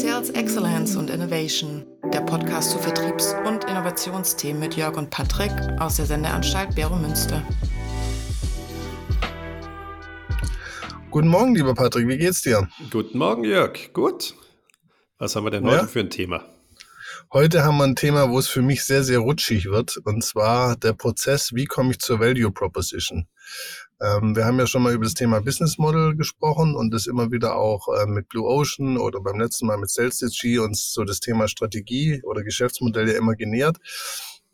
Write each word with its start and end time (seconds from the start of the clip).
Sales 0.00 0.30
Excellence 0.30 0.94
und 0.94 1.10
Innovation, 1.10 1.84
der 2.12 2.20
Podcast 2.20 2.70
zu 2.70 2.78
Vertriebs- 2.78 3.34
und 3.44 3.64
Innovationsthemen 3.64 4.60
mit 4.60 4.76
Jörg 4.76 4.96
und 4.96 5.10
Patrick 5.10 5.50
aus 5.80 5.96
der 5.96 6.06
Sendeanstalt 6.06 6.72
Bero 6.76 6.94
Münster. 6.94 7.42
Guten 11.10 11.26
Morgen, 11.26 11.52
lieber 11.56 11.74
Patrick, 11.74 12.06
wie 12.06 12.16
geht's 12.16 12.42
dir? 12.42 12.68
Guten 12.92 13.18
Morgen, 13.18 13.42
Jörg. 13.42 13.92
Gut. 13.92 14.34
Was 15.18 15.34
haben 15.34 15.46
wir 15.46 15.50
denn 15.50 15.66
ja? 15.66 15.72
heute 15.72 15.88
für 15.88 15.98
ein 15.98 16.10
Thema? 16.10 16.44
Heute 17.30 17.62
haben 17.62 17.76
wir 17.76 17.84
ein 17.84 17.94
Thema, 17.94 18.30
wo 18.30 18.38
es 18.38 18.48
für 18.48 18.62
mich 18.62 18.84
sehr, 18.84 19.04
sehr 19.04 19.18
rutschig 19.18 19.66
wird, 19.66 19.98
und 19.98 20.24
zwar 20.24 20.76
der 20.76 20.94
Prozess, 20.94 21.52
wie 21.52 21.66
komme 21.66 21.90
ich 21.90 21.98
zur 21.98 22.20
Value 22.20 22.50
Proposition. 22.50 23.28
Ähm, 24.00 24.34
wir 24.34 24.46
haben 24.46 24.58
ja 24.58 24.66
schon 24.66 24.82
mal 24.82 24.94
über 24.94 25.04
das 25.04 25.12
Thema 25.12 25.42
Business 25.42 25.76
Model 25.76 26.16
gesprochen 26.16 26.74
und 26.74 26.90
das 26.90 27.06
immer 27.06 27.30
wieder 27.30 27.56
auch 27.56 27.86
äh, 27.88 28.06
mit 28.06 28.30
Blue 28.30 28.48
Ocean 28.48 28.96
oder 28.96 29.20
beim 29.20 29.38
letzten 29.38 29.66
Mal 29.66 29.76
mit 29.76 29.90
SalesDG 29.90 30.58
uns 30.60 30.90
so 30.90 31.04
das 31.04 31.20
Thema 31.20 31.48
Strategie 31.48 32.22
oder 32.22 32.42
Geschäftsmodell 32.42 33.10
ja 33.10 33.18
immer 33.18 33.36
genähert. 33.36 33.76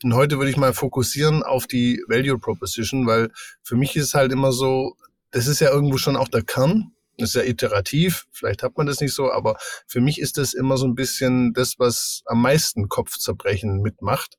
Und 0.03 0.15
heute 0.15 0.39
würde 0.39 0.51
ich 0.51 0.57
mal 0.57 0.75
fokussieren 0.75 1.45
auf 1.45 1.69
die 1.69 2.03
Value 2.09 2.41
Proposition, 2.41 3.07
weil 3.07 3.31
für 3.63 3.77
mich 3.77 3.95
ist 3.95 4.07
es 4.07 4.15
halt 4.15 4.33
immer 4.33 4.51
so, 4.51 4.97
das 5.31 5.47
ist 5.47 5.61
ja 5.61 5.71
irgendwo 5.71 5.97
schon 5.97 6.17
auch 6.17 6.29
der 6.29 6.43
Kern. 6.43 6.91
Das 7.19 7.31
ist 7.31 7.35
ja 7.37 7.43
iterativ, 7.43 8.27
vielleicht 8.33 8.63
hat 8.63 8.77
man 8.77 8.87
das 8.87 9.01
nicht 9.01 9.15
so, 9.15 9.31
aber 9.31 9.57
für 9.87 10.01
mich 10.01 10.21
ist 10.21 10.37
das 10.37 10.53
immer 10.53 10.77
so 10.77 10.87
ein 10.87 10.95
bisschen 10.95 11.53
das, 11.53 11.79
was 11.79 12.23
am 12.27 12.43
meisten 12.43 12.89
Kopfzerbrechen 12.89 13.81
mitmacht. 13.83 14.37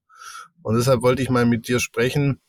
Und 0.62 0.76
deshalb 0.76 1.02
wollte 1.02 1.22
ich 1.22 1.30
mal 1.30 1.46
mit 1.46 1.68
dir 1.68 1.80
sprechen, 1.80 2.42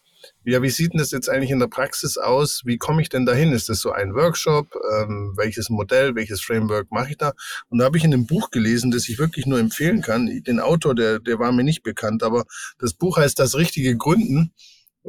ja, 0.45 0.63
wie 0.63 0.71
sieht 0.71 0.93
denn 0.93 0.99
das 0.99 1.11
jetzt 1.11 1.29
eigentlich 1.29 1.51
in 1.51 1.59
der 1.59 1.67
Praxis 1.67 2.19
aus? 2.19 2.63
Wie 2.65 2.79
komme 2.79 3.03
ich 3.03 3.09
denn 3.09 3.27
dahin? 3.27 3.53
Ist 3.53 3.69
das 3.69 3.81
so 3.81 3.91
ein 3.91 4.15
Workshop? 4.15 4.69
Ähm, 5.01 5.35
welches 5.37 5.71
Modell, 5.71 6.15
welches 6.15 6.41
Framework 6.41 6.91
mache 6.91 7.11
ich 7.11 7.17
da? 7.17 7.33
Und 7.69 7.79
da 7.79 7.85
habe 7.85 7.99
ich 7.99 8.05
in 8.05 8.13
einem 8.13 8.27
Buch 8.27 8.51
gelesen, 8.51 8.91
das 8.91 9.09
ich 9.09 9.19
wirklich 9.19 9.47
nur 9.47 9.59
empfehlen 9.59 10.03
kann. 10.03 10.43
Den 10.47 10.61
Autor, 10.61 10.95
der, 10.95 11.19
der 11.19 11.39
war 11.39 11.53
mir 11.53 11.65
nicht 11.65 11.83
bekannt, 11.83 12.23
aber 12.23 12.45
das 12.79 12.95
Buch 12.95 13.17
heißt 13.19 13.39
Das 13.39 13.57
richtige 13.57 13.97
Gründen. 13.97 14.53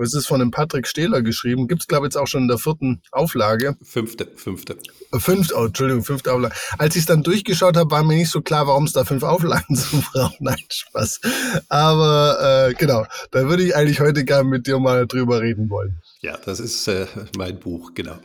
Es 0.01 0.13
ist 0.13 0.27
von 0.27 0.39
dem 0.39 0.51
Patrick 0.51 0.87
Stehler 0.87 1.21
geschrieben. 1.21 1.67
Gibt 1.67 1.81
es, 1.81 1.87
glaube 1.87 2.05
ich, 2.05 2.13
jetzt 2.13 2.17
auch 2.17 2.27
schon 2.27 2.43
in 2.43 2.47
der 2.47 2.59
vierten 2.59 3.01
Auflage. 3.11 3.75
Fünfte, 3.81 4.27
fünfte. 4.35 4.77
Äh, 5.11 5.19
fünfte, 5.19 5.55
oh, 5.57 5.65
Entschuldigung, 5.65 6.03
fünfte 6.03 6.33
Auflage. 6.33 6.55
Als 6.77 6.95
ich 6.95 7.01
es 7.01 7.05
dann 7.07 7.23
durchgeschaut 7.23 7.75
habe, 7.77 7.89
war 7.89 8.03
mir 8.03 8.15
nicht 8.15 8.29
so 8.29 8.41
klar, 8.41 8.67
warum 8.67 8.83
es 8.83 8.93
da 8.93 9.05
fünf 9.05 9.23
Auflagen 9.23 9.75
zu 9.75 10.01
brauchen. 10.01 10.37
Nein, 10.39 10.57
Spaß. 10.69 11.21
Aber 11.69 12.69
äh, 12.69 12.73
genau, 12.75 13.05
da 13.31 13.49
würde 13.49 13.63
ich 13.63 13.75
eigentlich 13.75 13.99
heute 13.99 14.23
gerne 14.23 14.47
mit 14.47 14.67
dir 14.67 14.79
mal 14.79 15.07
drüber 15.07 15.41
reden 15.41 15.69
wollen. 15.69 15.99
Ja, 16.21 16.37
das 16.37 16.59
ist 16.59 16.87
äh, 16.87 17.07
mein 17.35 17.59
Buch, 17.59 17.93
genau. 17.95 18.19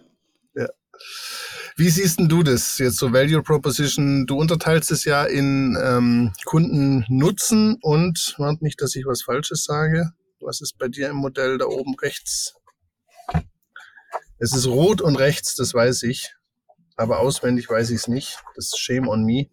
Ja. 0.54 0.68
Wie 1.76 1.88
siehst 1.88 2.18
denn 2.18 2.28
du 2.28 2.42
das 2.42 2.78
jetzt 2.78 2.98
so 2.98 3.12
Value 3.12 3.42
Proposition? 3.42 4.26
Du 4.26 4.36
unterteilst 4.36 4.90
es 4.92 5.04
ja 5.04 5.24
in 5.24 5.78
ähm, 5.82 6.32
Kundennutzen 6.44 7.78
und, 7.80 8.34
warte 8.36 8.62
nicht, 8.62 8.80
dass 8.82 8.94
ich 8.94 9.06
was 9.06 9.22
Falsches 9.22 9.64
sage. 9.64 10.12
Was 10.42 10.60
ist 10.60 10.78
bei 10.78 10.88
dir 10.88 11.08
im 11.08 11.16
Modell 11.16 11.58
da 11.58 11.66
oben 11.66 11.94
rechts? 12.00 12.54
Es 14.38 14.52
ist 14.52 14.66
rot 14.66 15.00
und 15.00 15.16
rechts, 15.16 15.54
das 15.54 15.72
weiß 15.72 16.02
ich. 16.02 16.34
Aber 16.96 17.20
auswendig 17.20 17.68
weiß 17.70 17.90
ich 17.90 17.96
es 17.96 18.08
nicht. 18.08 18.38
Das 18.56 18.66
ist 18.66 18.78
Shame 18.78 19.08
on 19.08 19.24
me. 19.24 19.46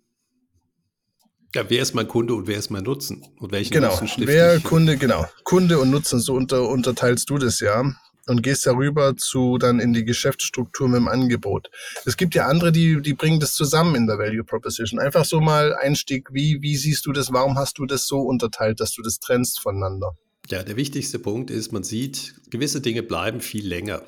Ja, 1.55 1.67
wer 1.69 1.81
ist 1.81 1.95
mein 1.95 2.07
Kunde 2.07 2.33
und 2.33 2.47
wer 2.47 2.57
ist 2.57 2.69
mein 2.69 2.83
Nutzen? 2.83 3.25
Und 3.39 3.51
welchen 3.51 3.73
genau. 3.73 3.89
Nutzen 3.89 4.07
stifte 4.07 4.31
wer 4.31 4.55
ich? 4.57 4.63
Kunde, 4.63 4.97
genau. 4.97 5.25
Kunde 5.43 5.79
und 5.79 5.89
Nutzen, 5.89 6.19
so 6.19 6.33
unter, 6.35 6.67
unterteilst 6.67 7.29
du 7.29 7.37
das 7.37 7.59
ja 7.59 7.83
und 8.27 8.43
gehst 8.43 8.65
darüber 8.65 9.17
zu 9.17 9.57
dann 9.57 9.79
in 9.79 9.93
die 9.93 10.05
Geschäftsstruktur 10.05 10.87
mit 10.87 10.97
dem 10.97 11.07
Angebot. 11.07 11.69
Es 12.05 12.17
gibt 12.17 12.35
ja 12.35 12.47
andere, 12.47 12.71
die, 12.71 13.01
die 13.01 13.13
bringen 13.13 13.39
das 13.39 13.53
zusammen 13.53 13.95
in 13.95 14.05
der 14.05 14.19
Value 14.19 14.43
Proposition. 14.43 14.99
Einfach 14.99 15.25
so 15.25 15.39
mal 15.39 15.75
Einstieg, 15.75 16.29
wie, 16.31 16.61
wie 16.61 16.77
siehst 16.77 17.05
du 17.07 17.11
das? 17.11 17.33
Warum 17.33 17.57
hast 17.57 17.79
du 17.79 17.85
das 17.85 18.05
so 18.05 18.21
unterteilt, 18.21 18.79
dass 18.79 18.93
du 18.93 19.01
das 19.01 19.19
trennst 19.19 19.59
voneinander? 19.59 20.15
Ja, 20.47 20.63
der 20.63 20.77
wichtigste 20.77 21.19
Punkt 21.19 21.51
ist, 21.51 21.71
man 21.71 21.83
sieht, 21.83 22.35
gewisse 22.49 22.81
Dinge 22.81 23.03
bleiben 23.03 23.41
viel 23.41 23.67
länger. 23.67 24.03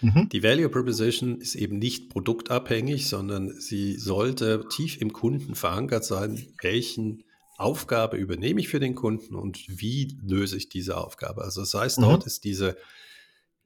Mhm. 0.00 0.28
Die 0.30 0.42
Value 0.42 0.68
Proposition 0.68 1.40
ist 1.40 1.54
eben 1.54 1.78
nicht 1.78 2.10
produktabhängig, 2.10 3.08
sondern 3.08 3.60
sie 3.60 3.96
sollte 3.96 4.66
tief 4.70 5.00
im 5.00 5.12
Kunden 5.12 5.54
verankert 5.54 6.04
sein, 6.04 6.46
welchen 6.62 7.24
Aufgabe 7.58 8.16
übernehme 8.16 8.60
ich 8.60 8.68
für 8.68 8.80
den 8.80 8.94
Kunden 8.94 9.34
und 9.34 9.62
wie 9.68 10.16
löse 10.22 10.56
ich 10.56 10.70
diese 10.70 10.96
Aufgabe. 10.96 11.42
Also 11.42 11.60
das 11.60 11.74
heißt, 11.74 11.98
mhm. 11.98 12.02
dort 12.02 12.26
ist 12.26 12.44
diese 12.44 12.76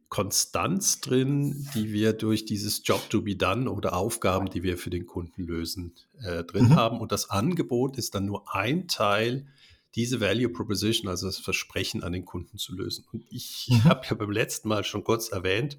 Konstanz 0.09 1.00
drin, 1.00 1.69
die 1.75 1.92
wir 1.92 2.12
durch 2.12 2.44
dieses 2.44 2.82
Job 2.84 3.09
to 3.10 3.22
be 3.22 3.36
done 3.36 3.71
oder 3.71 3.97
Aufgaben, 3.97 4.50
die 4.50 4.62
wir 4.62 4.78
für 4.78 4.91
den 4.91 5.06
Kunden 5.06 5.42
lösen, 5.44 5.94
äh, 6.22 6.44
drin 6.44 6.66
mhm. 6.66 6.76
haben. 6.76 7.00
Und 7.00 7.12
das 7.12 7.31
Angebot 7.31 7.97
ist 7.97 8.15
dann 8.15 8.26
nur 8.26 8.54
ein 8.54 8.88
Teil 8.88 9.47
diese 9.94 10.21
Value 10.21 10.49
Proposition, 10.49 11.09
also 11.09 11.27
das 11.27 11.38
Versprechen 11.38 12.03
an 12.03 12.12
den 12.12 12.25
Kunden 12.25 12.59
zu 12.59 12.75
lösen. 12.75 13.05
Und 13.12 13.25
ich 13.31 13.69
mhm. 13.71 13.84
habe 13.84 14.06
ja 14.09 14.15
beim 14.15 14.31
letzten 14.31 14.69
Mal 14.69 14.84
schon 14.84 15.05
kurz 15.05 15.28
erwähnt, 15.28 15.78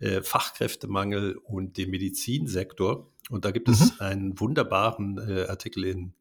äh, 0.00 0.22
Fachkräftemangel 0.22 1.36
und 1.36 1.76
den 1.76 1.90
Medizinsektor. 1.90 3.10
Und 3.30 3.44
da 3.44 3.50
gibt 3.50 3.68
mhm. 3.68 3.74
es 3.74 4.00
einen 4.00 4.40
wunderbaren 4.40 5.18
äh, 5.18 5.46
Artikel 5.46 5.84
in 5.84 6.14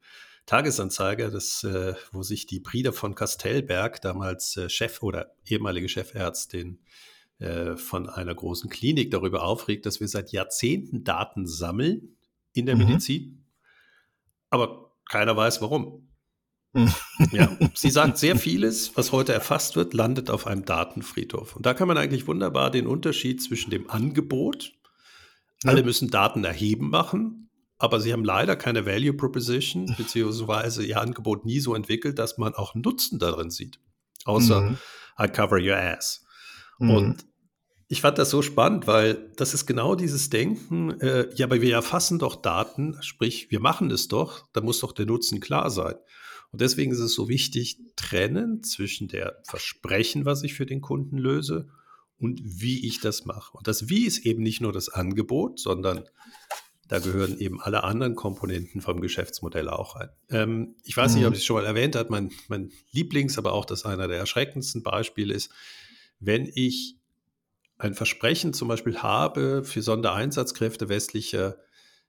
Tagesanzeiger, 0.46 1.32
das, 1.32 1.64
äh, 1.64 1.96
wo 2.12 2.22
sich 2.22 2.46
die 2.46 2.60
Brüder 2.60 2.94
von 2.94 3.16
Kastelberg, 3.16 4.02
damals 4.02 4.58
äh, 4.58 4.70
Chef 4.70 5.02
oder 5.02 5.36
ehemalige 5.46 5.90
Chefärztin 5.90 6.80
äh, 7.40 7.76
von 7.76 8.10
einer 8.10 8.36
großen 8.36 8.70
Klinik, 8.70 9.12
darüber 9.12 9.44
aufregt, 9.44 9.86
dass 9.86 10.00
wir 10.00 10.08
seit 10.08 10.32
Jahrzehnten 10.32 11.04
Daten 11.04 11.48
sammeln 11.48 12.18
in 12.54 12.66
der 12.66 12.76
mhm. 12.76 12.86
Medizin, 12.86 13.46
aber 14.50 14.92
keiner 15.10 15.36
weiß 15.36 15.62
warum 15.62 16.13
ja, 17.32 17.58
sie 17.74 17.90
sagt, 17.90 18.18
sehr 18.18 18.36
vieles, 18.36 18.96
was 18.96 19.12
heute 19.12 19.34
erfasst 19.34 19.76
wird, 19.76 19.94
landet 19.94 20.30
auf 20.30 20.48
einem 20.48 20.66
Datenfriedhof. 20.66 21.56
Und 21.56 21.66
da 21.66 21.74
kann 21.74 21.88
man 21.88 21.98
eigentlich 21.98 22.28
wunderbar 22.28 22.72
den 22.72 22.88
Unterschied 22.88 23.42
zwischen 23.42 23.70
dem 23.70 23.90
Angebot, 23.90 24.74
ja. 25.64 25.72
alle 25.72 25.84
müssen 25.84 26.10
Daten 26.10 26.44
erheben 26.44 26.90
machen, 26.90 27.50
aber 27.78 28.00
sie 28.00 28.14
haben 28.14 28.24
leider 28.24 28.56
keine 28.56 28.86
Value 28.86 29.14
Proposition, 29.14 29.94
beziehungsweise 29.98 30.84
ihr 30.84 31.00
Angebot 31.00 31.46
nie 31.46 31.60
so 31.60 31.76
entwickelt, 31.76 32.18
dass 32.18 32.38
man 32.38 32.54
auch 32.54 32.76
Nutzen 32.76 33.20
darin 33.20 33.50
sieht. 33.50 33.80
Außer 34.26 34.62
mhm. 34.62 34.78
I 35.20 35.28
cover 35.28 35.60
your 35.60 35.78
ass. 35.78 36.26
Mhm. 36.80 36.90
Und 36.90 37.26
ich 37.88 38.02
fand 38.02 38.18
das 38.18 38.32
so 38.32 38.42
spannend, 38.42 38.88
weil 38.88 39.32
das 39.36 39.54
ist 39.54 39.68
genau 39.68 39.94
dieses 39.94 40.30
Denken, 40.32 41.00
äh, 41.02 41.30
ja, 41.36 41.46
aber 41.46 41.62
wir 41.62 41.76
erfassen 41.76 42.18
doch 42.18 42.38
Daten, 42.38 42.98
sprich, 43.02 43.52
wir 43.52 43.60
machen 43.60 43.92
es 43.92 44.08
doch, 44.08 44.48
da 44.54 44.62
muss 44.62 44.80
doch 44.80 44.94
der 44.94 45.06
Nutzen 45.06 45.40
klar 45.40 45.70
sein. 45.70 45.96
Und 46.54 46.62
deswegen 46.62 46.92
ist 46.92 47.00
es 47.00 47.14
so 47.14 47.28
wichtig, 47.28 47.80
trennen 47.96 48.64
zwischen 48.64 49.08
der 49.08 49.42
Versprechen, 49.44 50.24
was 50.24 50.44
ich 50.44 50.54
für 50.54 50.68
den 50.68 50.82
Kunden 50.82 51.18
löse, 51.18 51.68
und 52.20 52.40
wie 52.44 52.88
ich 52.88 53.02
das 53.02 53.26
mache. 53.26 53.58
Und 53.58 53.68
das 53.68 53.90
Wie 53.90 54.06
ist 54.06 54.20
eben 54.20 54.44
nicht 54.44 54.62
nur 54.62 54.72
das 54.72 54.88
Angebot, 54.88 55.60
sondern 55.60 56.06
da 56.88 57.00
gehören 57.00 57.38
eben 57.40 57.60
alle 57.60 57.84
anderen 57.84 58.16
Komponenten 58.16 58.82
vom 58.82 59.02
Geschäftsmodell 59.02 59.68
auch 59.68 59.96
ein. 59.96 60.10
Ähm, 60.30 60.76
ich 60.84 60.96
weiß 60.96 61.16
nicht, 61.16 61.26
ob 61.26 61.32
mhm. 61.32 61.34
ich 61.34 61.40
es 61.40 61.46
schon 61.46 61.56
mal 61.56 61.66
erwähnt 61.66 61.96
habe, 61.96 62.12
mein, 62.12 62.32
mein 62.48 62.72
Lieblings, 62.92 63.38
aber 63.38 63.52
auch 63.54 63.66
das 63.66 63.84
einer 63.84 64.08
der 64.08 64.20
erschreckendsten 64.20 64.84
Beispiele 64.84 65.34
ist, 65.34 65.52
wenn 66.20 66.50
ich 66.54 66.96
ein 67.78 67.94
Versprechen 67.94 68.54
zum 68.54 68.68
Beispiel 68.68 69.00
habe 69.00 69.64
für 69.64 69.82
Sondereinsatzkräfte 69.82 70.88
westlicher 70.88 71.58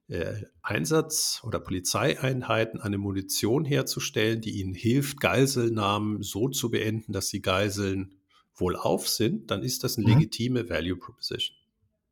äh, 0.09 0.43
Einsatz- 0.63 1.41
oder 1.45 1.61
Polizeieinheiten 1.61 2.81
eine 2.81 2.99
Munition 2.99 3.65
herzustellen, 3.65 4.41
die 4.41 4.61
ihnen 4.61 4.75
hilft, 4.75 5.21
Geiselnahmen 5.21 6.23
so 6.23 6.49
zu 6.49 6.71
beenden, 6.71 7.13
dass 7.13 7.29
die 7.29 7.43
Geiseln 7.43 8.15
wohlauf 8.55 9.09
sind, 9.09 9.51
dann 9.51 9.63
ist 9.63 9.83
das 9.85 9.97
eine 9.97 10.07
mhm. 10.07 10.15
legitime 10.15 10.69
Value 10.69 10.97
Proposition. 10.97 11.57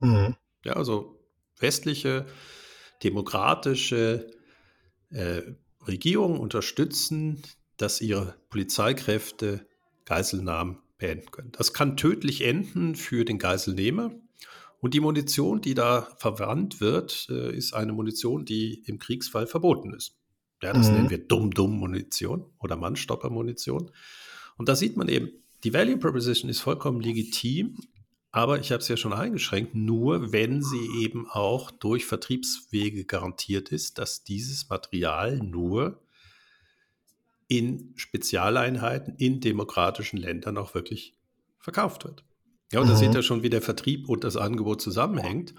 Mhm. 0.01 0.37
Ja, 0.65 0.75
also 0.75 1.21
westliche, 1.59 2.27
demokratische 3.03 4.31
äh, 5.11 5.43
Regierungen 5.87 6.38
unterstützen, 6.38 7.43
dass 7.77 8.00
ihre 8.00 8.37
Polizeikräfte 8.49 9.67
Geiselnahmen 10.05 10.79
beenden 10.99 11.31
können. 11.31 11.53
Das 11.53 11.73
kann 11.73 11.97
tödlich 11.97 12.43
enden 12.43 12.95
für 12.95 13.25
den 13.25 13.38
Geiselnehmer, 13.38 14.12
und 14.82 14.94
die 14.94 15.00
Munition, 15.00 15.61
die 15.61 15.75
da 15.75 16.08
verwandt 16.19 16.81
wird, 16.81 17.29
äh, 17.31 17.56
ist 17.56 17.73
eine 17.73 17.93
Munition, 17.93 18.44
die 18.44 18.82
im 18.87 18.99
Kriegsfall 18.99 19.46
verboten 19.46 19.94
ist. 19.94 20.19
Ja, 20.61 20.73
das 20.73 20.88
mhm. 20.88 20.94
nennen 20.94 21.11
wir 21.11 21.19
Dumm-Dumm-Munition 21.19 22.44
oder 22.58 22.75
Mannstopper-Munition. 22.75 23.93
Und 24.56 24.69
da 24.69 24.75
sieht 24.75 24.96
man 24.96 25.08
eben, 25.08 25.31
die 25.62 25.73
Value 25.73 25.99
Proposition 25.99 26.50
ist 26.50 26.58
vollkommen 26.58 27.00
legitim, 27.00 27.79
aber 28.32 28.58
ich 28.58 28.73
habe 28.73 28.82
es 28.82 28.88
ja 28.88 28.96
schon 28.96 29.12
eingeschränkt, 29.12 29.76
nur 29.76 30.32
wenn 30.32 30.62
sie 30.62 30.88
eben 31.00 31.28
auch 31.31 31.70
durch 31.70 32.05
Vertriebswege 32.05 33.05
garantiert 33.05 33.69
ist, 33.69 33.99
dass 33.99 34.25
dieses 34.25 34.69
Material 34.69 35.38
nur 35.38 36.02
in 37.46 37.93
Spezialeinheiten 37.94 39.14
in 39.14 39.40
demokratischen 39.40 40.17
Ländern 40.17 40.58
auch 40.58 40.75
wirklich 40.75 41.14
verkauft 41.61 42.05
wird. 42.05 42.25
Ja, 42.73 42.81
und 42.81 42.89
da 42.89 42.95
mhm. 42.95 42.99
seht 42.99 43.15
ihr 43.15 43.23
schon, 43.23 43.43
wie 43.43 43.51
der 43.51 43.63
Vertrieb 43.63 44.09
und 44.09 44.25
das 44.25 44.37
Angebot 44.37 44.81
zusammenhängt. 44.81 45.55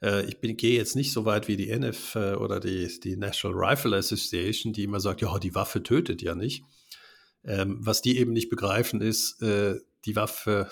Äh, 0.00 0.24
ich 0.26 0.40
bin, 0.40 0.56
gehe 0.56 0.76
jetzt 0.76 0.96
nicht 0.96 1.12
so 1.12 1.24
weit 1.24 1.48
wie 1.48 1.56
die 1.56 1.70
NF 1.70 2.14
äh, 2.14 2.34
oder 2.34 2.60
die, 2.60 2.88
die 3.00 3.16
National 3.16 3.56
Rifle 3.58 3.96
Association, 3.96 4.72
die 4.72 4.84
immer 4.84 5.00
sagt, 5.00 5.20
ja, 5.20 5.38
die 5.38 5.54
Waffe 5.54 5.82
tötet 5.82 6.22
ja 6.22 6.34
nicht. 6.34 6.64
Ähm, 7.44 7.78
was 7.80 8.02
die 8.02 8.18
eben 8.18 8.32
nicht 8.32 8.48
begreifen 8.48 9.00
ist, 9.00 9.42
äh, 9.42 9.80
die 10.04 10.16
Waffe 10.16 10.70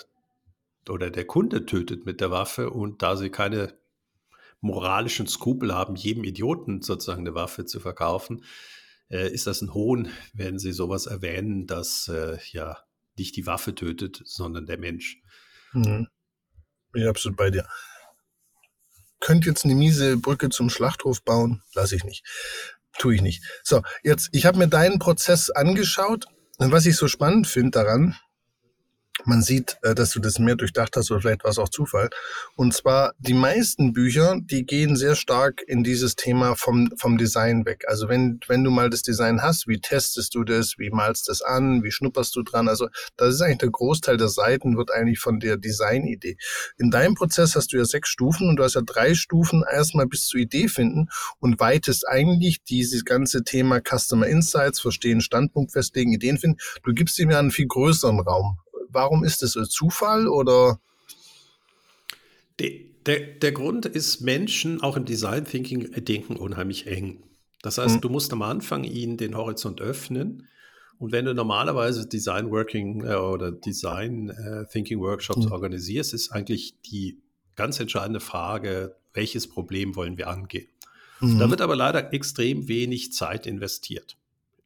oder 0.89 1.09
der 1.09 1.25
Kunde 1.25 1.65
tötet 1.65 2.05
mit 2.05 2.21
der 2.21 2.31
Waffe 2.31 2.69
und 2.69 3.01
da 3.01 3.15
sie 3.17 3.29
keine 3.29 3.73
moralischen 4.61 5.27
Skrupel 5.27 5.73
haben, 5.73 5.95
jedem 5.95 6.23
Idioten 6.23 6.81
sozusagen 6.81 7.21
eine 7.21 7.35
Waffe 7.35 7.65
zu 7.65 7.79
verkaufen, 7.79 8.45
äh, 9.09 9.31
ist 9.31 9.47
das 9.47 9.61
ein 9.61 9.73
Hohn, 9.73 10.09
wenn 10.33 10.59
sie 10.59 10.71
sowas 10.71 11.07
erwähnen, 11.07 11.67
dass 11.67 12.07
äh, 12.07 12.37
ja 12.51 12.77
nicht 13.17 13.35
die 13.35 13.45
Waffe 13.45 13.75
tötet, 13.75 14.21
sondern 14.23 14.65
der 14.65 14.77
Mensch. 14.77 15.21
Mhm. 15.73 16.07
Bin 16.91 17.03
ich 17.03 17.07
absolut 17.07 17.37
bei 17.37 17.49
dir. 17.49 17.67
Könnt 19.19 19.45
jetzt 19.45 19.65
eine 19.65 19.75
miese 19.75 20.17
Brücke 20.17 20.49
zum 20.49 20.69
Schlachthof 20.69 21.23
bauen? 21.23 21.61
Lass 21.73 21.91
ich 21.91 22.03
nicht. 22.03 22.25
Tue 22.97 23.15
ich 23.15 23.21
nicht. 23.21 23.43
So, 23.63 23.81
jetzt, 24.03 24.29
ich 24.31 24.45
habe 24.45 24.57
mir 24.57 24.67
deinen 24.67 24.99
Prozess 24.99 25.49
angeschaut 25.49 26.25
und 26.57 26.71
was 26.71 26.85
ich 26.85 26.97
so 26.97 27.07
spannend 27.07 27.47
finde 27.47 27.71
daran, 27.71 28.17
man 29.25 29.41
sieht, 29.41 29.77
äh, 29.83 29.95
dass 29.95 30.11
du 30.11 30.19
das 30.19 30.39
mehr 30.39 30.55
durchdacht 30.55 30.95
hast 30.95 31.11
oder 31.11 31.21
vielleicht 31.21 31.43
war 31.43 31.51
es 31.51 31.57
auch 31.59 31.69
Zufall. 31.69 32.09
Und 32.55 32.73
zwar 32.73 33.13
die 33.19 33.33
meisten 33.33 33.93
Bücher, 33.93 34.37
die 34.41 34.65
gehen 34.65 34.95
sehr 34.95 35.15
stark 35.15 35.61
in 35.67 35.83
dieses 35.83 36.15
Thema 36.15 36.55
vom, 36.55 36.91
vom 36.97 37.17
Design 37.17 37.65
weg. 37.65 37.85
Also 37.87 38.09
wenn, 38.09 38.39
wenn 38.47 38.63
du 38.63 38.71
mal 38.71 38.89
das 38.89 39.01
Design 39.01 39.41
hast, 39.41 39.67
wie 39.67 39.79
testest 39.79 40.35
du 40.35 40.43
das, 40.43 40.75
wie 40.77 40.89
malst 40.89 41.29
das 41.29 41.41
an, 41.41 41.83
wie 41.83 41.91
schnupperst 41.91 42.35
du 42.35 42.43
dran? 42.43 42.67
Also 42.67 42.87
das 43.17 43.35
ist 43.35 43.41
eigentlich 43.41 43.59
der 43.59 43.69
Großteil 43.69 44.17
der 44.17 44.29
Seiten 44.29 44.77
wird 44.77 44.91
eigentlich 44.91 45.19
von 45.19 45.39
der 45.39 45.57
Designidee. 45.57 46.37
In 46.77 46.91
deinem 46.91 47.15
Prozess 47.15 47.55
hast 47.55 47.73
du 47.73 47.77
ja 47.77 47.85
sechs 47.85 48.09
Stufen 48.09 48.49
und 48.49 48.57
du 48.57 48.63
hast 48.63 48.75
ja 48.75 48.81
drei 48.81 49.13
Stufen 49.13 49.63
erstmal 49.69 50.07
bis 50.07 50.27
zur 50.27 50.39
Idee 50.39 50.67
finden 50.67 51.07
und 51.39 51.59
weitest 51.59 52.07
eigentlich 52.07 52.63
dieses 52.63 53.05
ganze 53.05 53.43
Thema 53.43 53.79
Customer 53.81 54.27
Insights, 54.27 54.79
verstehen, 54.79 55.21
Standpunkt 55.21 55.71
festlegen, 55.71 56.13
Ideen 56.13 56.37
finden. 56.37 56.57
Du 56.83 56.93
gibst 56.93 57.19
ihm 57.19 57.31
ja 57.31 57.39
einen 57.39 57.51
viel 57.51 57.67
größeren 57.67 58.19
Raum 58.19 58.57
warum 58.91 59.23
ist 59.23 59.41
das 59.41 59.53
Zufall 59.69 60.27
oder? 60.27 60.79
Der, 62.59 62.71
der, 63.05 63.19
der 63.19 63.51
Grund 63.51 63.85
ist, 63.85 64.21
Menschen 64.21 64.81
auch 64.81 64.97
im 64.97 65.05
Design 65.05 65.45
Thinking 65.45 65.91
denken 66.03 66.35
unheimlich 66.35 66.87
eng. 66.87 67.23
Das 67.61 67.77
heißt, 67.77 67.95
hm. 67.95 68.01
du 68.01 68.09
musst 68.09 68.31
am 68.33 68.41
Anfang 68.41 68.83
ihnen 68.83 69.17
den 69.17 69.35
Horizont 69.35 69.81
öffnen. 69.81 70.47
Und 70.99 71.11
wenn 71.11 71.25
du 71.25 71.33
normalerweise 71.33 72.07
Design 72.07 72.51
Working 72.51 73.05
äh, 73.05 73.15
oder 73.15 73.51
Design 73.51 74.29
äh, 74.29 74.65
Thinking 74.71 74.99
Workshops 74.99 75.45
hm. 75.45 75.51
organisierst, 75.51 76.13
ist 76.13 76.31
eigentlich 76.31 76.75
die 76.81 77.17
ganz 77.55 77.79
entscheidende 77.79 78.19
Frage, 78.19 78.95
welches 79.13 79.47
Problem 79.47 79.95
wollen 79.95 80.17
wir 80.17 80.27
angehen? 80.27 80.67
Mhm. 81.19 81.39
Da 81.39 81.49
wird 81.49 81.61
aber 81.61 81.75
leider 81.75 82.13
extrem 82.13 82.67
wenig 82.67 83.13
Zeit 83.13 83.45
investiert. 83.45 84.17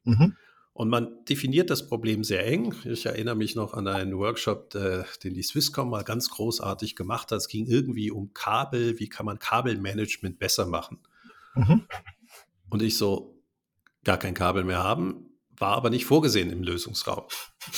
Mhm. 0.04 0.36
Und 0.76 0.90
man 0.90 1.24
definiert 1.24 1.70
das 1.70 1.86
Problem 1.86 2.22
sehr 2.22 2.46
eng. 2.46 2.74
Ich 2.84 3.06
erinnere 3.06 3.34
mich 3.34 3.54
noch 3.54 3.72
an 3.72 3.88
einen 3.88 4.18
Workshop, 4.18 4.74
äh, 4.74 5.04
den 5.24 5.32
die 5.32 5.42
Swisscom 5.42 5.88
mal 5.88 6.04
ganz 6.04 6.28
großartig 6.28 6.96
gemacht 6.96 7.30
hat. 7.30 7.38
Es 7.38 7.48
ging 7.48 7.64
irgendwie 7.64 8.10
um 8.10 8.34
Kabel, 8.34 8.98
wie 8.98 9.08
kann 9.08 9.24
man 9.24 9.38
Kabelmanagement 9.38 10.38
besser 10.38 10.66
machen. 10.66 10.98
Mhm. 11.54 11.86
Und 12.68 12.82
ich 12.82 12.98
so, 12.98 13.42
gar 14.04 14.18
kein 14.18 14.34
Kabel 14.34 14.64
mehr 14.64 14.84
haben, 14.84 15.30
war 15.56 15.72
aber 15.72 15.88
nicht 15.88 16.04
vorgesehen 16.04 16.50
im 16.50 16.62
Lösungsraum. 16.62 17.24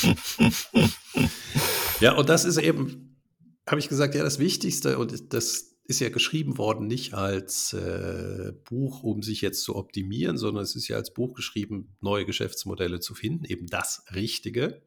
ja, 2.00 2.16
und 2.16 2.28
das 2.28 2.44
ist 2.44 2.56
eben, 2.56 3.22
habe 3.68 3.78
ich 3.78 3.88
gesagt, 3.88 4.16
ja, 4.16 4.24
das 4.24 4.40
Wichtigste 4.40 4.98
und 4.98 5.32
das 5.32 5.77
ist 5.88 6.00
ja 6.00 6.10
geschrieben 6.10 6.58
worden 6.58 6.86
nicht 6.86 7.14
als 7.14 7.72
äh, 7.72 8.52
Buch, 8.64 9.02
um 9.02 9.22
sich 9.22 9.40
jetzt 9.40 9.62
zu 9.62 9.74
optimieren, 9.74 10.36
sondern 10.36 10.62
es 10.62 10.76
ist 10.76 10.86
ja 10.86 10.96
als 10.96 11.14
Buch 11.14 11.32
geschrieben, 11.32 11.96
neue 12.02 12.26
Geschäftsmodelle 12.26 13.00
zu 13.00 13.14
finden, 13.14 13.46
eben 13.46 13.66
das 13.68 14.04
Richtige. 14.14 14.82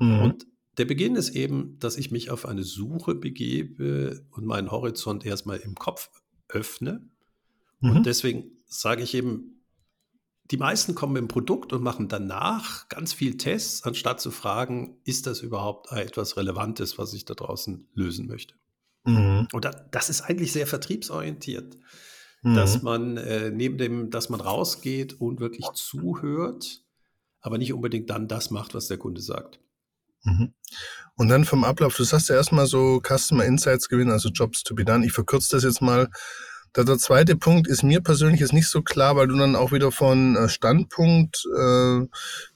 Mhm. 0.00 0.18
Und 0.18 0.46
der 0.78 0.84
Beginn 0.84 1.14
ist 1.14 1.30
eben, 1.30 1.78
dass 1.78 1.96
ich 1.96 2.10
mich 2.10 2.30
auf 2.30 2.44
eine 2.44 2.64
Suche 2.64 3.14
begebe 3.14 4.26
und 4.32 4.44
meinen 4.44 4.72
Horizont 4.72 5.24
erstmal 5.24 5.58
im 5.58 5.76
Kopf 5.76 6.10
öffne. 6.48 7.08
Mhm. 7.78 7.90
Und 7.90 8.06
deswegen 8.06 8.50
sage 8.66 9.04
ich 9.04 9.14
eben, 9.14 9.62
die 10.50 10.56
meisten 10.56 10.96
kommen 10.96 11.12
mit 11.12 11.20
dem 11.20 11.28
Produkt 11.28 11.72
und 11.72 11.84
machen 11.84 12.08
danach 12.08 12.88
ganz 12.88 13.12
viel 13.12 13.36
Tests, 13.36 13.84
anstatt 13.84 14.20
zu 14.20 14.32
fragen, 14.32 14.96
ist 15.04 15.28
das 15.28 15.40
überhaupt 15.40 15.92
etwas 15.92 16.36
Relevantes, 16.36 16.98
was 16.98 17.14
ich 17.14 17.24
da 17.24 17.34
draußen 17.34 17.86
lösen 17.94 18.26
möchte. 18.26 18.56
Mhm. 19.04 19.48
Und 19.52 19.68
das 19.90 20.10
ist 20.10 20.22
eigentlich 20.22 20.52
sehr 20.52 20.66
vertriebsorientiert, 20.66 21.76
mhm. 22.42 22.54
dass 22.54 22.82
man 22.82 23.16
äh, 23.16 23.50
neben 23.50 23.78
dem, 23.78 24.10
dass 24.10 24.28
man 24.28 24.40
rausgeht 24.40 25.20
und 25.20 25.40
wirklich 25.40 25.66
zuhört, 25.74 26.82
aber 27.40 27.58
nicht 27.58 27.72
unbedingt 27.72 28.10
dann 28.10 28.28
das 28.28 28.50
macht, 28.50 28.74
was 28.74 28.86
der 28.86 28.98
Kunde 28.98 29.20
sagt. 29.20 29.60
Mhm. 30.24 30.54
Und 31.16 31.28
dann 31.28 31.44
vom 31.44 31.64
Ablauf, 31.64 31.96
du 31.96 32.04
sagst 32.04 32.28
ja 32.28 32.36
erstmal 32.36 32.66
so 32.66 33.00
Customer 33.00 33.44
Insights 33.44 33.88
gewinnen, 33.88 34.12
also 34.12 34.28
Jobs 34.28 34.62
to 34.62 34.74
be 34.74 34.84
done. 34.84 35.04
Ich 35.04 35.12
verkürze 35.12 35.56
das 35.56 35.64
jetzt 35.64 35.82
mal 35.82 36.08
der, 36.76 36.84
der 36.84 36.98
zweite 36.98 37.36
Punkt 37.36 37.68
ist 37.68 37.82
mir 37.82 38.00
persönlich 38.00 38.40
jetzt 38.40 38.52
nicht 38.52 38.68
so 38.68 38.82
klar, 38.82 39.16
weil 39.16 39.26
du 39.26 39.36
dann 39.36 39.56
auch 39.56 39.72
wieder 39.72 39.92
von 39.92 40.36
äh, 40.36 40.48
Standpunkt 40.48 41.44
äh, 41.54 42.00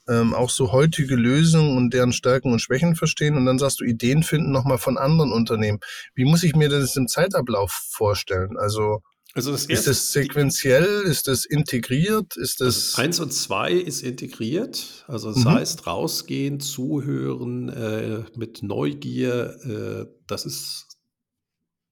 ähm, 0.09 0.35
auch 0.35 0.51
so 0.51 0.73
heutige 0.73 1.17
Lösungen 1.17 1.77
und 1.77 1.93
deren 1.93 2.13
Stärken 2.13 2.53
und 2.53 2.61
Schwächen 2.61 2.97
verstehen 2.97 3.37
und 3.37 3.47
dann 3.47 3.59
sagst 3.59 3.81
du 3.81 3.85
Ideen 3.85 4.23
finden 4.23 4.53
nochmal 4.53 4.79
von 4.79 4.97
anderen 4.97 5.33
Unternehmen. 5.33 5.81
Wie 6.15 6.25
muss 6.25 6.43
ich 6.43 6.55
mir 6.55 6.69
das 6.69 6.97
im 6.97 7.09
Zeitablauf 7.09 7.73
vorstellen? 7.91 8.57
Also, 8.57 9.03
also 9.35 9.53
das 9.53 9.67
ist 9.67 9.87
das 9.87 10.13
sequenziell? 10.13 11.03
Ist 11.05 11.29
das 11.29 11.45
integriert? 11.45 12.37
Ist 12.37 12.63
das 12.63 12.95
also 12.95 13.03
eins 13.03 13.21
und 13.21 13.35
zwei 13.35 13.73
ist 13.73 14.03
integriert. 14.03 15.05
Also 15.09 15.31
das 15.33 15.45
mhm. 15.45 15.51
heißt 15.51 15.87
rausgehen, 15.87 16.61
zuhören 16.61 17.69
äh, 17.69 18.25
mit 18.35 18.63
Neugier. 18.63 20.07
Äh, 20.07 20.07
das 20.27 20.47
ist 20.47 20.87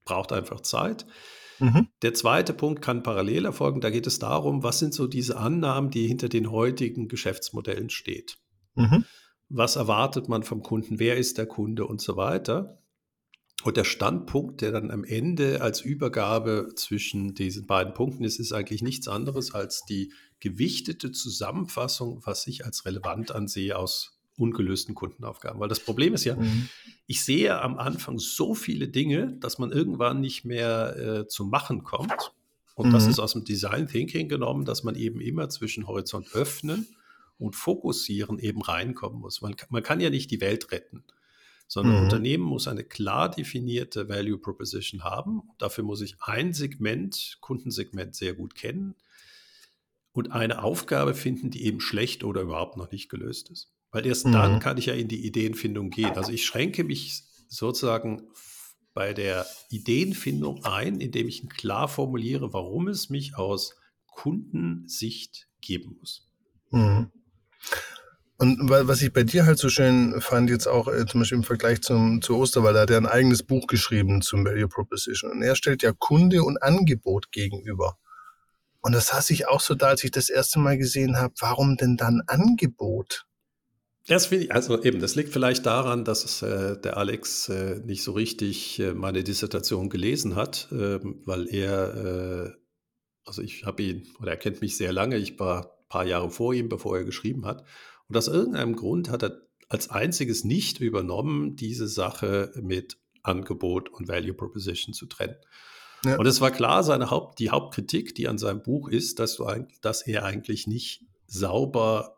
braucht 0.06 0.32
einfach 0.32 0.60
Zeit. 0.60 1.06
Mhm. 1.64 1.88
Der 2.02 2.12
zweite 2.12 2.52
Punkt 2.52 2.82
kann 2.82 3.02
parallel 3.02 3.46
erfolgen. 3.46 3.80
Da 3.80 3.88
geht 3.88 4.06
es 4.06 4.18
darum, 4.18 4.62
was 4.62 4.78
sind 4.78 4.92
so 4.92 5.06
diese 5.06 5.38
Annahmen, 5.38 5.90
die 5.90 6.06
hinter 6.06 6.28
den 6.28 6.50
heutigen 6.50 7.08
Geschäftsmodellen 7.08 7.88
steht. 7.88 8.36
Mhm. 8.74 9.04
Was 9.48 9.76
erwartet 9.76 10.28
man 10.28 10.42
vom 10.42 10.62
Kunden? 10.62 10.98
Wer 10.98 11.16
ist 11.16 11.38
der 11.38 11.46
Kunde 11.46 11.86
und 11.86 12.02
so 12.02 12.16
weiter? 12.16 12.82
Und 13.62 13.78
der 13.78 13.84
Standpunkt, 13.84 14.60
der 14.60 14.72
dann 14.72 14.90
am 14.90 15.04
Ende 15.04 15.62
als 15.62 15.80
Übergabe 15.80 16.68
zwischen 16.76 17.34
diesen 17.34 17.66
beiden 17.66 17.94
Punkten 17.94 18.24
ist, 18.24 18.38
ist 18.38 18.52
eigentlich 18.52 18.82
nichts 18.82 19.08
anderes 19.08 19.54
als 19.54 19.84
die 19.88 20.12
gewichtete 20.40 21.12
Zusammenfassung, 21.12 22.20
was 22.24 22.46
ich 22.46 22.66
als 22.66 22.84
relevant 22.84 23.32
ansehe 23.32 23.78
aus 23.78 24.13
ungelösten 24.36 24.94
Kundenaufgaben. 24.94 25.60
Weil 25.60 25.68
das 25.68 25.80
Problem 25.80 26.14
ist 26.14 26.24
ja, 26.24 26.36
mhm. 26.36 26.68
ich 27.06 27.24
sehe 27.24 27.60
am 27.60 27.78
Anfang 27.78 28.18
so 28.18 28.54
viele 28.54 28.88
Dinge, 28.88 29.36
dass 29.40 29.58
man 29.58 29.72
irgendwann 29.72 30.20
nicht 30.20 30.44
mehr 30.44 30.96
äh, 30.96 31.26
zum 31.28 31.50
Machen 31.50 31.84
kommt. 31.84 32.32
Und 32.74 32.88
mhm. 32.88 32.92
das 32.92 33.06
ist 33.06 33.20
aus 33.20 33.32
dem 33.32 33.44
Design 33.44 33.86
Thinking 33.86 34.28
genommen, 34.28 34.64
dass 34.64 34.82
man 34.82 34.96
eben 34.96 35.20
immer 35.20 35.48
zwischen 35.48 35.86
Horizont 35.86 36.34
öffnen 36.34 36.86
und 37.38 37.54
fokussieren 37.56 38.38
eben 38.38 38.62
reinkommen 38.62 39.20
muss. 39.20 39.40
Man, 39.40 39.54
man 39.68 39.82
kann 39.82 40.00
ja 40.00 40.10
nicht 40.10 40.30
die 40.30 40.40
Welt 40.40 40.72
retten, 40.72 41.04
sondern 41.68 41.96
mhm. 41.96 42.02
Unternehmen 42.02 42.44
muss 42.44 42.66
eine 42.66 42.84
klar 42.84 43.30
definierte 43.30 44.08
Value 44.08 44.38
Proposition 44.38 45.04
haben. 45.04 45.42
Dafür 45.58 45.84
muss 45.84 46.00
ich 46.00 46.16
ein 46.20 46.52
Segment, 46.52 47.38
Kundensegment 47.40 48.14
sehr 48.16 48.34
gut 48.34 48.54
kennen 48.54 48.96
und 50.12 50.32
eine 50.32 50.62
Aufgabe 50.62 51.14
finden, 51.14 51.50
die 51.50 51.64
eben 51.64 51.80
schlecht 51.80 52.24
oder 52.24 52.42
überhaupt 52.42 52.76
noch 52.76 52.90
nicht 52.90 53.08
gelöst 53.08 53.50
ist. 53.50 53.73
Weil 53.94 54.06
erst 54.06 54.26
mhm. 54.26 54.32
dann 54.32 54.58
kann 54.58 54.76
ich 54.76 54.86
ja 54.86 54.94
in 54.94 55.06
die 55.06 55.24
Ideenfindung 55.24 55.88
gehen. 55.88 56.16
Also 56.16 56.32
ich 56.32 56.44
schränke 56.44 56.82
mich 56.82 57.22
sozusagen 57.48 58.22
bei 58.92 59.14
der 59.14 59.46
Ideenfindung 59.70 60.64
ein, 60.64 61.00
indem 61.00 61.28
ich 61.28 61.48
klar 61.48 61.86
formuliere, 61.86 62.52
warum 62.52 62.88
es 62.88 63.08
mich 63.08 63.36
aus 63.36 63.76
Kundensicht 64.08 65.46
geben 65.60 65.96
muss. 66.00 66.28
Mhm. 66.72 67.12
Und 68.36 68.68
was 68.68 69.00
ich 69.00 69.12
bei 69.12 69.22
dir 69.22 69.46
halt 69.46 69.58
so 69.58 69.68
schön 69.68 70.20
fand, 70.20 70.50
jetzt 70.50 70.66
auch 70.66 70.88
äh, 70.88 71.06
zum 71.06 71.20
Beispiel 71.20 71.38
im 71.38 71.44
Vergleich 71.44 71.80
zum, 71.80 72.20
zu 72.20 72.36
Osterwald, 72.36 72.76
hat 72.76 72.90
er 72.90 72.98
ein 72.98 73.06
eigenes 73.06 73.44
Buch 73.44 73.68
geschrieben 73.68 74.22
zum 74.22 74.44
Value 74.44 74.66
Proposition. 74.66 75.30
Und 75.30 75.42
er 75.42 75.54
stellt 75.54 75.84
ja 75.84 75.92
Kunde 75.96 76.42
und 76.42 76.60
Angebot 76.60 77.30
gegenüber. 77.30 77.96
Und 78.80 78.92
das 78.92 79.06
saß 79.06 79.30
ich 79.30 79.46
auch 79.46 79.60
so 79.60 79.76
da, 79.76 79.86
als 79.86 80.02
ich 80.02 80.10
das 80.10 80.30
erste 80.30 80.58
Mal 80.58 80.78
gesehen 80.78 81.16
habe, 81.16 81.32
warum 81.38 81.76
denn 81.76 81.96
dann 81.96 82.22
Angebot? 82.26 83.24
Das 84.06 84.30
ich, 84.30 84.52
also 84.52 84.82
eben, 84.82 85.00
das 85.00 85.14
liegt 85.14 85.30
vielleicht 85.30 85.64
daran, 85.64 86.04
dass 86.04 86.42
äh, 86.42 86.78
der 86.78 86.98
Alex 86.98 87.48
äh, 87.48 87.80
nicht 87.84 88.02
so 88.02 88.12
richtig 88.12 88.78
äh, 88.78 88.92
meine 88.92 89.24
Dissertation 89.24 89.88
gelesen 89.88 90.34
hat, 90.36 90.68
ähm, 90.72 91.22
weil 91.24 91.48
er, 91.48 91.94
äh, 91.94 92.52
also 93.24 93.40
ich 93.40 93.64
habe 93.64 93.82
ihn, 93.82 94.06
oder 94.20 94.32
er 94.32 94.36
kennt 94.36 94.60
mich 94.60 94.76
sehr 94.76 94.92
lange, 94.92 95.16
ich 95.16 95.38
war 95.38 95.62
ein 95.64 95.88
paar 95.88 96.04
Jahre 96.04 96.30
vor 96.30 96.52
ihm, 96.52 96.68
bevor 96.68 96.98
er 96.98 97.04
geschrieben 97.04 97.46
hat. 97.46 97.64
Und 98.08 98.16
aus 98.16 98.28
irgendeinem 98.28 98.76
Grund 98.76 99.08
hat 99.08 99.22
er 99.22 99.40
als 99.70 99.88
einziges 99.88 100.44
nicht 100.44 100.80
übernommen, 100.80 101.56
diese 101.56 101.88
Sache 101.88 102.52
mit 102.60 102.98
Angebot 103.22 103.88
und 103.88 104.06
Value 104.06 104.34
Proposition 104.34 104.92
zu 104.92 105.06
trennen. 105.06 105.36
Ja. 106.04 106.18
Und 106.18 106.26
es 106.26 106.42
war 106.42 106.50
klar, 106.50 106.82
seine 106.82 107.10
Haupt, 107.10 107.38
die 107.38 107.48
Hauptkritik, 107.48 108.14
die 108.14 108.28
an 108.28 108.36
seinem 108.36 108.62
Buch 108.62 108.90
ist, 108.90 109.18
dass, 109.18 109.36
du, 109.36 109.46
dass 109.80 110.06
er 110.06 110.24
eigentlich 110.24 110.66
nicht 110.66 111.06
sauber 111.26 112.13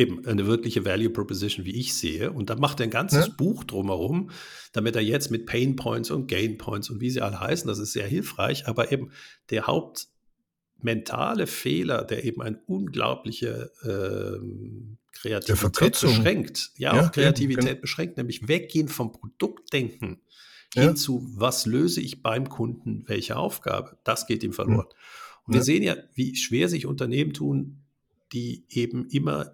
eben 0.00 0.26
eine 0.26 0.46
wirkliche 0.46 0.84
Value 0.84 1.10
Proposition, 1.10 1.66
wie 1.66 1.78
ich 1.78 1.94
sehe. 1.94 2.32
Und 2.32 2.50
da 2.50 2.56
macht 2.56 2.80
er 2.80 2.84
ein 2.84 2.90
ganzes 2.90 3.26
ja. 3.26 3.34
Buch 3.36 3.64
drumherum, 3.64 4.30
damit 4.72 4.96
er 4.96 5.02
jetzt 5.02 5.30
mit 5.30 5.46
Pain 5.46 5.76
Points 5.76 6.10
und 6.10 6.26
Gain 6.26 6.58
Points 6.58 6.90
und 6.90 7.00
wie 7.00 7.10
sie 7.10 7.20
alle 7.20 7.38
heißen, 7.38 7.68
das 7.68 7.78
ist 7.78 7.92
sehr 7.92 8.06
hilfreich. 8.06 8.66
Aber 8.66 8.90
eben 8.90 9.12
der 9.50 9.66
hauptmentale 9.66 11.46
Fehler, 11.46 12.04
der 12.04 12.24
eben 12.24 12.40
eine 12.40 12.58
unglaubliche 12.66 13.70
äh, 13.82 14.40
Kreativität 15.12 16.00
beschränkt, 16.00 16.70
ja, 16.76 16.96
ja 16.96 17.06
auch 17.06 17.12
Kreativität 17.12 17.70
eben, 17.70 17.80
beschränkt, 17.80 18.16
nämlich 18.16 18.48
weggehen 18.48 18.88
vom 18.88 19.12
Produktdenken 19.12 20.22
ja. 20.74 20.82
hin 20.82 20.96
zu, 20.96 21.26
was 21.36 21.66
löse 21.66 22.00
ich 22.00 22.22
beim 22.22 22.48
Kunden, 22.48 23.04
welche 23.06 23.36
Aufgabe, 23.36 23.98
das 24.04 24.26
geht 24.26 24.42
ihm 24.42 24.54
verloren. 24.54 24.86
Und 25.46 25.54
wir 25.54 25.62
sehen 25.62 25.82
ja, 25.82 25.96
wie 26.14 26.36
schwer 26.36 26.68
sich 26.68 26.86
Unternehmen 26.86 27.32
tun, 27.34 27.82
die 28.32 28.64
eben 28.70 29.08
immer 29.08 29.52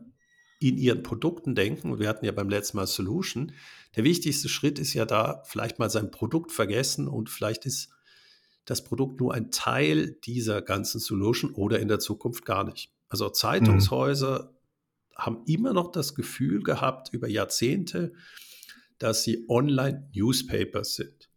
in 0.58 0.78
ihren 0.78 1.02
Produkten 1.02 1.54
denken. 1.54 1.98
Wir 1.98 2.08
hatten 2.08 2.24
ja 2.24 2.32
beim 2.32 2.48
letzten 2.48 2.78
Mal 2.78 2.86
Solution. 2.86 3.52
Der 3.94 4.04
wichtigste 4.04 4.48
Schritt 4.48 4.78
ist 4.78 4.94
ja 4.94 5.04
da, 5.04 5.42
vielleicht 5.44 5.78
mal 5.78 5.90
sein 5.90 6.10
Produkt 6.10 6.52
vergessen 6.52 7.08
und 7.08 7.30
vielleicht 7.30 7.66
ist 7.66 7.90
das 8.64 8.82
Produkt 8.82 9.20
nur 9.20 9.32
ein 9.32 9.50
Teil 9.50 10.12
dieser 10.24 10.60
ganzen 10.60 10.98
Solution 10.98 11.52
oder 11.52 11.78
in 11.78 11.88
der 11.88 11.98
Zukunft 11.98 12.44
gar 12.44 12.64
nicht. 12.64 12.90
Also 13.08 13.28
Zeitungshäuser 13.28 14.50
mhm. 14.50 15.16
haben 15.16 15.42
immer 15.46 15.72
noch 15.72 15.92
das 15.92 16.14
Gefühl 16.14 16.62
gehabt 16.62 17.10
über 17.12 17.28
Jahrzehnte, 17.28 18.12
dass 18.98 19.22
sie 19.22 19.44
Online-Newspapers 19.48 20.94
sind. 20.94 21.30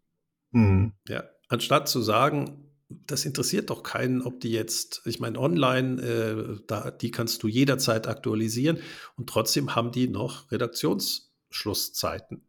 Mhm. 0.52 0.94
Ja, 1.08 1.26
anstatt 1.50 1.88
zu 1.88 2.02
sagen, 2.02 2.69
das 2.90 3.26
interessiert 3.26 3.70
doch 3.70 3.84
keinen, 3.84 4.22
ob 4.22 4.40
die 4.40 4.52
jetzt, 4.52 5.02
ich 5.06 5.20
meine, 5.20 5.40
online, 5.40 6.02
äh, 6.02 6.60
da, 6.66 6.90
die 6.92 7.12
kannst 7.12 7.44
du 7.44 7.48
jederzeit 7.48 8.08
aktualisieren 8.08 8.80
und 9.16 9.30
trotzdem 9.30 9.76
haben 9.76 9.92
die 9.92 10.08
noch 10.08 10.52
Redaktionsschlusszeiten. 10.52 12.42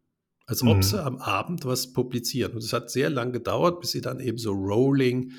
Als 0.47 0.63
ob 0.63 0.77
mhm. 0.77 0.83
sie 0.83 1.01
am 1.01 1.17
Abend 1.17 1.63
was 1.63 1.93
publizieren. 1.93 2.53
Und 2.53 2.63
es 2.63 2.73
hat 2.73 2.89
sehr 2.89 3.09
lange 3.09 3.31
gedauert, 3.31 3.79
bis 3.79 3.91
sie 3.91 4.01
dann 4.01 4.19
eben 4.19 4.37
so 4.37 4.51
Rolling 4.51 5.33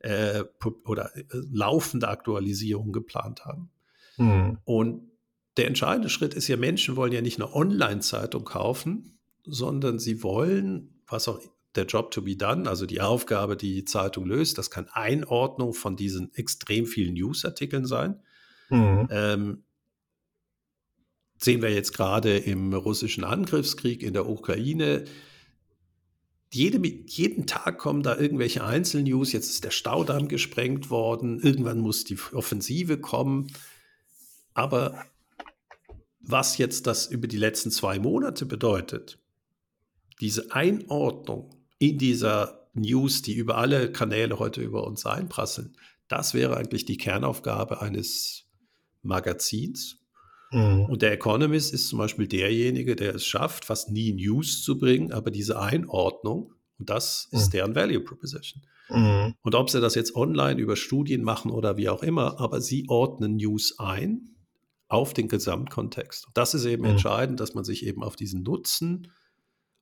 äh, 0.00 0.44
oder 0.84 1.16
äh, 1.16 1.24
laufende 1.50 2.08
Aktualisierungen 2.08 2.92
geplant 2.92 3.44
haben. 3.44 3.70
Mhm. 4.18 4.58
Und 4.64 5.10
der 5.56 5.66
entscheidende 5.66 6.10
Schritt 6.10 6.34
ist 6.34 6.48
ja, 6.48 6.56
Menschen 6.56 6.96
wollen 6.96 7.12
ja 7.12 7.22
nicht 7.22 7.40
eine 7.40 7.52
Online-Zeitung 7.52 8.44
kaufen, 8.44 9.18
sondern 9.44 9.98
sie 9.98 10.22
wollen, 10.22 11.02
was 11.06 11.28
auch 11.28 11.40
der 11.74 11.86
Job 11.86 12.10
to 12.10 12.22
be 12.22 12.36
done, 12.36 12.68
also 12.68 12.86
die 12.86 13.00
Aufgabe, 13.00 13.56
die 13.56 13.74
die 13.74 13.84
Zeitung 13.84 14.26
löst. 14.26 14.58
Das 14.58 14.70
kann 14.70 14.88
Einordnung 14.92 15.72
von 15.74 15.96
diesen 15.96 16.34
extrem 16.34 16.86
vielen 16.86 17.14
Newsartikeln 17.14 17.86
sein. 17.86 18.20
Mhm. 18.68 19.08
Ähm, 19.10 19.64
sehen 21.38 21.62
wir 21.62 21.70
jetzt 21.70 21.92
gerade 21.92 22.38
im 22.38 22.72
russischen 22.72 23.24
Angriffskrieg 23.24 24.02
in 24.02 24.12
der 24.12 24.28
Ukraine. 24.28 25.04
Jede, 26.52 26.86
jeden 26.86 27.46
Tag 27.46 27.78
kommen 27.78 28.02
da 28.02 28.16
irgendwelche 28.16 28.62
Einzelnews. 28.64 29.32
Jetzt 29.32 29.50
ist 29.50 29.64
der 29.64 29.70
Staudamm 29.70 30.28
gesprengt 30.28 30.90
worden. 30.90 31.40
Irgendwann 31.40 31.80
muss 31.80 32.04
die 32.04 32.18
Offensive 32.32 32.98
kommen. 32.98 33.50
Aber 34.54 35.06
was 36.20 36.58
jetzt 36.58 36.86
das 36.86 37.06
über 37.06 37.26
die 37.26 37.38
letzten 37.38 37.70
zwei 37.70 37.98
Monate 37.98 38.46
bedeutet, 38.46 39.18
diese 40.20 40.52
Einordnung 40.52 41.61
in 41.82 41.98
dieser 41.98 42.68
News, 42.74 43.22
die 43.22 43.34
über 43.34 43.58
alle 43.58 43.90
Kanäle 43.90 44.38
heute 44.38 44.62
über 44.62 44.86
uns 44.86 45.04
einprasseln, 45.04 45.76
das 46.06 46.32
wäre 46.32 46.56
eigentlich 46.56 46.84
die 46.84 46.96
Kernaufgabe 46.96 47.82
eines 47.82 48.44
Magazins. 49.02 49.98
Mhm. 50.52 50.84
Und 50.84 51.02
der 51.02 51.10
Economist 51.10 51.74
ist 51.74 51.88
zum 51.88 51.98
Beispiel 51.98 52.28
derjenige, 52.28 52.94
der 52.94 53.16
es 53.16 53.26
schafft, 53.26 53.64
fast 53.64 53.90
nie 53.90 54.12
News 54.12 54.62
zu 54.62 54.78
bringen, 54.78 55.12
aber 55.12 55.32
diese 55.32 55.60
Einordnung, 55.60 56.54
und 56.78 56.88
das 56.88 57.26
ist 57.32 57.48
mhm. 57.48 57.50
deren 57.50 57.74
Value 57.74 58.00
Proposition. 58.00 58.62
Mhm. 58.88 59.34
Und 59.42 59.54
ob 59.56 59.68
sie 59.68 59.80
das 59.80 59.96
jetzt 59.96 60.14
online 60.14 60.60
über 60.60 60.76
Studien 60.76 61.24
machen 61.24 61.50
oder 61.50 61.76
wie 61.76 61.88
auch 61.88 62.04
immer, 62.04 62.38
aber 62.38 62.60
sie 62.60 62.88
ordnen 62.88 63.36
News 63.36 63.80
ein 63.80 64.36
auf 64.86 65.14
den 65.14 65.26
Gesamtkontext. 65.26 66.28
Und 66.28 66.36
das 66.36 66.54
ist 66.54 66.64
eben 66.64 66.82
mhm. 66.84 66.90
entscheidend, 66.90 67.40
dass 67.40 67.54
man 67.54 67.64
sich 67.64 67.84
eben 67.84 68.04
auf 68.04 68.14
diesen 68.14 68.44
Nutzen 68.44 69.08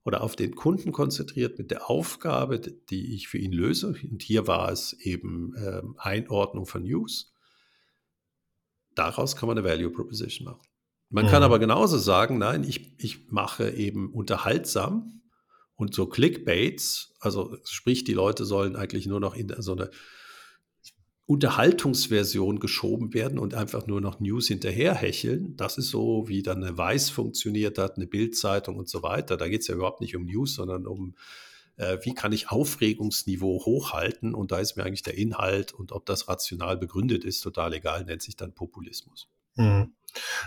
oder 0.05 0.23
auf 0.23 0.37
den 0.37 0.55
Kunden 0.55 0.93
konzentriert 0.93 1.59
mit 1.59 1.71
der 1.71 1.91
Aufgabe, 1.91 2.59
die 2.59 3.15
ich 3.15 3.29
für 3.29 3.39
ihn 3.39 3.53
löse. 3.53 3.95
Und 4.11 4.23
hier 4.23 4.47
war 4.47 4.71
es 4.73 4.95
eben 4.95 5.55
äh, 5.57 5.83
Einordnung 5.99 6.67
von 6.67 6.83
News. 6.83 7.35
Daraus 8.95 9.37
kann 9.37 9.47
man 9.47 9.59
eine 9.59 9.69
Value 9.69 9.91
Proposition 9.91 10.47
machen. 10.47 10.67
Man 11.11 11.27
mhm. 11.27 11.29
kann 11.29 11.43
aber 11.43 11.59
genauso 11.59 11.99
sagen, 11.99 12.39
nein, 12.39 12.65
ich, 12.65 12.95
ich 12.99 13.31
mache 13.31 13.71
eben 13.71 14.13
unterhaltsam 14.13 15.23
und 15.75 15.95
so 15.95 16.07
Clickbaits, 16.07 17.15
also 17.21 17.57
sprich, 17.65 18.05
die 18.05 18.13
Leute 18.15 18.45
sollen 18.45 18.77
eigentlich 18.77 19.07
nur 19.07 19.21
noch 19.21 19.35
in 19.35 19.53
so 19.59 19.73
eine 19.73 19.91
Unterhaltungsversion 21.31 22.59
geschoben 22.59 23.15
werden 23.15 23.39
und 23.39 23.55
einfach 23.55 23.87
nur 23.87 24.01
noch 24.01 24.19
News 24.19 24.49
hinterherhecheln. 24.49 25.57
Das 25.57 25.79
ist 25.79 25.91
so, 25.91 26.25
wie 26.27 26.43
dann 26.43 26.65
eine 26.65 26.77
Weiß 26.77 27.09
funktioniert 27.11 27.79
hat, 27.79 27.97
eine 27.97 28.09
Bildzeitung 28.09 28.75
und 28.75 28.89
so 28.89 29.05
weiter. 29.05 29.37
Da 29.37 29.47
geht 29.47 29.61
es 29.61 29.69
ja 29.69 29.77
überhaupt 29.77 30.01
nicht 30.01 30.17
um 30.17 30.25
News, 30.25 30.57
sondern 30.57 30.89
um, 30.89 31.15
äh, 31.77 31.99
wie 32.03 32.15
kann 32.15 32.33
ich 32.33 32.51
Aufregungsniveau 32.51 33.65
hochhalten. 33.65 34.35
Und 34.35 34.51
da 34.51 34.59
ist 34.59 34.77
mir 34.77 34.83
eigentlich 34.83 35.05
der 35.05 35.17
Inhalt 35.17 35.73
und 35.73 35.93
ob 35.93 36.05
das 36.05 36.27
rational 36.27 36.77
begründet 36.77 37.25
ist, 37.25 37.43
total 37.43 37.75
egal, 37.75 38.05
nennt 38.05 38.23
sich 38.23 38.35
dann 38.35 38.53
Populismus. 38.53 39.29
Mhm. 39.55 39.93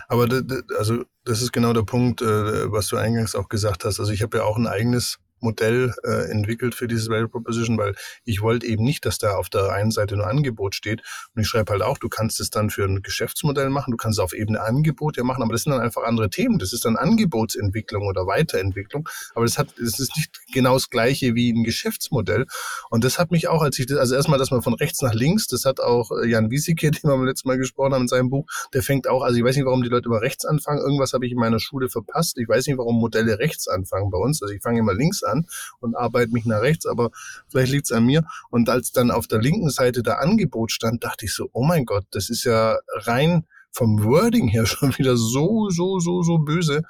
Aber 0.08 0.28
also 0.76 1.04
das 1.24 1.40
ist 1.40 1.54
genau 1.54 1.72
der 1.72 1.84
Punkt, 1.84 2.20
äh, 2.20 2.70
was 2.70 2.88
du 2.88 2.98
eingangs 2.98 3.34
auch 3.34 3.48
gesagt 3.48 3.86
hast. 3.86 4.00
Also 4.00 4.12
ich 4.12 4.20
habe 4.20 4.36
ja 4.36 4.44
auch 4.44 4.58
ein 4.58 4.66
eigenes 4.66 5.18
Modell 5.44 5.94
äh, 6.02 6.30
entwickelt 6.30 6.74
für 6.74 6.88
dieses 6.88 7.08
Value 7.08 7.28
Proposition, 7.28 7.78
weil 7.78 7.94
ich 8.24 8.40
wollte 8.40 8.66
eben 8.66 8.82
nicht, 8.82 9.06
dass 9.06 9.18
da 9.18 9.36
auf 9.36 9.48
der 9.48 9.70
einen 9.70 9.90
Seite 9.90 10.16
nur 10.16 10.26
Angebot 10.26 10.74
steht. 10.74 11.02
Und 11.34 11.42
ich 11.42 11.48
schreibe 11.48 11.72
halt 11.72 11.82
auch, 11.82 11.98
du 11.98 12.08
kannst 12.08 12.40
es 12.40 12.50
dann 12.50 12.70
für 12.70 12.84
ein 12.84 13.02
Geschäftsmodell 13.02 13.70
machen, 13.70 13.92
du 13.92 13.96
kannst 13.96 14.18
es 14.18 14.24
auf 14.24 14.32
Ebene 14.32 14.60
Angebot 14.60 15.16
ja 15.16 15.22
machen, 15.22 15.42
aber 15.42 15.52
das 15.52 15.62
sind 15.62 15.72
dann 15.72 15.80
einfach 15.80 16.02
andere 16.02 16.30
Themen. 16.30 16.58
Das 16.58 16.72
ist 16.72 16.84
dann 16.84 16.96
Angebotsentwicklung 16.96 18.06
oder 18.06 18.26
Weiterentwicklung. 18.26 19.08
Aber 19.34 19.44
das 19.44 19.58
hat, 19.58 19.78
es 19.78 20.00
ist 20.00 20.16
nicht 20.16 20.30
genau 20.52 20.74
das 20.74 20.90
gleiche 20.90 21.34
wie 21.34 21.52
ein 21.52 21.64
Geschäftsmodell. 21.64 22.46
Und 22.90 23.04
das 23.04 23.18
hat 23.18 23.30
mich 23.30 23.48
auch, 23.48 23.62
als 23.62 23.78
ich 23.78 23.86
das, 23.86 23.98
also 23.98 24.14
erstmal, 24.14 24.38
dass 24.38 24.50
man 24.50 24.62
von 24.62 24.74
rechts 24.74 25.02
nach 25.02 25.14
links, 25.14 25.46
das 25.46 25.64
hat 25.64 25.80
auch 25.80 26.10
äh, 26.10 26.26
Jan 26.26 26.50
Wiesike, 26.50 26.90
den 26.90 27.02
wir 27.02 27.10
beim 27.10 27.26
letzten 27.26 27.48
Mal 27.48 27.58
gesprochen 27.58 27.92
haben 27.92 28.02
in 28.02 28.08
seinem 28.08 28.30
Buch, 28.30 28.46
der 28.72 28.82
fängt 28.82 29.08
auch, 29.08 29.22
also 29.22 29.36
ich 29.36 29.44
weiß 29.44 29.56
nicht, 29.56 29.66
warum 29.66 29.82
die 29.82 29.88
Leute 29.88 30.06
immer 30.06 30.22
rechts 30.22 30.44
anfangen. 30.44 30.80
Irgendwas 30.80 31.12
habe 31.12 31.26
ich 31.26 31.32
in 31.32 31.38
meiner 31.38 31.60
Schule 31.60 31.88
verpasst. 31.88 32.38
Ich 32.38 32.48
weiß 32.48 32.66
nicht, 32.66 32.78
warum 32.78 32.98
Modelle 32.98 33.38
rechts 33.38 33.68
anfangen 33.68 34.10
bei 34.10 34.18
uns. 34.18 34.42
Also 34.42 34.54
ich 34.54 34.62
fange 34.62 34.80
immer 34.80 34.94
links 34.94 35.22
an 35.22 35.33
an 35.34 35.46
und 35.80 35.96
arbeite 35.96 36.32
mich 36.32 36.44
nach 36.44 36.60
rechts, 36.60 36.86
aber 36.86 37.10
vielleicht 37.48 37.72
liegt 37.72 37.86
es 37.86 37.92
an 37.92 38.06
mir. 38.06 38.24
Und 38.50 38.68
als 38.68 38.92
dann 38.92 39.10
auf 39.10 39.26
der 39.26 39.40
linken 39.40 39.70
Seite 39.70 40.02
der 40.02 40.20
Angebot 40.20 40.72
stand, 40.72 41.04
dachte 41.04 41.26
ich 41.26 41.34
so, 41.34 41.48
oh 41.52 41.64
mein 41.64 41.84
Gott, 41.84 42.06
das 42.10 42.30
ist 42.30 42.44
ja 42.44 42.78
rein 42.94 43.44
vom 43.70 44.04
Wording 44.04 44.48
her 44.48 44.66
schon 44.66 44.96
wieder 44.96 45.16
so, 45.16 45.68
so, 45.70 45.98
so, 45.98 46.22
so 46.22 46.38
böse. 46.38 46.82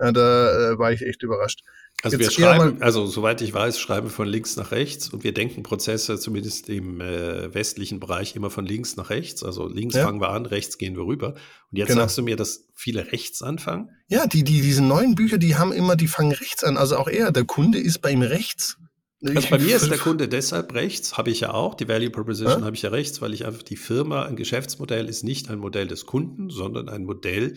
Ja, 0.00 0.10
da 0.10 0.72
äh, 0.72 0.78
war 0.78 0.92
ich 0.92 1.02
echt 1.02 1.22
überrascht. 1.22 1.62
Also 2.02 2.16
Jetzt 2.16 2.36
wir 2.36 2.46
schreiben, 2.46 2.82
also 2.82 3.06
soweit 3.06 3.40
ich 3.42 3.54
weiß, 3.54 3.78
schreiben 3.78 4.10
von 4.10 4.26
links 4.26 4.56
nach 4.56 4.72
rechts 4.72 5.10
und 5.10 5.22
wir 5.22 5.32
denken 5.32 5.62
Prozesse 5.62 6.18
zumindest 6.18 6.68
im 6.68 7.00
äh, 7.00 7.54
westlichen 7.54 8.00
Bereich 8.00 8.34
immer 8.34 8.50
von 8.50 8.66
links 8.66 8.96
nach 8.96 9.10
rechts. 9.10 9.44
Also 9.44 9.68
links 9.68 9.94
ja. 9.94 10.04
fangen 10.04 10.20
wir 10.20 10.30
an, 10.30 10.44
rechts 10.44 10.78
gehen 10.78 10.96
wir 10.96 11.06
rüber. 11.06 11.34
Und 11.70 11.78
jetzt 11.78 11.88
genau. 11.88 12.00
sagst 12.00 12.18
du 12.18 12.22
mir, 12.22 12.34
dass 12.34 12.66
viele 12.74 13.12
rechts 13.12 13.40
anfangen? 13.42 13.90
Ja, 14.08 14.26
die, 14.26 14.42
die, 14.42 14.62
diese 14.62 14.82
neuen 14.82 15.14
Bücher, 15.14 15.38
die 15.38 15.54
haben 15.54 15.70
immer, 15.70 15.94
die 15.94 16.08
fangen 16.08 16.32
rechts 16.32 16.64
an. 16.64 16.76
Also 16.76 16.96
auch 16.96 17.06
er, 17.06 17.30
der 17.30 17.44
Kunde 17.44 17.78
ist 17.78 18.00
bei 18.00 18.10
ihm 18.10 18.22
rechts. 18.22 18.78
Also 19.24 19.48
bei 19.50 19.58
mir 19.58 19.76
ist 19.76 19.88
der 19.88 19.98
Kunde 19.98 20.26
deshalb 20.26 20.74
rechts, 20.74 21.16
habe 21.16 21.30
ich 21.30 21.40
ja 21.40 21.54
auch. 21.54 21.76
Die 21.76 21.86
Value 21.86 22.10
Proposition 22.10 22.60
ja? 22.60 22.66
habe 22.66 22.74
ich 22.74 22.82
ja 22.82 22.90
rechts, 22.90 23.22
weil 23.22 23.32
ich 23.32 23.46
einfach 23.46 23.62
die 23.62 23.76
Firma, 23.76 24.24
ein 24.24 24.34
Geschäftsmodell 24.34 25.08
ist 25.08 25.22
nicht 25.22 25.48
ein 25.48 25.60
Modell 25.60 25.86
des 25.86 26.06
Kunden, 26.06 26.50
sondern 26.50 26.88
ein 26.88 27.04
Modell 27.04 27.54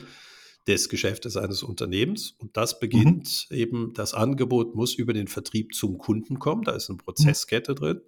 des 0.67 0.89
Geschäftes 0.89 1.38
eines 1.38 1.63
Unternehmens. 1.63 2.36
Und 2.39 2.57
das 2.57 2.79
beginnt 2.79 3.48
mhm. 3.50 3.57
eben, 3.57 3.93
das 3.93 4.13
Angebot 4.13 4.75
muss 4.75 4.95
über 4.95 5.13
den 5.13 5.27
Vertrieb 5.27 5.75
zum 5.75 5.98
Kunden 5.98 6.39
kommen. 6.39 6.63
Da 6.63 6.74
ist 6.74 6.89
eine 6.89 6.98
Prozesskette 6.98 7.72
mhm. 7.72 7.75
drin. 7.75 8.01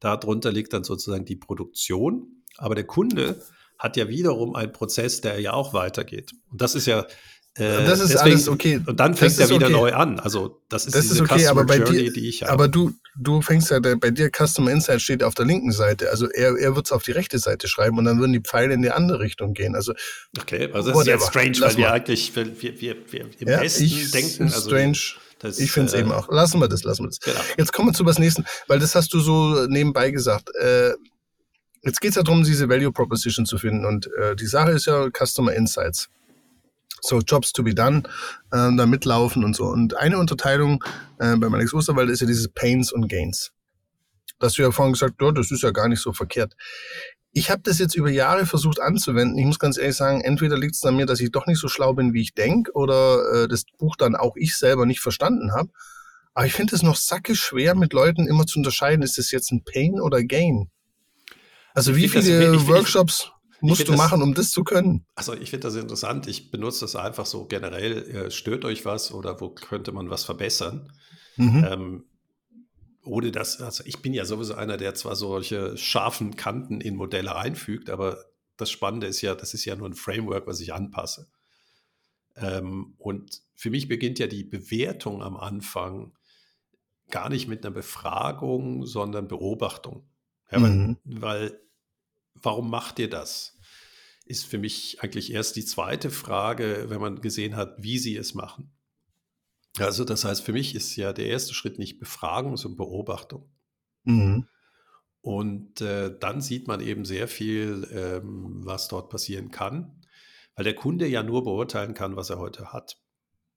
Darunter 0.00 0.50
liegt 0.50 0.72
dann 0.72 0.84
sozusagen 0.84 1.24
die 1.24 1.36
Produktion. 1.36 2.42
Aber 2.56 2.74
der 2.74 2.84
Kunde 2.84 3.42
hat 3.78 3.96
ja 3.96 4.08
wiederum 4.08 4.54
einen 4.54 4.72
Prozess, 4.72 5.20
der 5.20 5.40
ja 5.40 5.52
auch 5.52 5.72
weitergeht. 5.72 6.32
Und 6.50 6.60
das 6.60 6.74
ist 6.74 6.86
ja 6.86 7.06
äh, 7.56 7.84
das 7.84 8.00
ist 8.00 8.14
deswegen, 8.14 8.36
alles 8.36 8.48
okay. 8.48 8.80
Und 8.86 9.00
dann 9.00 9.14
fängt 9.14 9.38
er 9.38 9.48
wieder 9.50 9.66
okay. 9.66 9.72
neu 9.72 9.92
an. 9.92 10.20
Also 10.20 10.62
das 10.68 10.86
ist 10.86 10.94
das 10.94 11.02
diese 11.02 11.14
ist 11.14 11.20
okay, 11.20 11.40
Customer 11.40 11.50
aber 11.50 11.64
bei 11.64 11.76
Journey, 11.78 12.04
dir, 12.04 12.12
die 12.12 12.28
ich 12.28 12.42
habe. 12.42 12.52
Aber 12.52 12.68
du, 12.68 12.92
du 13.16 13.42
fängst 13.42 13.70
ja, 13.70 13.80
bei 13.80 14.10
dir 14.10 14.30
Customer 14.30 14.70
Insight 14.70 15.02
steht 15.02 15.24
auf 15.24 15.34
der 15.34 15.46
linken 15.46 15.72
Seite. 15.72 16.10
Also 16.10 16.30
er, 16.30 16.56
er 16.56 16.76
wird 16.76 16.86
es 16.86 16.92
auf 16.92 17.02
die 17.02 17.10
rechte 17.10 17.38
Seite 17.38 17.66
schreiben 17.66 17.98
und 17.98 18.04
dann 18.04 18.20
würden 18.20 18.32
die 18.32 18.40
Pfeile 18.40 18.74
in 18.74 18.82
die 18.82 18.90
andere 18.90 19.18
Richtung 19.18 19.52
gehen. 19.52 19.74
Also 19.74 19.94
okay, 20.38 20.70
also 20.72 20.90
das 20.90 20.98
whatever. 20.98 21.00
ist 21.00 21.06
jetzt 21.06 21.26
strange, 21.28 21.52
Lass 21.58 21.74
weil 21.74 21.78
wir 21.78 21.92
eigentlich, 21.92 22.36
wir, 22.36 22.62
wir, 22.62 22.96
wir 23.10 23.26
im 23.38 23.48
ja, 23.48 23.60
Westen 23.60 24.10
denken, 24.12 24.44
also 24.44 24.68
strange. 24.68 24.98
Das, 25.40 25.58
ich 25.58 25.72
finde 25.72 25.88
es 25.88 25.94
äh, 25.94 26.00
eben 26.00 26.12
auch. 26.12 26.30
Lassen 26.30 26.60
wir 26.60 26.68
das, 26.68 26.84
lassen 26.84 27.04
wir 27.04 27.08
das. 27.08 27.18
Genau. 27.18 27.40
Jetzt 27.56 27.72
kommen 27.72 27.88
wir 27.88 27.94
zu 27.94 28.04
was 28.04 28.18
nächsten, 28.18 28.44
weil 28.68 28.78
das 28.78 28.94
hast 28.94 29.12
du 29.12 29.20
so 29.20 29.66
nebenbei 29.66 30.10
gesagt. 30.10 30.50
Äh, 30.54 30.90
jetzt 31.82 32.00
geht 32.00 32.10
es 32.10 32.16
ja 32.16 32.22
darum, 32.22 32.44
diese 32.44 32.68
Value 32.68 32.92
Proposition 32.92 33.46
zu 33.46 33.58
finden. 33.58 33.86
Und 33.86 34.08
äh, 34.18 34.36
die 34.36 34.46
Sache 34.46 34.72
ist 34.72 34.86
ja 34.86 35.08
Customer 35.10 35.54
Insights. 35.54 36.08
So, 37.00 37.20
Jobs 37.20 37.52
to 37.52 37.62
be 37.62 37.74
done, 37.74 38.02
äh, 38.52 38.76
da 38.76 38.86
mitlaufen 38.86 39.44
und 39.44 39.56
so. 39.56 39.64
Und 39.64 39.96
eine 39.96 40.18
Unterteilung 40.18 40.84
äh, 41.18 41.36
beim 41.36 41.54
Alex 41.54 41.72
Osterwald 41.74 42.10
ist 42.10 42.20
ja 42.20 42.26
dieses 42.26 42.48
Pains 42.48 42.92
und 42.92 43.08
Gains. 43.08 43.52
Das 44.38 44.50
hast 44.50 44.58
du 44.58 44.62
ja 44.62 44.70
vorhin 44.70 44.92
gesagt, 44.92 45.20
ja, 45.20 45.32
das 45.32 45.50
ist 45.50 45.62
ja 45.62 45.70
gar 45.70 45.88
nicht 45.88 46.00
so 46.00 46.12
verkehrt 46.12 46.54
ich 47.32 47.50
habe 47.50 47.62
das 47.62 47.78
jetzt 47.78 47.94
über 47.94 48.10
Jahre 48.10 48.44
versucht 48.46 48.80
anzuwenden. 48.80 49.38
Ich 49.38 49.46
muss 49.46 49.58
ganz 49.58 49.78
ehrlich 49.78 49.96
sagen, 49.96 50.20
entweder 50.20 50.58
liegt 50.58 50.74
es 50.74 50.84
an 50.84 50.96
mir, 50.96 51.06
dass 51.06 51.20
ich 51.20 51.30
doch 51.30 51.46
nicht 51.46 51.60
so 51.60 51.68
schlau 51.68 51.92
bin, 51.94 52.12
wie 52.12 52.22
ich 52.22 52.34
denke, 52.34 52.72
oder 52.72 53.44
äh, 53.44 53.48
das 53.48 53.64
Buch 53.78 53.96
dann 53.96 54.16
auch 54.16 54.34
ich 54.36 54.56
selber 54.56 54.86
nicht 54.86 55.00
verstanden 55.00 55.52
habe. 55.52 55.70
Aber 56.34 56.46
ich 56.46 56.52
finde 56.52 56.74
es 56.74 56.82
noch 56.82 56.96
sacke 56.96 57.36
schwer, 57.36 57.74
mit 57.74 57.92
Leuten 57.92 58.26
immer 58.26 58.46
zu 58.46 58.58
unterscheiden, 58.58 59.02
ist 59.02 59.18
das 59.18 59.30
jetzt 59.30 59.52
ein 59.52 59.62
Pain 59.64 60.00
oder 60.00 60.24
Gain? 60.24 60.70
Also 61.72 61.94
wie 61.94 62.08
viele 62.08 62.52
das, 62.52 62.62
ich, 62.62 62.68
Workshops 62.68 63.24
ich, 63.24 63.39
musst 63.60 63.88
du 63.88 63.92
machen, 63.92 64.22
um 64.22 64.34
das 64.34 64.50
zu 64.50 64.64
können? 64.64 65.04
Also 65.14 65.34
ich 65.34 65.50
finde 65.50 65.68
das 65.68 65.76
interessant. 65.76 66.26
Ich 66.26 66.50
benutze 66.50 66.80
das 66.80 66.96
einfach 66.96 67.26
so 67.26 67.46
generell. 67.46 68.08
Äh, 68.08 68.30
stört 68.30 68.64
euch 68.64 68.84
was 68.84 69.12
oder 69.12 69.40
wo 69.40 69.50
könnte 69.50 69.92
man 69.92 70.10
was 70.10 70.24
verbessern? 70.24 70.92
Mhm. 71.36 71.66
Ähm, 71.68 72.04
ohne 73.02 73.32
dass, 73.32 73.60
also 73.60 73.82
ich 73.86 74.02
bin 74.02 74.12
ja 74.12 74.24
sowieso 74.24 74.54
einer, 74.54 74.76
der 74.76 74.94
zwar 74.94 75.16
solche 75.16 75.76
scharfen 75.76 76.36
Kanten 76.36 76.80
in 76.80 76.96
Modelle 76.96 77.34
einfügt, 77.34 77.90
aber 77.90 78.24
das 78.56 78.70
Spannende 78.70 79.06
ist 79.06 79.22
ja, 79.22 79.34
das 79.34 79.54
ist 79.54 79.64
ja 79.64 79.74
nur 79.74 79.88
ein 79.88 79.94
Framework, 79.94 80.46
was 80.46 80.60
ich 80.60 80.74
anpasse. 80.74 81.28
Ähm, 82.36 82.94
und 82.98 83.42
für 83.54 83.70
mich 83.70 83.88
beginnt 83.88 84.18
ja 84.18 84.26
die 84.26 84.44
Bewertung 84.44 85.22
am 85.22 85.36
Anfang 85.36 86.12
gar 87.10 87.28
nicht 87.28 87.48
mit 87.48 87.64
einer 87.64 87.74
Befragung, 87.74 88.86
sondern 88.86 89.28
Beobachtung. 89.28 90.08
Ja, 90.50 90.58
mhm. 90.58 90.96
Weil, 91.04 91.60
warum 92.42 92.70
macht 92.70 92.98
ihr 92.98 93.10
das? 93.10 93.58
Ist 94.26 94.46
für 94.46 94.58
mich 94.58 95.02
eigentlich 95.02 95.32
erst 95.32 95.56
die 95.56 95.64
zweite 95.64 96.10
Frage, 96.10 96.86
wenn 96.88 97.00
man 97.00 97.20
gesehen 97.20 97.56
hat, 97.56 97.74
wie 97.78 97.98
sie 97.98 98.16
es 98.16 98.34
machen. 98.34 98.72
Also 99.78 100.04
das 100.04 100.24
heißt, 100.24 100.42
für 100.42 100.52
mich 100.52 100.74
ist 100.74 100.96
ja 100.96 101.12
der 101.12 101.26
erste 101.26 101.54
Schritt 101.54 101.78
nicht 101.78 101.98
Befragung, 101.98 102.56
sondern 102.56 102.78
Beobachtung. 102.78 103.50
Mhm. 104.04 104.46
Und 105.22 105.80
äh, 105.80 106.16
dann 106.18 106.40
sieht 106.40 106.66
man 106.66 106.80
eben 106.80 107.04
sehr 107.04 107.28
viel, 107.28 107.88
ähm, 107.92 108.60
was 108.64 108.88
dort 108.88 109.10
passieren 109.10 109.50
kann, 109.50 110.02
weil 110.54 110.64
der 110.64 110.74
Kunde 110.74 111.06
ja 111.06 111.22
nur 111.22 111.44
beurteilen 111.44 111.94
kann, 111.94 112.16
was 112.16 112.30
er 112.30 112.38
heute 112.38 112.72
hat. 112.72 113.00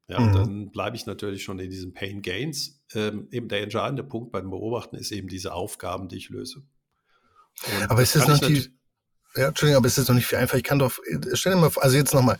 Ja, 0.09 0.19
mhm. 0.19 0.33
dann 0.33 0.71
bleibe 0.71 0.97
ich 0.97 1.05
natürlich 1.05 1.43
schon 1.43 1.59
in 1.59 1.69
diesen 1.69 1.93
Pain 1.93 2.21
Gains. 2.21 2.83
Ähm, 2.93 3.27
eben 3.31 3.47
der 3.47 3.63
entscheidende 3.63 4.03
Punkt 4.03 4.31
beim 4.31 4.49
Beobachten 4.49 4.97
ist 4.97 5.11
eben 5.11 5.29
diese 5.29 5.53
Aufgaben, 5.53 6.09
die 6.09 6.17
ich 6.17 6.29
löse. 6.29 6.63
Und 7.65 7.91
aber 7.91 8.01
ist 8.01 8.15
das 8.15 8.27
noch 8.27 8.39
die, 8.39 8.73
ja, 9.35 9.47
Entschuldigung, 9.47 9.77
aber 9.77 9.87
ist 9.87 9.97
das 9.97 10.07
noch 10.07 10.15
nicht 10.15 10.27
viel 10.27 10.37
einfach? 10.37 10.57
Ich 10.57 10.63
kann 10.63 10.79
doch, 10.79 10.99
stell 11.33 11.53
dir 11.53 11.59
mal 11.59 11.69
vor, 11.69 11.83
also 11.83 11.97
jetzt 11.97 12.13
nochmal, 12.13 12.37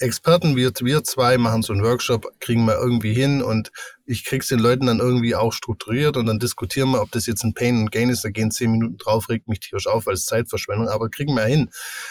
Experten, 0.00 0.56
wir, 0.56 0.72
wir 0.80 1.04
zwei 1.04 1.38
machen 1.38 1.62
so 1.62 1.72
einen 1.72 1.84
Workshop, 1.84 2.26
kriegen 2.40 2.64
wir 2.64 2.74
irgendwie 2.74 3.14
hin 3.14 3.42
und 3.42 3.70
ich 4.06 4.24
krieg's 4.24 4.48
den 4.48 4.58
Leuten 4.58 4.86
dann 4.86 4.98
irgendwie 4.98 5.36
auch 5.36 5.52
strukturiert 5.52 6.16
und 6.16 6.26
dann 6.26 6.40
diskutieren 6.40 6.90
wir, 6.90 7.00
ob 7.00 7.12
das 7.12 7.26
jetzt 7.26 7.44
ein 7.44 7.54
Pain 7.54 7.78
und 7.78 7.92
Gain 7.92 8.10
ist, 8.10 8.24
da 8.24 8.30
gehen 8.30 8.50
zehn 8.50 8.72
Minuten 8.72 8.96
drauf, 8.98 9.28
regt 9.28 9.46
mich 9.46 9.60
tierisch 9.60 9.86
auf, 9.86 10.06
weil 10.06 10.14
es 10.14 10.26
Zeitverschwendung, 10.26 10.88
aber 10.88 11.10
kriegen 11.10 11.34
wir 11.34 11.44
hin. 11.44 11.70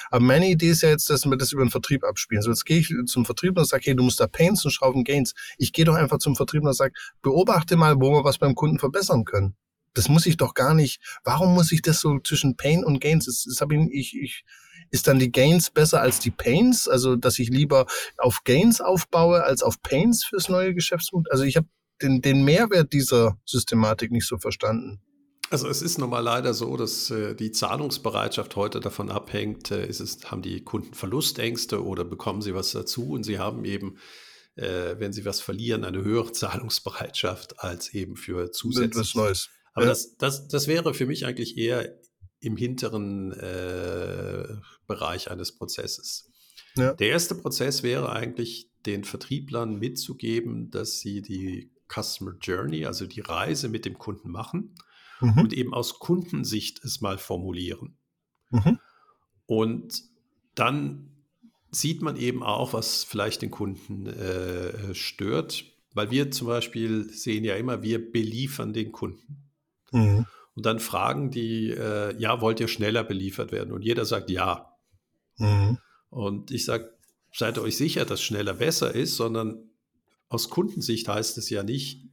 Aber 0.10 0.24
meine 0.24 0.48
Idee 0.48 0.70
ist 0.70 0.82
ja 0.82 0.90
jetzt, 0.90 1.10
dass 1.10 1.26
wir 1.26 1.36
das 1.36 1.52
über 1.52 1.64
den 1.64 1.72
Vertrieb 1.72 2.06
abspielen. 2.06 2.42
So, 2.42 2.52
jetzt 2.52 2.66
gehe 2.66 2.80
ich 2.80 2.94
zum 3.06 3.26
Vertrieb 3.26 3.58
und 3.58 3.68
sage, 3.68 3.84
hey, 3.86 3.96
du 3.96 4.04
musst 4.04 4.20
da 4.20 4.28
Pains 4.28 4.64
und 4.64 4.72
Schrauben 4.72 5.04
Gains. 5.04 5.34
Ich 5.58 5.74
gehe 5.74 5.84
doch 5.84 5.96
einfach 5.96 6.20
zum 6.20 6.38
Vertrieb 6.38 6.64
und 6.64 6.74
sage, 6.74 6.94
beobachte 7.22 7.76
mal, 7.76 7.96
wo 7.98 8.12
wir 8.12 8.24
was 8.24 8.38
beim 8.38 8.56
Kunden 8.56 8.80
verbessern 8.80 9.26
können. 9.26 9.56
Das 9.94 10.10
muss 10.10 10.26
ich 10.26 10.38
doch 10.38 10.54
gar 10.54 10.74
nicht. 10.74 11.02
Warum 11.24 11.54
muss 11.54 11.72
ich 11.72 11.82
das 11.82 12.00
so 12.00 12.20
zwischen 12.20 12.58
Pain 12.58 12.84
und 12.84 13.00
Gains? 13.00 13.26
Das, 13.26 13.44
das 13.44 13.62
habe 13.62 13.76
ich, 13.76 13.92
ich, 13.92 14.22
ich 14.22 14.46
ist 14.92 15.08
dann 15.08 15.20
die 15.20 15.32
Gains 15.32 15.70
besser 15.70 16.02
als 16.02 16.20
die 16.20 16.32
Pains? 16.32 16.88
Also, 16.88 17.16
dass 17.16 17.40
ich 17.40 17.50
lieber 17.50 17.86
auf 18.18 18.44
Gains 18.44 18.82
aufbaue 18.82 19.44
als 19.44 19.64
auf 19.64 19.82
Pains 19.82 20.24
fürs 20.24 20.50
neue 20.50 20.74
Geschäftsmodell? 20.74 21.32
Also, 21.32 21.44
ich 21.44 21.58
habe 21.58 21.68
den, 22.02 22.22
den 22.22 22.44
Mehrwert 22.44 22.94
dieser 22.94 23.38
Systematik 23.46 24.12
nicht 24.12 24.28
so 24.28 24.38
verstanden. 24.38 25.02
Also 25.50 25.68
es 25.68 25.84
ist 25.84 26.00
nun 26.00 26.10
mal 26.10 26.20
leider 26.20 26.54
so, 26.56 26.76
dass 26.78 27.12
äh, 27.12 27.36
die 27.36 27.52
Zahlungsbereitschaft 27.52 28.56
heute 28.56 28.80
davon 28.80 29.12
abhängt, 29.12 29.70
äh, 29.70 29.86
ist 29.86 30.00
es, 30.00 30.32
haben 30.32 30.42
die 30.42 30.64
Kunden 30.64 30.96
Verlustängste 30.96 31.84
oder 31.84 32.04
bekommen 32.04 32.42
sie 32.42 32.56
was 32.56 32.72
dazu 32.72 33.12
und 33.12 33.24
sie 33.24 33.38
haben 33.38 33.64
eben, 33.64 33.98
äh, 34.56 34.96
wenn 34.98 35.14
sie 35.14 35.26
was 35.26 35.42
verlieren, 35.42 35.84
eine 35.84 36.04
höhere 36.04 36.32
Zahlungsbereitschaft 36.34 37.60
als 37.60 37.94
eben 37.94 38.16
für 38.16 38.52
zusätzliches. 38.52 39.50
Aber 39.74 39.86
ja. 39.86 39.92
das, 39.92 40.18
das, 40.18 40.48
das 40.48 40.68
wäre 40.68 40.94
für 40.94 41.06
mich 41.06 41.26
eigentlich 41.26 41.58
eher 41.58 42.00
im 42.40 42.58
hinteren 42.58 43.32
äh, 43.32 44.46
Bereich 44.88 45.32
eines 45.32 45.56
Prozesses. 45.56 46.30
Ja. 46.76 46.94
Der 46.94 47.10
erste 47.10 47.36
Prozess 47.36 47.84
wäre 47.84 48.12
eigentlich, 48.12 48.70
den 48.86 49.06
Vertrieblern 49.06 49.80
mitzugeben, 49.80 50.70
dass 50.70 51.00
sie 51.00 51.22
die 51.22 51.72
Customer 51.88 52.34
Journey, 52.42 52.86
also 52.86 53.06
die 53.06 53.22
Reise 53.22 53.70
mit 53.70 53.86
dem 53.86 53.98
Kunden 53.98 54.30
machen 54.30 54.76
mhm. 55.22 55.38
und 55.38 55.54
eben 55.54 55.74
aus 55.74 56.00
Kundensicht 56.00 56.84
es 56.84 57.02
mal 57.02 57.18
formulieren. 57.18 57.98
Mhm. 58.50 58.80
Und 59.46 60.04
dann 60.56 61.12
sieht 61.72 62.02
man 62.02 62.18
eben 62.18 62.44
auch, 62.44 62.74
was 62.74 63.04
vielleicht 63.04 63.42
den 63.42 63.52
Kunden 63.52 64.08
äh, 64.08 64.94
stört, 64.94 65.66
weil 65.94 66.12
wir 66.12 66.32
zum 66.32 66.48
Beispiel 66.48 67.10
sehen 67.10 67.44
ja 67.44 67.56
immer, 67.56 67.84
wir 67.84 68.12
beliefern 68.12 68.74
den 68.74 68.92
Kunden. 68.92 69.50
Mhm. 69.94 70.26
Und 70.56 70.66
dann 70.66 70.80
fragen 70.80 71.32
die, 71.32 71.72
äh, 71.72 72.16
ja, 72.20 72.42
wollt 72.42 72.60
ihr 72.60 72.68
schneller 72.68 73.04
beliefert 73.04 73.52
werden? 73.52 73.72
Und 73.74 73.82
jeder 73.82 74.06
sagt 74.06 74.30
ja. 74.30 74.76
Mhm. 75.38 75.80
Und 76.10 76.52
ich 76.52 76.66
sage, 76.66 76.92
seid 77.34 77.58
ihr 77.58 77.64
euch 77.64 77.78
sicher, 77.78 78.06
dass 78.06 78.22
schneller 78.22 78.54
besser 78.54 78.94
ist, 78.94 79.16
sondern 79.16 79.72
aus 80.30 80.50
Kundensicht 80.50 81.08
heißt 81.08 81.38
es 81.38 81.50
ja 81.50 81.64
nicht, 81.64 82.04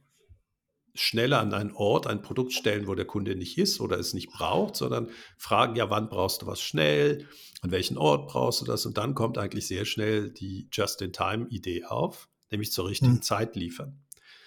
schneller 0.93 1.39
an 1.39 1.53
einen 1.53 1.71
Ort 1.71 2.07
ein 2.07 2.21
Produkt 2.21 2.53
stellen, 2.53 2.87
wo 2.87 2.95
der 2.95 3.05
Kunde 3.05 3.35
nicht 3.35 3.57
ist 3.57 3.79
oder 3.79 3.97
es 3.97 4.13
nicht 4.13 4.29
braucht, 4.31 4.75
sondern 4.75 5.09
fragen, 5.37 5.75
ja, 5.75 5.89
wann 5.89 6.09
brauchst 6.09 6.41
du 6.41 6.47
was 6.47 6.61
schnell, 6.61 7.27
an 7.61 7.71
welchen 7.71 7.97
Ort 7.97 8.27
brauchst 8.27 8.61
du 8.61 8.65
das? 8.65 8.85
Und 8.85 8.97
dann 8.97 9.15
kommt 9.15 9.37
eigentlich 9.37 9.67
sehr 9.67 9.85
schnell 9.85 10.31
die 10.31 10.67
Just-in-Time-Idee 10.71 11.85
auf, 11.85 12.27
nämlich 12.49 12.71
zur 12.71 12.89
richtigen 12.89 13.13
mhm. 13.13 13.21
Zeit 13.21 13.55
liefern. 13.55 14.03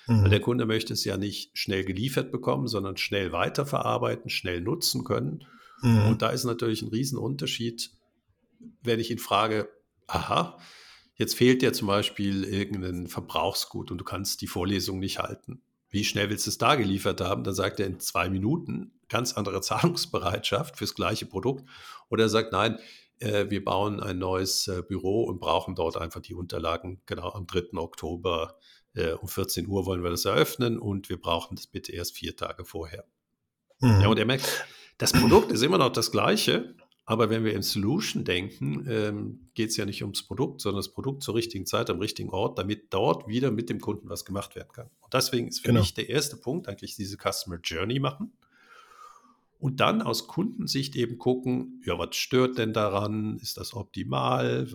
Mhm. 0.07 0.23
Weil 0.23 0.31
der 0.31 0.41
Kunde 0.41 0.67
möchte 0.67 0.93
es 0.93 1.05
ja 1.05 1.17
nicht 1.17 1.57
schnell 1.57 1.85
geliefert 1.85 2.31
bekommen, 2.31 2.67
sondern 2.67 2.97
schnell 2.97 3.33
weiterverarbeiten, 3.33 4.31
schnell 4.31 4.61
nutzen 4.61 5.05
können. 5.05 5.45
Mhm. 5.83 6.07
Und 6.07 6.23
da 6.23 6.31
ist 6.31 6.45
natürlich 6.45 6.83
ein 6.83 6.89
Riesenunterschied, 6.89 7.91
wenn 8.83 9.01
ich 9.01 9.11
ihn 9.11 9.19
frage, 9.19 9.69
aha, 10.07 10.59
jetzt 11.17 11.35
fehlt 11.35 11.63
dir 11.63 11.73
zum 11.73 11.89
Beispiel 11.89 12.45
irgendein 12.45 13.07
Verbrauchsgut 13.07 13.91
und 13.91 13.99
du 13.99 14.05
kannst 14.05 14.41
die 14.41 14.47
Vorlesung 14.47 14.99
nicht 14.99 15.19
halten. 15.19 15.63
Wie 15.91 16.05
schnell 16.05 16.29
willst 16.29 16.47
du 16.47 16.51
es 16.51 16.59
da 16.59 16.75
geliefert 16.75 17.21
haben? 17.21 17.45
Dann 17.45 17.55
sagt 17.55 17.79
er 17.79 17.87
in 17.87 18.01
zwei 18.01 18.29
Minuten, 18.29 18.93
ganz 19.09 19.35
andere 19.35 19.61
Zahlungsbereitschaft 19.63 20.77
fürs 20.77 20.95
gleiche 20.95 21.27
Produkt. 21.27 21.65
Oder 22.11 22.25
er 22.25 22.29
sagt, 22.29 22.53
nein, 22.53 22.79
äh, 23.21 23.49
wir 23.49 23.65
bauen 23.65 24.01
ein 24.01 24.19
neues 24.19 24.69
äh, 24.69 24.83
Büro 24.83 25.25
und 25.25 25.39
brauchen 25.39 25.75
dort 25.75 25.97
einfach 25.97 26.21
die 26.21 26.35
Unterlagen 26.35 27.01
genau 27.07 27.31
am 27.31 27.47
3. 27.47 27.79
Oktober 27.79 28.59
äh, 28.95 29.13
um 29.13 29.29
14 29.29 29.67
Uhr 29.67 29.87
wollen 29.87 30.03
wir 30.03 30.11
das 30.11 30.25
eröffnen 30.25 30.79
und 30.79 31.09
wir 31.09 31.21
brauchen 31.21 31.57
das 31.57 31.67
bitte 31.67 31.93
erst 31.93 32.17
vier 32.17 32.37
Tage 32.37 32.65
vorher. 32.65 33.05
Mhm. 33.81 34.01
Ja, 34.01 34.09
und 34.09 34.19
er 34.19 34.27
merkt, 34.27 34.67
das 34.99 35.13
Produkt 35.13 35.53
ist 35.53 35.63
immer 35.63 35.79
noch 35.79 35.91
das 35.91 36.11
gleiche, 36.11 36.75
aber 37.07 37.29
wenn 37.29 37.45
wir 37.45 37.53
in 37.53 37.63
Solution 37.63 38.25
denken, 38.25 38.87
ähm, 38.89 39.51
geht 39.55 39.71
es 39.71 39.77
ja 39.77 39.85
nicht 39.85 40.03
ums 40.03 40.23
Produkt, 40.27 40.63
sondern 40.63 40.79
das 40.79 40.93
Produkt 40.93 41.23
zur 41.23 41.35
richtigen 41.35 41.67
Zeit 41.67 41.91
am 41.91 41.99
richtigen 41.99 42.31
Ort, 42.31 42.59
damit 42.59 42.87
dort 42.95 43.29
wieder 43.29 43.51
mit 43.51 43.69
dem 43.69 43.81
Kunden 43.81 44.09
was 44.09 44.25
gemacht 44.25 44.57
werden 44.57 44.73
kann. 44.73 44.89
Und 45.01 45.13
deswegen 45.13 45.49
ist 45.49 45.61
für 45.61 45.69
genau. 45.69 45.81
mich 45.81 45.93
der 45.93 46.09
erste 46.09 46.37
Punkt 46.37 46.67
eigentlich 46.67 46.97
diese 46.97 47.19
Customer 47.19 47.59
Journey 47.63 47.99
machen. 47.99 48.33
Und 49.59 49.81
dann 49.81 50.03
aus 50.03 50.29
Kundensicht 50.29 50.97
eben 50.97 51.19
gucken, 51.19 51.83
ja, 51.85 51.99
was 51.99 52.17
stört 52.17 52.59
denn 52.59 52.73
daran? 52.73 53.39
Ist 53.39 53.57
das 53.57 53.75
optimal? 53.75 54.69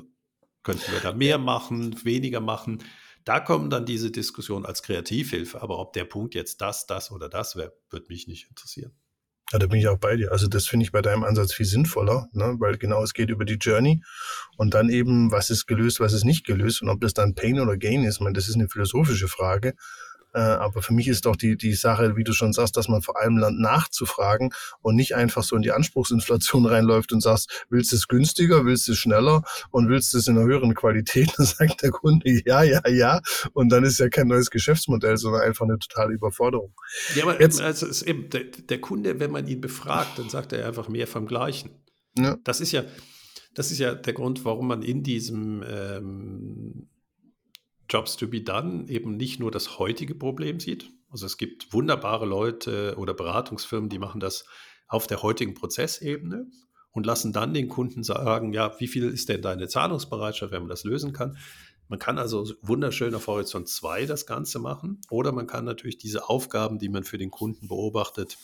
Könnten 0.62 0.92
wir 0.92 1.00
da 1.00 1.14
mehr 1.14 1.38
machen, 1.38 2.04
weniger 2.04 2.42
machen? 2.42 2.84
Da 3.26 3.40
kommen 3.40 3.70
dann 3.70 3.86
diese 3.86 4.12
Diskussionen 4.12 4.66
als 4.66 4.84
Kreativhilfe. 4.84 5.62
Aber 5.62 5.80
ob 5.80 5.94
der 5.94 6.06
Punkt 6.06 6.36
jetzt 6.36 6.62
das, 6.62 6.88
das 6.88 7.12
oder 7.12 7.30
das 7.30 7.56
wäre, 7.56 7.74
würde 7.90 8.08
mich 8.10 8.28
nicht 8.28 8.50
interessieren. 8.50 8.94
Ja, 9.52 9.58
da 9.58 9.66
bin 9.66 9.80
ich 9.80 9.88
auch 9.88 9.98
bei 9.98 10.16
dir. 10.16 10.32
Also 10.32 10.48
das 10.48 10.68
finde 10.68 10.84
ich 10.84 10.92
bei 10.92 11.02
deinem 11.02 11.24
Ansatz 11.24 11.54
viel 11.54 11.66
sinnvoller, 11.66 12.30
ne? 12.34 12.56
weil 12.60 12.78
genau 12.78 13.02
es 13.02 13.14
geht 13.14 13.32
über 13.32 13.46
die 13.46 13.56
Journey 13.56 14.04
und 14.58 14.76
dann 14.76 14.90
eben, 14.90 15.32
was 15.32 15.50
ist 15.50 15.66
gelöst, 15.66 16.00
was 16.00 16.14
ist 16.14 16.24
nicht 16.24 16.46
gelöst 16.46 16.84
und 16.84 16.90
ob 16.90 17.02
das 17.02 17.16
dann 17.16 17.34
Pain 17.34 17.60
oder 17.60 17.76
Gain 17.76 18.04
ist, 18.04 18.16
ich 18.16 18.22
meine, 18.22 18.34
das 18.34 18.48
ist 18.48 18.56
eine 18.56 18.70
philosophische 18.70 19.28
Frage. 19.28 19.74
Äh, 20.34 20.39
aber 20.39 20.82
für 20.82 20.94
mich 20.94 21.08
ist 21.08 21.26
doch 21.26 21.36
die, 21.36 21.58
die 21.58 21.74
Sache, 21.74 22.15
wie 22.15 22.24
du 22.24 22.34
schon 22.34 22.54
sagst, 22.54 22.78
dass 22.78 22.88
man 22.88 23.02
vor 23.02 23.20
allem 23.20 23.38
lernt 23.38 23.60
nachzufragen 23.60 24.52
und 24.82 24.96
nicht 24.96 25.15
einfach 25.15 25.44
so 25.44 25.56
in 25.56 25.62
die 25.62 25.72
Anspruchsinflation 25.72 26.65
reinläuft 26.68 27.12
und 27.12 27.22
sagst, 27.22 27.65
willst 27.70 27.92
du 27.92 27.96
es 27.96 28.08
günstiger, 28.08 28.65
willst 28.65 28.88
du 28.88 28.92
es 28.92 28.98
schneller 28.98 29.44
und 29.72 29.89
willst 29.89 30.13
du 30.13 30.18
es 30.18 30.28
in 30.28 30.38
einer 30.38 30.46
höheren 30.46 30.76
Qualität? 30.76 31.32
Dann 31.38 31.46
sagt 31.46 31.82
der 31.82 31.92
Kunde 31.92 32.30
ja, 32.46 32.63
ja, 32.63 32.88
ja. 32.88 33.22
Und 33.54 33.70
dann 33.70 33.84
ist 33.84 34.00
ja 34.00 34.10
kein 34.10 34.28
neues 34.28 34.50
Geschäftsmodell, 34.50 35.18
sondern 35.18 35.42
einfach 35.42 35.65
eine 35.65 35.80
totale 35.80 36.13
Überforderung. 36.13 36.74
Ja, 37.15 37.24
aber 37.24 37.39
Jetzt, 37.39 37.62
also 37.62 37.86
ist 37.86 38.04
eben 38.04 38.30
der, 38.30 38.44
der 38.44 38.82
Kunde, 38.82 39.20
wenn 39.20 39.32
man 39.32 39.48
ihn 39.48 39.62
befragt, 39.62 40.20
dann 40.20 40.30
sagt 40.30 40.54
er 40.54 40.68
einfach 40.68 40.89
mehr 40.89 41.08
vom 41.08 41.26
Gleichen. 41.26 41.72
Ja. 42.18 42.38
Das 42.44 42.62
ist 42.62 42.72
ja, 42.72 42.84
das 43.54 43.72
ist 43.72 43.80
ja 43.80 43.96
der 43.96 44.13
Grund, 44.13 44.46
warum 44.46 44.68
man 44.68 44.82
in 44.82 45.04
diesem 45.04 45.63
ähm, 45.68 46.89
Jobs 47.89 48.17
to 48.17 48.28
be 48.28 48.41
done 48.41 48.88
eben 48.88 49.17
nicht 49.17 49.39
nur 49.39 49.52
das 49.52 49.80
heutige 49.80 50.15
Problem 50.15 50.60
sieht. 50.60 50.91
Also 51.10 51.25
es 51.25 51.38
gibt 51.38 51.73
wunderbare 51.73 52.25
Leute 52.25 52.95
oder 52.97 53.13
Beratungsfirmen, 53.13 53.89
die 53.89 53.99
machen 53.99 54.19
das 54.19 54.45
auf 54.88 55.08
der 55.08 55.23
heutigen 55.23 55.54
Prozessebene 55.54 56.47
und 56.91 57.06
lassen 57.06 57.34
dann 57.34 57.54
den 57.54 57.67
Kunden 57.67 58.04
sagen, 58.04 58.54
ja, 58.54 58.80
wie 58.80 58.88
viel 58.88 59.10
ist 59.10 59.30
denn 59.30 59.41
deine 59.41 59.67
Zahlungsbereitschaft, 59.67 60.52
wenn 60.52 60.62
man 60.62 60.69
das 60.69 60.84
lösen 60.84 61.13
kann. 61.13 61.38
Man 61.88 61.97
kann 61.97 62.19
also 62.19 62.47
wunderschön 62.62 63.15
auf 63.15 63.28
Horizont 63.28 63.67
2 63.67 64.06
das 64.06 64.28
Ganze 64.28 64.60
machen 64.60 65.02
oder 65.10 65.32
man 65.32 65.47
kann 65.47 65.65
natürlich 65.65 65.97
diese 65.97 66.30
Aufgaben, 66.30 66.78
die 66.78 66.89
man 66.89 67.04
für 67.04 67.17
den 67.17 67.32
Kunden 67.32 67.67
beobachtet, 67.67 68.38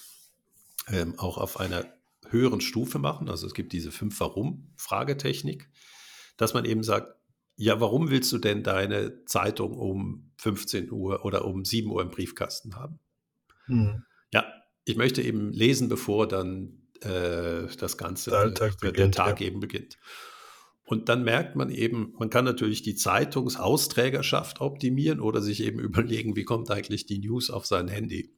ähm, 0.91 1.19
auch 1.19 1.38
auf 1.38 1.60
einer 1.60 1.86
höheren 2.29 2.62
Stufe 2.62 2.97
machen. 2.97 3.29
Also 3.29 3.45
es 3.45 3.53
gibt 3.53 3.73
diese 3.73 3.91
fünf 3.91 4.19
Warum-Fragetechnik, 4.19 5.69
dass 6.38 6.55
man 6.55 6.65
eben 6.65 6.84
sagt, 6.84 7.15
ja, 7.58 7.80
warum 7.80 8.10
willst 8.10 8.32
du 8.32 8.38
denn 8.38 8.63
deine 8.63 9.24
Zeitung 9.26 9.78
um 9.78 10.32
15 10.38 10.91
Uhr 10.91 11.24
oder 11.24 11.46
um 11.46 11.63
7 11.63 11.89
Uhr 11.89 12.02
im 12.02 12.10
Briefkasten 12.10 12.76
haben? 12.76 13.00
Hm. 13.65 14.04
Ja, 14.34 14.46
ich 14.84 14.98
möchte 14.98 15.22
eben 15.22 15.52
lesen, 15.52 15.88
bevor 15.88 16.28
dann 16.28 16.82
äh, 17.02 17.68
das 17.78 17.98
Ganze, 17.98 18.32
der, 18.32 18.68
äh, 18.68 18.72
beginnt, 18.80 18.98
der 18.98 19.12
Tag 19.12 19.41
ja. 19.41 19.48
eben 19.48 19.60
beginnt. 19.60 19.98
Und 20.84 21.10
dann 21.10 21.24
merkt 21.24 21.56
man 21.56 21.72
eben, 21.72 22.13
man 22.20 22.30
kann 22.30 22.46
natürlich 22.46 22.84
die 22.84 22.96
Zeitungsausträgerschaft 22.96 24.62
optimieren 24.62 25.20
oder 25.20 25.41
sich 25.41 25.63
eben 25.63 25.80
überlegen, 25.80 26.36
wie 26.36 26.44
kommt 26.44 26.70
eigentlich 26.72 27.06
die 27.06 27.20
News 27.20 27.50
auf 27.50 27.65
sein 27.65 27.88
Handy. 27.88 28.36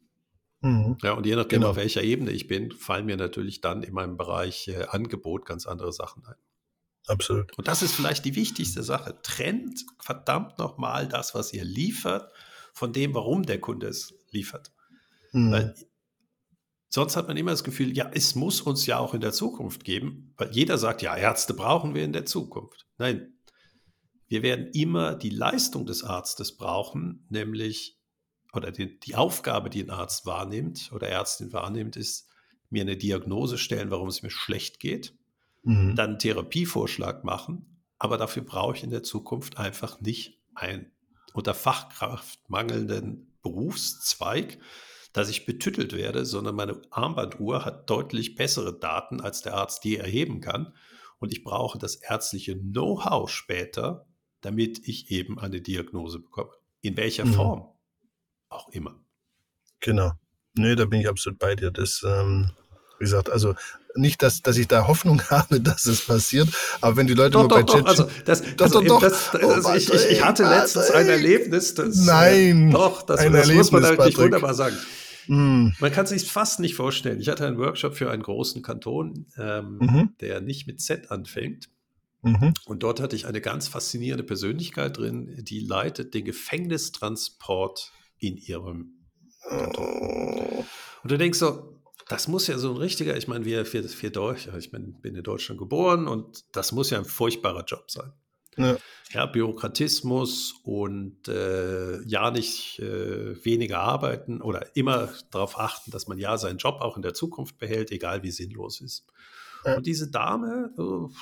Mhm. 0.62 0.98
Ja, 1.04 1.14
und 1.14 1.26
je 1.26 1.36
nachdem, 1.36 1.60
genau. 1.60 1.72
auf 1.72 1.76
welcher 1.76 2.04
Ebene 2.04 2.32
ich 2.32 2.48
bin, 2.48 2.72
fallen 2.72 3.06
mir 3.06 3.18
natürlich 3.18 3.62
dann 3.62 3.84
in 3.84 3.94
meinem 3.94 4.18
Bereich 4.18 4.68
äh, 4.70 4.86
Angebot 4.90 5.46
ganz 5.46 5.66
andere 5.66 5.92
Sachen 5.92 6.26
ein. 6.26 6.36
Absolut. 7.08 7.58
Und 7.58 7.68
das 7.68 7.82
ist 7.82 7.96
vielleicht 7.96 8.26
die 8.26 8.36
wichtigste 8.36 8.84
Sache. 8.84 9.18
Trennt 9.24 9.86
verdammt 10.00 10.58
nochmal 10.58 11.08
das, 11.08 11.34
was 11.34 11.54
ihr 11.54 11.64
liefert, 11.64 12.32
von 12.74 12.94
dem, 12.94 13.14
warum 13.14 13.44
der 13.44 13.60
Kunde 13.60 13.88
es 13.88 14.14
liefert. 14.32 14.72
Mhm. 15.32 15.52
Weil 15.52 15.76
sonst 16.90 17.16
hat 17.16 17.28
man 17.28 17.38
immer 17.38 17.52
das 17.52 17.64
Gefühl, 17.64 17.96
ja, 17.96 18.12
es 18.14 18.36
muss 18.36 18.62
uns 18.62 18.86
ja 18.86 19.00
auch 19.00 19.14
in 19.14 19.22
der 19.22 19.32
Zukunft 19.32 19.84
geben, 19.84 20.34
weil 20.38 20.52
jeder 20.52 20.78
sagt, 20.78 21.02
ja, 21.02 21.16
Ärzte 21.16 21.54
brauchen 21.54 21.96
wir 21.96 22.04
in 22.04 22.14
der 22.14 22.26
Zukunft. 22.26 22.86
Nein, 22.98 23.34
wir 24.28 24.44
werden 24.44 24.68
immer 24.74 25.16
die 25.16 25.30
Leistung 25.30 25.86
des 25.86 26.04
Arztes 26.04 26.58
brauchen, 26.58 27.26
nämlich, 27.30 27.98
oder 28.54 28.72
die, 28.72 29.00
die 29.00 29.16
Aufgabe, 29.16 29.70
die 29.70 29.82
ein 29.82 29.90
Arzt 29.90 30.26
wahrnimmt 30.26 30.92
oder 30.94 31.08
Ärztin 31.08 31.54
wahrnimmt, 31.54 31.96
ist, 31.96 32.28
mir 32.70 32.82
eine 32.82 32.98
Diagnose 32.98 33.58
stellen, 33.58 33.92
warum 33.92 34.10
es 34.10 34.24
mir 34.24 34.30
schlecht 34.30 34.82
geht 34.82 35.17
mhm. 35.68 35.96
dann 35.96 36.12
einen 36.12 36.20
Therapievorschlag 36.20 37.24
machen. 37.24 37.84
Aber 38.00 38.18
dafür 38.18 38.44
brauche 38.44 38.76
ich 38.76 38.84
in 38.84 38.90
der 38.90 39.04
Zukunft 39.04 39.58
einfach 39.58 40.02
nicht 40.02 40.40
einen 40.56 40.92
unter 41.34 41.54
Fachkraft 41.54 42.40
mangelnden 42.50 43.38
Berufszweig, 43.42 44.60
dass 45.14 45.30
ich 45.30 45.46
betüttelt 45.46 45.94
werde, 45.94 46.26
sondern 46.26 46.56
meine 46.56 46.82
Armbanduhr 46.90 47.66
hat 47.66 47.90
deutlich 47.90 48.36
bessere 48.36 48.78
Daten, 48.78 49.22
als 49.22 49.42
der 49.42 49.56
Arzt 49.56 49.84
die 49.84 49.98
erheben 49.98 50.42
kann. 50.42 50.74
Und 51.20 51.32
ich 51.32 51.44
brauche 51.44 51.80
das 51.80 51.96
ärztliche 51.96 52.56
Know-how 52.58 53.30
später, 53.30 54.08
damit 54.42 54.88
ich 54.88 55.10
eben 55.12 55.40
eine 55.40 55.62
Diagnose 55.62 56.20
bekomme. 56.20 56.52
In 56.82 56.98
welcher 56.98 57.26
mhm. 57.26 57.34
Form 57.34 57.68
auch 58.50 58.70
immer. 58.70 59.00
Genau. 59.80 60.12
Nee, 60.54 60.76
da 60.76 60.86
bin 60.86 61.02
ich 61.02 61.10
absolut 61.10 61.40
bei 61.40 61.56
dir. 61.56 61.72
Das, 61.72 62.04
ähm, 62.08 62.52
wie 63.00 63.06
gesagt, 63.06 63.30
also 63.30 63.56
nicht, 63.96 64.22
dass, 64.22 64.42
dass 64.42 64.58
ich 64.58 64.68
da 64.68 64.88
Hoffnung 64.88 65.22
habe, 65.30 65.60
dass 65.60 65.86
es 65.86 66.06
passiert, 66.06 66.50
aber 66.82 66.98
wenn 66.98 67.08
die 67.08 67.14
Leute 67.14 67.32
doch, 67.32 67.42
nur 67.42 67.50
doch, 67.50 67.58
bei 67.58 67.64
Chat... 67.64 67.86
Also, 67.86 68.10
das, 68.26 68.44
doch, 68.56 68.66
also 68.66 68.82
doch, 68.82 69.02
das, 69.02 69.32
das, 69.32 69.66
oh, 69.66 69.74
ich, 69.76 69.94
ich, 69.94 70.06
ich, 70.12 70.24
hatte 70.24 70.44
letztens 70.44 70.92
ein 70.92 71.08
Erlebnis, 71.08 71.74
das... 71.74 72.00
Äh, 72.00 72.06
Nein! 72.06 72.72
Doch, 72.72 73.02
das, 73.02 73.18
das 73.18 73.26
Erlebnis, 73.26 73.58
muss 73.58 73.72
man 73.72 73.86
eigentlich 73.86 74.18
wunderbar 74.18 74.54
sagen. 74.54 74.78
Mm. 75.28 75.70
Man 75.80 75.92
kann 75.92 76.06
sich 76.06 76.32
fast 76.32 76.60
nicht 76.60 76.76
vorstellen. 76.76 77.20
Ich 77.20 77.28
hatte 77.28 77.46
einen 77.46 77.58
Workshop 77.58 77.96
für 77.96 78.10
einen 78.10 78.24
großen 78.24 78.62
Kanton, 78.62 79.26
ähm, 79.38 79.78
mhm. 79.80 80.10
der 80.22 80.42
nicht 80.42 80.68
mit 80.68 80.80
Z 80.80 81.12
anfängt. 81.12 81.70
Mhm. 82.22 82.54
Und 82.66 82.84
dort 82.84 83.02
hatte 83.02 83.16
ich 83.16 83.28
eine 83.28 83.42
ganz 83.42 83.68
faszinierende 83.68 84.24
Persönlichkeit 84.24 84.98
drin, 84.98 85.36
die 85.44 85.60
leitet 85.60 86.14
den 86.14 86.26
Gefängnistransport 86.26 87.92
in 88.20 88.38
ihrem 88.38 88.98
Kanton. 89.48 89.86
Oh. 89.86 90.66
Und 91.04 91.12
du 91.12 91.18
denkst 91.18 91.40
so, 91.40 91.77
das 92.10 92.28
muss 92.28 92.48
ja 92.48 92.58
so 92.58 92.72
ein 92.72 92.78
richtiger, 92.78 93.18
ich 93.18 93.28
meine, 93.28 93.46
wir, 93.46 93.72
wir, 93.72 93.84
wir 93.84 94.10
Deutsch, 94.10 94.48
ich 94.58 94.72
bin, 94.72 95.00
bin 95.02 95.16
in 95.16 95.24
Deutschland 95.24 95.60
geboren 95.60 96.08
und 96.08 96.46
das 96.56 96.72
muss 96.72 96.90
ja 96.90 96.98
ein 96.98 97.06
furchtbarer 97.06 97.66
Job 97.66 97.90
sein. 97.92 98.14
Ja, 98.58 98.78
ja 99.12 99.26
Bürokratismus 99.26 100.56
und 100.64 101.28
äh, 101.28 102.02
ja 102.04 102.32
nicht 102.32 102.80
äh, 102.80 103.44
weniger 103.46 103.80
arbeiten 103.80 104.42
oder 104.42 104.76
immer 104.76 105.10
darauf 105.32 105.60
achten, 105.60 105.92
dass 105.92 106.08
man 106.08 106.18
ja 106.18 106.38
seinen 106.38 106.58
Job 106.58 106.82
auch 106.82 106.96
in 106.96 107.04
der 107.04 107.14
Zukunft 107.14 107.58
behält, 107.60 107.92
egal 107.92 108.24
wie 108.24 108.32
sinnlos 108.32 108.82
ist. 108.82 109.06
Ja. 109.66 109.78
Und 109.78 109.86
diese 109.86 110.10
Dame, 110.10 110.72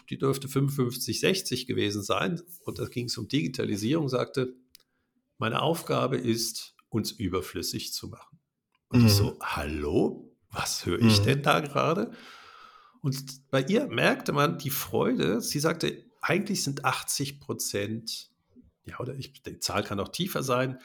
die 0.09 0.17
dürfte 0.17 0.47
55, 0.47 1.19
60 1.19 1.67
gewesen 1.67 2.03
sein, 2.03 2.41
und 2.63 2.79
da 2.79 2.85
ging 2.85 3.05
es 3.05 3.17
um 3.17 3.27
Digitalisierung, 3.27 4.07
sagte, 4.07 4.53
meine 5.37 5.61
Aufgabe 5.61 6.17
ist, 6.17 6.75
uns 6.89 7.11
überflüssig 7.11 7.91
zu 7.91 8.07
machen. 8.07 8.39
Und 8.89 9.01
mhm. 9.01 9.07
ich 9.07 9.13
so, 9.13 9.37
hallo? 9.41 10.34
Was 10.55 10.85
höre 10.85 10.99
ich 10.99 11.19
mhm. 11.19 11.23
denn 11.25 11.43
da 11.43 11.59
gerade? 11.59 12.11
Und 13.01 13.49
bei 13.51 13.61
ihr 13.61 13.87
merkte 13.87 14.33
man 14.33 14.57
die 14.57 14.71
Freude. 14.71 15.41
Sie 15.41 15.59
sagte, 15.59 16.03
eigentlich 16.21 16.63
sind 16.63 16.85
80 16.85 17.39
Prozent, 17.39 18.31
ja, 18.83 18.99
oder 18.99 19.13
ich, 19.15 19.43
die 19.43 19.59
Zahl 19.59 19.83
kann 19.83 19.99
auch 19.99 20.09
tiefer 20.09 20.41
sein, 20.41 20.79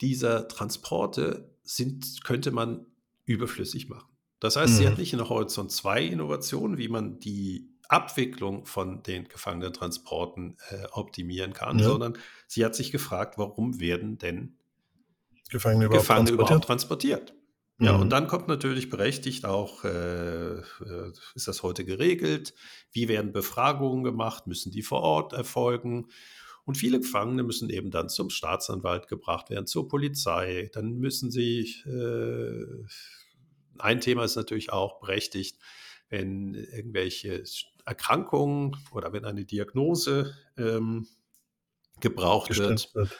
dieser 0.00 0.46
Transporte 0.48 1.56
sind, 1.62 2.22
könnte 2.24 2.52
man 2.52 2.86
überflüssig 3.24 3.88
machen. 3.88 4.08
Das 4.40 4.56
heißt, 4.56 4.74
mhm. 4.74 4.76
sie 4.76 4.86
hat 4.86 4.94
mhm. 4.94 5.00
nicht 5.00 5.14
eine 5.14 5.28
Horizont 5.28 5.72
2 5.72 6.02
Innovation, 6.02 6.78
wie 6.78 6.88
man 6.88 7.18
die 7.18 7.72
Abwicklung 7.88 8.64
von 8.64 9.02
den 9.02 9.28
Gefangenentransporten 9.28 10.56
äh, 10.70 10.86
optimieren 10.92 11.52
kann, 11.52 11.78
ja. 11.78 11.84
sondern 11.84 12.18
sie 12.46 12.64
hat 12.64 12.74
sich 12.74 12.90
gefragt, 12.90 13.36
warum 13.36 13.80
werden 13.80 14.18
denn 14.18 14.58
Gefangene 15.50 15.86
überhaupt 15.86 16.02
Gefangene 16.02 16.30
transportiert? 16.30 16.50
Überhaupt 16.50 16.66
transportiert? 16.66 17.34
Ja, 17.82 17.96
und 17.96 18.06
mhm. 18.06 18.10
dann 18.10 18.28
kommt 18.28 18.46
natürlich 18.46 18.90
berechtigt 18.90 19.44
auch, 19.44 19.84
äh, 19.84 20.58
äh, 20.58 21.12
ist 21.34 21.48
das 21.48 21.64
heute 21.64 21.84
geregelt? 21.84 22.54
Wie 22.92 23.08
werden 23.08 23.32
Befragungen 23.32 24.04
gemacht? 24.04 24.46
Müssen 24.46 24.70
die 24.70 24.82
vor 24.82 25.00
Ort 25.00 25.32
erfolgen? 25.32 26.06
Und 26.64 26.76
viele 26.76 27.00
Gefangene 27.00 27.42
müssen 27.42 27.70
eben 27.70 27.90
dann 27.90 28.08
zum 28.08 28.30
Staatsanwalt 28.30 29.08
gebracht 29.08 29.50
werden, 29.50 29.66
zur 29.66 29.88
Polizei. 29.88 30.70
Dann 30.72 30.98
müssen 30.98 31.32
sie, 31.32 31.74
äh, 31.84 32.86
ein 33.78 34.00
Thema 34.00 34.22
ist 34.22 34.36
natürlich 34.36 34.72
auch 34.72 35.00
berechtigt, 35.00 35.58
wenn 36.08 36.54
irgendwelche 36.54 37.42
Erkrankungen 37.84 38.76
oder 38.92 39.12
wenn 39.12 39.24
eine 39.24 39.44
Diagnose 39.44 40.36
ähm, 40.56 41.08
gebraucht 42.00 42.56
wird, 42.56 42.94
wird 42.94 43.10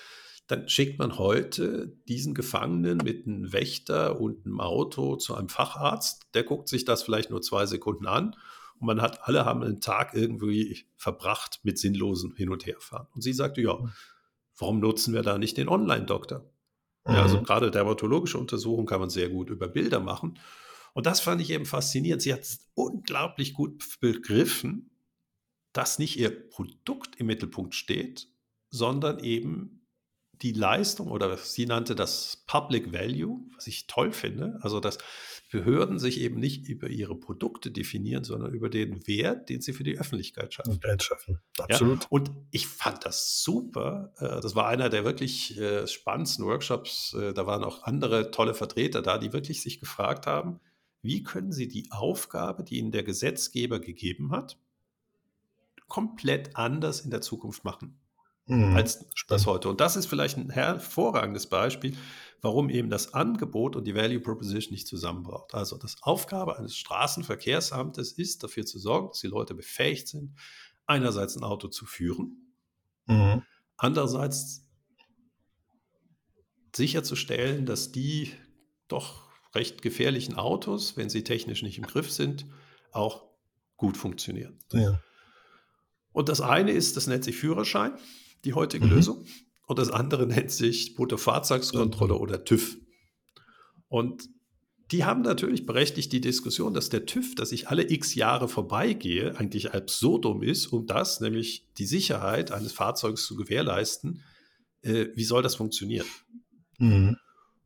dann 0.53 0.69
schickt 0.69 0.99
man 0.99 1.19
heute 1.19 1.97
diesen 2.09 2.35
Gefangenen 2.35 2.99
mit 2.99 3.27
einem 3.27 3.55
Wächter 3.55 4.21
und 4.21 4.45
einem 4.45 4.61
Auto 4.61 5.17
zu 5.17 5.35
einem 5.35 5.49
Facharzt. 5.49 6.27
Der 6.35 6.45
guckt 6.45 6.69
sich 6.69 6.85
das 6.85 7.03
vielleicht 7.03 7.31
nur 7.31 7.41
zwei 7.41 7.65
Sekunden 7.65 8.07
an 8.07 8.37
und 8.79 8.87
man 8.87 9.01
hat, 9.01 9.27
alle 9.27 9.47
haben 9.47 9.63
einen 9.63 9.81
Tag 9.81 10.13
irgendwie 10.13 10.85
verbracht 10.97 11.61
mit 11.63 11.79
sinnlosen 11.79 12.35
Hin- 12.37 12.51
und 12.51 12.67
Herfahren. 12.67 13.07
Und 13.15 13.23
sie 13.23 13.33
sagte, 13.33 13.63
ja, 13.63 13.79
warum 14.59 14.79
nutzen 14.79 15.15
wir 15.15 15.23
da 15.23 15.39
nicht 15.39 15.57
den 15.57 15.71
Online-Doktor? 15.71 16.41
Mhm. 17.07 17.15
Ja, 17.15 17.23
also 17.23 17.39
mhm. 17.39 17.45
gerade 17.45 17.71
dermatologische 17.71 18.37
Untersuchung 18.39 18.85
kann 18.85 19.01
man 19.01 19.09
sehr 19.09 19.31
gut 19.31 19.49
über 19.49 19.69
Bilder 19.69 20.01
machen. 20.01 20.39
Und 20.93 21.07
das 21.07 21.21
fand 21.21 21.41
ich 21.41 21.49
eben 21.49 21.65
faszinierend. 21.65 22.21
Sie 22.21 22.35
hat 22.35 22.47
unglaublich 22.75 23.55
gut 23.55 24.01
begriffen, 24.01 24.91
dass 25.73 25.99
nicht 25.99 26.19
ihr 26.19 26.49
Produkt 26.51 27.17
im 27.17 27.25
Mittelpunkt 27.25 27.75
steht, 27.75 28.29
sondern 28.69 29.21
eben 29.21 29.82
die 30.43 30.53
Leistung 30.53 31.09
oder 31.09 31.37
sie 31.37 31.67
nannte 31.67 31.95
das 31.95 32.43
Public 32.47 32.93
Value, 32.93 33.41
was 33.55 33.67
ich 33.69 33.87
toll 33.87 34.13
finde. 34.13 34.59
Also, 34.63 34.81
dass 34.81 34.99
Behörden 35.51 35.99
sich 35.99 36.21
eben 36.21 36.41
nicht 36.41 36.67
über 36.67 36.89
ihre 36.89 37.15
Produkte 37.15 37.71
definieren, 37.71 38.25
sondern 38.25 38.53
über 38.55 38.69
den 38.69 39.07
Wert, 39.07 39.51
den 39.51 39.61
sie 39.61 39.73
für 39.73 39.85
die 39.85 39.99
Öffentlichkeit 39.99 40.55
schaffen. 40.55 40.83
Wert 40.83 41.03
schaffen, 41.03 41.41
absolut. 41.59 42.03
Ja, 42.03 42.07
und 42.11 42.31
ich 42.51 42.67
fand 42.67 43.05
das 43.05 43.43
super. 43.43 44.13
Äh, 44.19 44.41
das 44.41 44.57
war 44.57 44.67
einer 44.67 44.89
der 44.89 45.05
wirklich 45.05 45.59
äh, 45.59 45.87
spannendsten 45.87 46.45
Workshops. 46.47 47.15
Äh, 47.15 47.35
da 47.35 47.47
waren 47.47 47.63
auch 47.65 47.85
andere 47.85 48.31
tolle 48.31 48.55
Vertreter 48.55 49.03
da, 49.03 49.19
die 49.19 49.33
wirklich 49.33 49.63
sich 49.63 49.79
gefragt 49.79 50.27
haben, 50.27 50.61
wie 51.03 51.23
können 51.23 51.53
sie 51.53 51.69
die 51.69 51.89
Aufgabe, 51.91 52.65
die 52.65 52.79
ihnen 52.79 52.91
der 52.91 53.03
Gesetzgeber 53.03 53.79
gegeben 53.79 54.33
hat, 54.33 54.59
komplett 55.87 56.57
anders 56.57 57.01
in 57.01 57.11
der 57.11 57.21
Zukunft 57.21 57.65
machen 57.65 58.02
mhm, 58.47 58.77
als 58.77 59.07
das 59.29 59.47
heute. 59.47 59.69
Und 59.69 59.81
das 59.81 59.97
ist 59.97 60.07
vielleicht 60.07 60.37
ein 60.37 60.51
hervorragendes 60.51 61.47
Beispiel, 61.47 61.97
warum 62.41 62.69
eben 62.71 62.91
das 62.91 63.15
Angebot 63.15 63.77
und 63.77 63.87
die 63.87 63.95
Value 63.95 64.21
Proposition 64.21 64.73
nicht 64.73 64.89
zusammenbraucht. 64.89 65.55
Also 65.55 65.79
das 65.79 66.03
Aufgabe 66.03 66.59
eines 66.59 66.77
Straßenverkehrsamtes 66.77 68.13
ist, 68.13 68.43
dafür 68.43 68.67
zu 68.67 68.79
sorgen, 68.79 69.09
dass 69.09 69.21
die 69.21 69.29
Leute 69.29 69.55
befähigt 69.55 70.09
sind, 70.09 70.35
einerseits 70.87 71.37
ein 71.37 71.45
Auto 71.45 71.69
zu 71.69 71.87
führen, 71.87 72.55
mhm. 73.07 73.43
andererseits 73.77 74.69
sicherzustellen, 76.75 77.67
dass 77.67 77.93
die 77.93 78.33
doch 78.89 79.31
recht 79.55 79.83
gefährlichen 79.83 80.35
Autos, 80.35 80.97
wenn 80.97 81.11
sie 81.11 81.25
technisch 81.25 81.63
nicht 81.63 81.79
im 81.79 81.87
Griff 81.87 82.11
sind, 82.11 82.47
auch 82.91 83.25
gut 83.77 83.97
funktionieren. 83.97 84.59
Ja. 84.73 85.01
Und 86.13 86.29
das 86.29 86.41
eine 86.41 86.73
ist, 86.73 86.97
das 86.97 87.07
nennt 87.07 87.25
sich 87.25 87.37
Führerschein, 87.37 87.93
die 88.45 88.55
heutige 88.55 88.87
mhm. 88.87 88.93
Lösung. 88.93 89.25
Und 89.67 89.79
das 89.79 89.91
andere 89.91 90.27
nennt 90.29 90.51
sich 90.51 90.99
Motorfahrzeugkontrolle 90.99 92.15
mhm. 92.15 92.21
oder 92.21 92.45
TÜV. 92.45 92.79
Und 93.89 94.29
die 94.91 95.05
haben 95.05 95.23
natürlich 95.23 95.65
berechtigt 95.65 96.13
die 96.13 96.21
Diskussion, 96.21 96.75
dass 96.75 96.91
der 96.91 97.07
TÜV, 97.07 97.35
dass 97.35 97.53
ich 97.53 97.69
alle 97.69 97.91
x 97.91 98.15
Jahre 98.15 98.47
vorbeigehe, 98.47 99.37
eigentlich 99.39 99.73
absurdum 99.73 100.43
ist, 100.43 100.67
um 100.67 100.87
das, 100.87 101.21
nämlich 101.21 101.67
die 101.79 101.87
Sicherheit 101.87 102.53
eines 102.53 102.73
Fahrzeugs 102.73 103.25
zu 103.25 103.35
gewährleisten. 103.35 104.23
Äh, 104.83 105.07
wie 105.15 105.25
soll 105.25 105.43
das 105.43 105.55
funktionieren? 105.55 106.07
Mhm. 106.79 107.17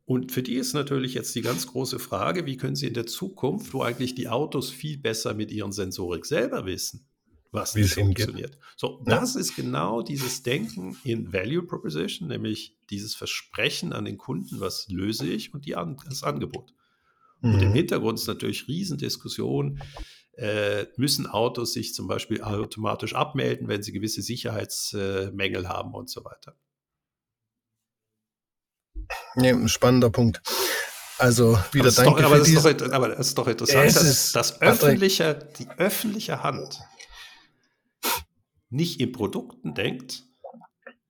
Und 0.05 0.31
für 0.31 0.41
die 0.41 0.55
ist 0.55 0.73
natürlich 0.73 1.15
jetzt 1.15 1.35
die 1.35 1.41
ganz 1.41 1.67
große 1.67 1.99
Frage, 1.99 2.45
wie 2.45 2.55
können 2.55 2.77
sie 2.77 2.87
in 2.87 2.93
der 2.93 3.07
Zukunft, 3.07 3.73
wo 3.73 3.81
eigentlich 3.81 4.15
die 4.15 4.29
Autos 4.29 4.69
viel 4.69 4.97
besser 4.97 5.33
mit 5.33 5.51
ihren 5.51 5.73
Sensorik 5.73 6.25
selber 6.25 6.65
wissen, 6.65 7.09
was 7.51 7.75
wie 7.75 7.81
es 7.81 7.93
funktioniert. 7.93 8.53
Geht. 8.53 8.61
So, 8.75 9.03
ja. 9.05 9.19
das 9.19 9.35
ist 9.35 9.55
genau 9.55 10.01
dieses 10.01 10.43
Denken 10.43 10.97
in 11.03 11.31
Value 11.33 11.63
Proposition, 11.63 12.27
nämlich 12.27 12.77
dieses 12.89 13.15
Versprechen 13.15 13.93
an 13.93 14.05
den 14.05 14.17
Kunden, 14.17 14.59
was 14.59 14.87
löse 14.89 15.27
ich 15.27 15.53
und 15.53 15.65
die 15.65 15.75
an, 15.75 15.97
das 16.07 16.23
Angebot. 16.23 16.73
Mhm. 17.41 17.53
Und 17.53 17.61
im 17.61 17.69
mhm. 17.69 17.73
Hintergrund 17.75 18.19
ist 18.19 18.27
natürlich 18.27 18.67
Riesendiskussion. 18.67 19.81
Äh, 20.33 20.85
müssen 20.97 21.25
Autos 21.25 21.73
sich 21.73 21.95
zum 21.95 22.07
Beispiel 22.07 22.43
automatisch 22.43 23.15
abmelden, 23.15 23.67
wenn 23.67 23.81
sie 23.81 23.91
gewisse 23.91 24.21
Sicherheitsmängel 24.21 25.65
äh, 25.65 25.67
haben 25.67 25.95
und 25.95 26.11
so 26.11 26.23
weiter. 26.23 26.55
Nee, 29.35 29.49
ein 29.49 29.67
spannender 29.67 30.11
Punkt. 30.11 30.41
Also 31.17 31.57
wieder 31.71 31.87
aber 31.87 31.95
danke 31.95 32.21
doch, 32.21 32.27
aber, 32.27 32.37
das 32.37 32.77
doch, 32.77 32.91
aber 32.91 33.07
das 33.09 33.27
ist 33.27 33.37
doch 33.37 33.47
interessant, 33.47 33.95
dass 33.95 34.31
das 34.33 34.61
öffentliche, 34.61 35.49
die 35.57 35.67
öffentliche 35.77 36.43
Hand 36.43 36.79
nicht 38.69 38.99
in 38.99 39.11
Produkten 39.11 39.73
denkt, 39.73 40.23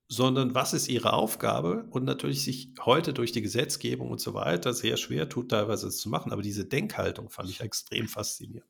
sondern 0.08 0.56
was 0.56 0.74
ist 0.74 0.88
ihre 0.88 1.13
Aufgabe 1.13 1.86
und 1.89 2.06
natürlich 2.06 2.43
sich 2.43 2.70
heute 2.80 3.13
durch 3.13 3.32
die 3.32 3.41
Gesetzgebung 3.41 4.10
und 4.10 4.22
so 4.22 4.34
weiter 4.34 4.74
sehr 4.74 4.96
schwer 4.98 5.28
tut, 5.28 5.50
teilweise 5.50 5.88
es 5.88 5.98
zu 5.98 6.10
machen. 6.10 6.32
Aber 6.32 6.41
diese 6.41 6.65
Denkhaltung 6.65 7.30
fand 7.30 7.50
ich 7.50 7.62
extrem 7.62 8.08
faszinierend. 8.08 8.70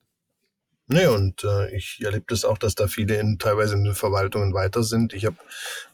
Nee, 0.89 1.07
und 1.07 1.43
äh, 1.43 1.75
ich 1.75 1.99
erlebe 2.01 2.25
das 2.29 2.45
auch, 2.45 2.57
dass 2.57 2.73
da 2.73 2.87
viele 2.87 3.19
in, 3.19 3.39
teilweise 3.39 3.75
in 3.75 3.83
den 3.83 3.93
Verwaltungen 3.93 4.53
weiter 4.53 4.83
sind. 4.83 5.13
Ich 5.13 5.25
habe 5.25 5.35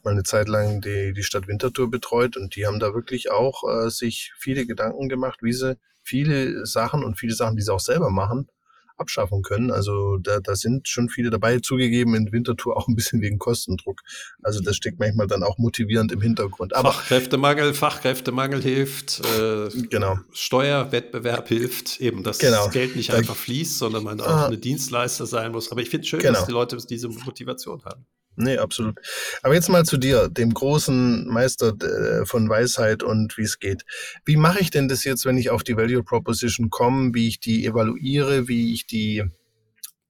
mal 0.03 0.11
eine 0.11 0.21
Zeit 0.21 0.47
lang 0.47 0.81
die, 0.81 1.13
die 1.13 1.23
Stadt 1.23 1.47
Winterthur 1.47 1.89
betreut 1.89 2.37
und 2.37 2.55
die 2.55 2.67
haben 2.67 2.79
da 2.79 2.93
wirklich 2.93 3.31
auch 3.31 3.63
äh, 3.67 3.89
sich 3.89 4.33
viele 4.37 4.67
Gedanken 4.67 5.09
gemacht, 5.09 5.39
wie 5.41 5.53
sie 5.53 5.77
viele 6.03 6.67
Sachen 6.67 7.03
und 7.03 7.17
viele 7.17 7.33
Sachen, 7.33 7.55
die 7.55 7.63
sie 7.63 7.73
auch 7.73 7.79
selber 7.79 8.11
machen, 8.11 8.49
abschaffen 8.97 9.41
können. 9.41 9.71
Also 9.71 10.17
da, 10.17 10.39
da 10.39 10.55
sind 10.55 10.87
schon 10.87 11.09
viele 11.09 11.29
dabei, 11.29 11.59
zugegeben 11.59 12.15
in 12.15 12.31
Winterthur 12.31 12.77
auch 12.77 12.87
ein 12.87 12.95
bisschen 12.95 13.21
wegen 13.21 13.39
Kostendruck. 13.39 14.01
Also 14.41 14.61
das 14.61 14.75
steckt 14.75 14.99
manchmal 14.99 15.27
dann 15.27 15.43
auch 15.43 15.57
motivierend 15.57 16.11
im 16.11 16.21
Hintergrund. 16.21 16.75
Aber 16.75 16.91
Fachkräftemangel, 16.91 17.73
Fachkräftemangel 17.73 18.61
hilft, 18.61 19.21
äh, 19.37 19.69
genau. 19.89 20.19
Steuerwettbewerb 20.31 21.47
hilft, 21.47 21.99
eben, 22.01 22.23
dass 22.23 22.39
genau. 22.39 22.65
das 22.65 22.73
Geld 22.73 22.95
nicht 22.95 23.11
da, 23.11 23.17
einfach 23.17 23.35
fließt, 23.35 23.77
sondern 23.77 24.03
man 24.03 24.21
auch 24.21 24.27
ah, 24.27 24.45
eine 24.47 24.57
Dienstleister 24.57 25.25
sein 25.25 25.51
muss. 25.51 25.71
Aber 25.71 25.81
ich 25.81 25.89
finde 25.89 26.03
es 26.03 26.09
schön, 26.09 26.19
genau. 26.19 26.33
dass 26.33 26.45
die 26.45 26.51
Leute 26.51 26.77
diese 26.77 27.09
Motivation 27.09 27.83
haben. 27.85 28.05
Nee, 28.35 28.57
absolut. 28.57 28.99
Aber 29.43 29.53
jetzt 29.53 29.69
mal 29.69 29.85
zu 29.85 29.97
dir, 29.97 30.27
dem 30.27 30.53
großen 30.53 31.27
Meister 31.27 31.73
äh, 31.81 32.25
von 32.25 32.49
Weisheit 32.49 33.03
und 33.03 33.37
wie 33.37 33.43
es 33.43 33.59
geht. 33.59 33.83
Wie 34.25 34.37
mache 34.37 34.59
ich 34.59 34.71
denn 34.71 34.87
das 34.87 35.03
jetzt, 35.03 35.25
wenn 35.25 35.37
ich 35.37 35.51
auf 35.51 35.63
die 35.63 35.77
Value 35.77 36.03
Proposition 36.03 36.71
komme, 36.71 37.13
wie 37.13 37.27
ich 37.27 37.39
die 37.39 37.65
evaluiere, 37.65 38.47
wie 38.47 38.73
ich 38.73 38.87
die, 38.87 39.23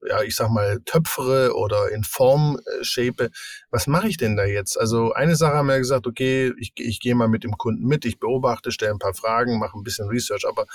ja, 0.07 0.21
ich 0.21 0.37
sag 0.37 0.51
mal, 0.51 0.79
töpfere 0.85 1.53
oder 1.53 1.91
in 1.91 2.05
Form 2.05 2.57
äh, 2.65 2.83
shape? 2.85 3.29
Was 3.71 3.87
mache 3.87 4.07
ich 4.07 4.15
denn 4.15 4.37
da 4.37 4.45
jetzt? 4.45 4.79
Also 4.79 5.11
eine 5.11 5.35
Sache 5.35 5.55
haben 5.55 5.67
wir 5.67 5.77
gesagt, 5.79 6.07
okay, 6.07 6.53
ich, 6.57 6.71
ich 6.77 7.01
gehe 7.01 7.15
mal 7.15 7.27
mit 7.27 7.43
dem 7.43 7.57
Kunden 7.57 7.85
mit, 7.85 8.05
ich 8.05 8.19
beobachte, 8.19 8.71
stelle 8.71 8.91
ein 8.91 8.99
paar 8.99 9.15
Fragen, 9.15 9.59
mache 9.59 9.77
ein 9.77 9.83
bisschen 9.83 10.07
Research, 10.07 10.47
aber 10.47 10.65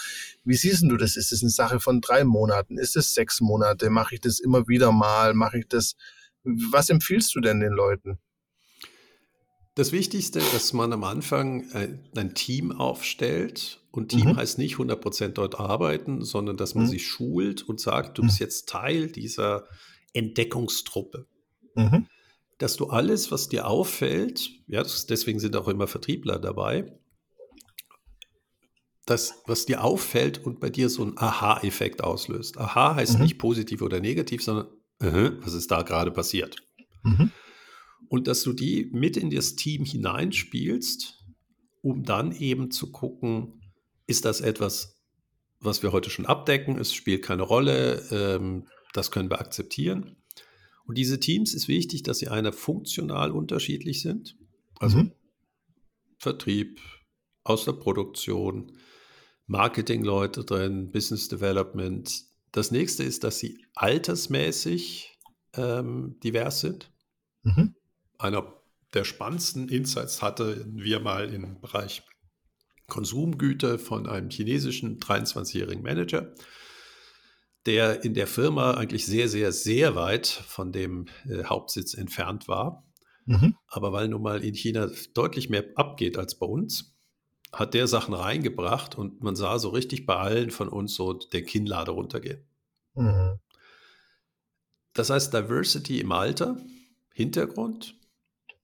wie 0.45 0.57
siehst 0.57 0.83
du 0.83 0.99
das? 0.99 1.17
Ist 1.17 1.33
es 1.33 1.43
eine 1.43 1.51
Sache 1.51 1.81
von 1.81 2.03
drei 2.03 2.25
Monaten? 2.25 2.77
Ist 2.77 2.95
es 2.95 3.15
sechs 3.15 3.41
Monate? 3.41 3.89
Mache 3.89 4.17
ich 4.17 4.21
das 4.21 4.39
immer 4.39 4.69
wieder 4.69 4.93
mal? 4.93 5.33
Mache 5.33 5.61
ich 5.61 5.69
das 5.69 5.97
was 6.45 6.91
empfiehlst 6.91 7.35
du 7.35 7.41
denn 7.41 7.61
den 7.61 7.73
Leuten? 7.73 8.19
Das 9.75 9.93
Wichtigste, 9.93 10.41
dass 10.41 10.73
man 10.73 10.93
am 10.93 11.05
Anfang 11.05 11.71
ein, 11.73 12.05
ein 12.17 12.35
Team 12.35 12.73
aufstellt. 12.73 13.81
Und 13.93 14.09
Team 14.09 14.31
mhm. 14.31 14.37
heißt 14.37 14.59
nicht 14.59 14.75
100% 14.75 15.29
dort 15.29 15.59
arbeiten, 15.61 16.25
sondern 16.25 16.57
dass 16.57 16.75
man 16.75 16.85
mhm. 16.85 16.89
sich 16.89 17.07
schult 17.07 17.63
und 17.63 17.81
sagt, 17.81 18.19
du 18.19 18.23
bist 18.23 18.41
mhm. 18.41 18.45
jetzt 18.45 18.69
Teil 18.69 19.07
dieser 19.07 19.69
Entdeckungstruppe. 20.15 21.27
Mhm. 21.77 22.07
Dass 22.59 22.77
du 22.77 22.89
alles, 22.89 23.31
was 23.31 23.49
dir 23.49 23.69
auffällt, 23.69 24.51
ja, 24.67 24.83
deswegen 24.83 25.39
sind 25.39 25.55
auch 25.55 25.69
immer 25.69 25.87
Vertriebler 25.87 26.41
dabei, 26.41 26.99
das, 29.07 29.43
was 29.47 29.65
dir 29.65 29.85
auffällt 29.85 30.45
und 30.45 30.61
bei 30.61 30.71
dir 30.71 30.89
so 30.89 31.03
einen 31.03 31.17
Aha-Effekt 31.17 32.03
auslöst. 32.03 32.59
Aha 32.59 32.97
heißt 32.97 33.19
mhm. 33.19 33.23
nicht 33.23 33.39
positiv 33.39 33.81
oder 33.83 34.01
negativ, 34.01 34.43
sondern 34.43 34.67
was 35.01 35.55
ist 35.55 35.71
da 35.71 35.83
gerade 35.83 36.11
passiert? 36.11 36.57
Mhm. 37.03 37.33
Und 38.09 38.27
dass 38.27 38.43
du 38.43 38.53
die 38.53 38.89
mit 38.93 39.17
in 39.17 39.31
das 39.31 39.55
Team 39.55 39.85
hineinspielst, 39.85 41.25
um 41.83 42.05
dann 42.05 42.33
eben 42.33 42.71
zu 42.71 42.91
gucken, 42.91 43.61
ist 44.07 44.25
das 44.25 44.41
etwas, 44.41 44.97
was 45.61 45.83
wir 45.83 45.93
heute 45.93 46.11
schon 46.11 46.27
abdecken, 46.27 46.79
es 46.79 46.93
spielt 46.93 47.23
keine 47.23 47.43
Rolle, 47.43 48.03
ähm, 48.11 48.67
das 48.93 49.11
können 49.11 49.31
wir 49.31 49.41
akzeptieren. 49.41 50.17
Und 50.87 50.97
diese 50.97 51.21
Teams 51.21 51.53
ist 51.53 51.69
wichtig, 51.69 52.03
dass 52.03 52.19
sie 52.19 52.29
einer 52.29 52.53
funktional 52.53 53.31
unterschiedlich 53.31 54.01
sind. 54.01 54.37
Also 54.81 54.99
mhm. 54.99 55.13
Vertrieb, 56.19 56.81
aus 57.45 57.65
der 57.65 57.73
Produktion, 57.73 58.73
Marketingleute 59.47 60.45
drin, 60.45 60.91
Business 60.91 61.29
Development, 61.29 62.25
das 62.53 62.71
nächste 62.71 63.05
ist, 63.05 63.25
dass 63.25 63.39
sie 63.39 63.65
altersmäßig 63.75 65.19
ähm, 65.55 66.19
divers 66.23 66.61
sind. 66.61 66.91
Mhm. 67.43 67.75
Einer 68.19 68.55
der 68.95 69.05
spannendsten 69.05 69.69
Insights 69.69 70.23
hatten 70.23 70.77
wir 70.77 71.01
mal 71.01 71.33
im 71.33 71.61
Bereich 71.61 72.03
Konsumgüter 72.87 73.79
von 73.79 74.07
einem 74.07 74.31
chinesischen 74.31 74.99
23-jährigen 74.99 75.83
Manager, 75.83 76.35
der 77.67 78.03
in 78.03 78.15
der 78.15 78.27
Firma 78.27 78.75
eigentlich 78.75 79.05
sehr, 79.05 79.29
sehr, 79.29 79.53
sehr 79.53 79.95
weit 79.95 80.27
von 80.27 80.73
dem 80.73 81.07
äh, 81.29 81.45
Hauptsitz 81.45 81.93
entfernt 81.93 82.49
war. 82.49 82.87
Mhm. 83.27 83.57
Aber 83.67 83.93
weil 83.93 84.09
nun 84.09 84.23
mal 84.23 84.43
in 84.43 84.55
China 84.55 84.91
deutlich 85.13 85.51
mehr 85.51 85.67
abgeht 85.75 86.17
als 86.17 86.39
bei 86.39 86.47
uns, 86.47 86.98
hat 87.53 87.75
der 87.75 87.87
Sachen 87.87 88.15
reingebracht 88.15 88.97
und 88.97 89.23
man 89.23 89.37
sah 89.37 89.59
so 89.59 89.71
richtig 89.71 90.07
bei 90.07 90.17
allen 90.17 90.51
von 90.51 90.69
uns 90.69 90.95
so 90.95 91.13
der 91.15 91.43
Kinnlade 91.43 91.93
runtergehen. 91.93 92.45
Mhm. 92.95 93.39
Das 94.93 95.11
heißt 95.11 95.33
Diversity 95.33 96.01
im 96.01 96.13
Alter, 96.13 96.57
Hintergrund. 97.13 97.95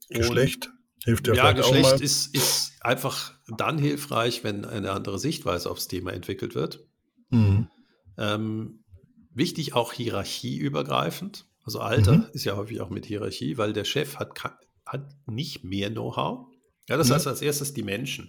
Geschlecht 0.08 0.70
hilft 1.04 1.28
ja, 1.28 1.34
ja 1.34 1.52
Geschlecht. 1.52 2.00
Ist, 2.00 2.34
ist 2.34 2.72
einfach 2.80 3.34
dann 3.56 3.78
hilfreich, 3.78 4.42
wenn 4.42 4.64
eine 4.64 4.92
andere 4.92 5.18
Sichtweise 5.18 5.70
aufs 5.70 5.86
Thema 5.86 6.12
entwickelt 6.12 6.54
wird. 6.54 6.86
Mhm. 7.30 7.68
Ähm, 8.16 8.84
wichtig 9.32 9.74
auch 9.74 9.92
hierarchieübergreifend. 9.92 11.46
Also 11.62 11.80
Alter 11.80 12.18
mhm. 12.18 12.26
ist 12.32 12.44
ja 12.44 12.56
häufig 12.56 12.80
auch 12.80 12.90
mit 12.90 13.06
Hierarchie, 13.06 13.56
weil 13.58 13.72
der 13.72 13.84
Chef 13.84 14.16
hat, 14.16 14.32
hat 14.86 15.14
nicht 15.26 15.64
mehr 15.64 15.90
Know-how, 15.90 16.46
Ja, 16.88 16.96
das 16.96 17.08
ja. 17.08 17.14
heißt 17.14 17.26
als 17.26 17.42
erstes 17.42 17.74
die 17.74 17.82
Menschen. 17.82 18.28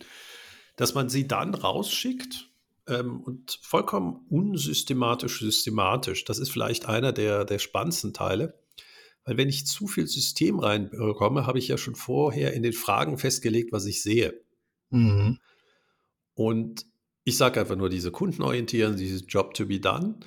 Dass 0.76 0.94
man 0.94 1.10
sie 1.10 1.28
dann 1.28 1.54
rausschickt 1.54 2.50
ähm, 2.88 3.22
und 3.22 3.60
vollkommen 3.62 4.26
unsystematisch, 4.30 5.40
systematisch. 5.40 6.26
Das 6.26 6.40
ist 6.40 6.50
vielleicht 6.50 6.88
einer 6.88 7.14
der, 7.14 7.46
der 7.46 7.60
spannendsten 7.60 8.14
Teile. 8.14 8.60
Weil 9.24 9.38
wenn 9.38 9.50
ich 9.50 9.66
zu 9.66 9.88
viel 9.88 10.08
System 10.08 10.60
reinbekomme, 10.60 11.48
habe 11.48 11.58
ich 11.58 11.68
ja 11.68 11.78
schon 11.78 11.96
vorher 11.96 12.54
in 12.54 12.62
den 12.62 12.74
Fragen 12.74 13.18
festgelegt, 13.18 13.72
was 13.72 13.86
ich 13.86 14.04
sehe. 14.04 14.40
Mhm. 14.92 15.40
Und 16.36 16.86
ich 17.24 17.38
sage 17.38 17.60
einfach 17.60 17.76
nur 17.76 17.90
diese 17.90 18.12
Kundenorientieren, 18.12 18.98
dieses 18.98 19.24
Job 19.28 19.56
to 19.56 19.66
be 19.66 19.80
done. 19.80 20.20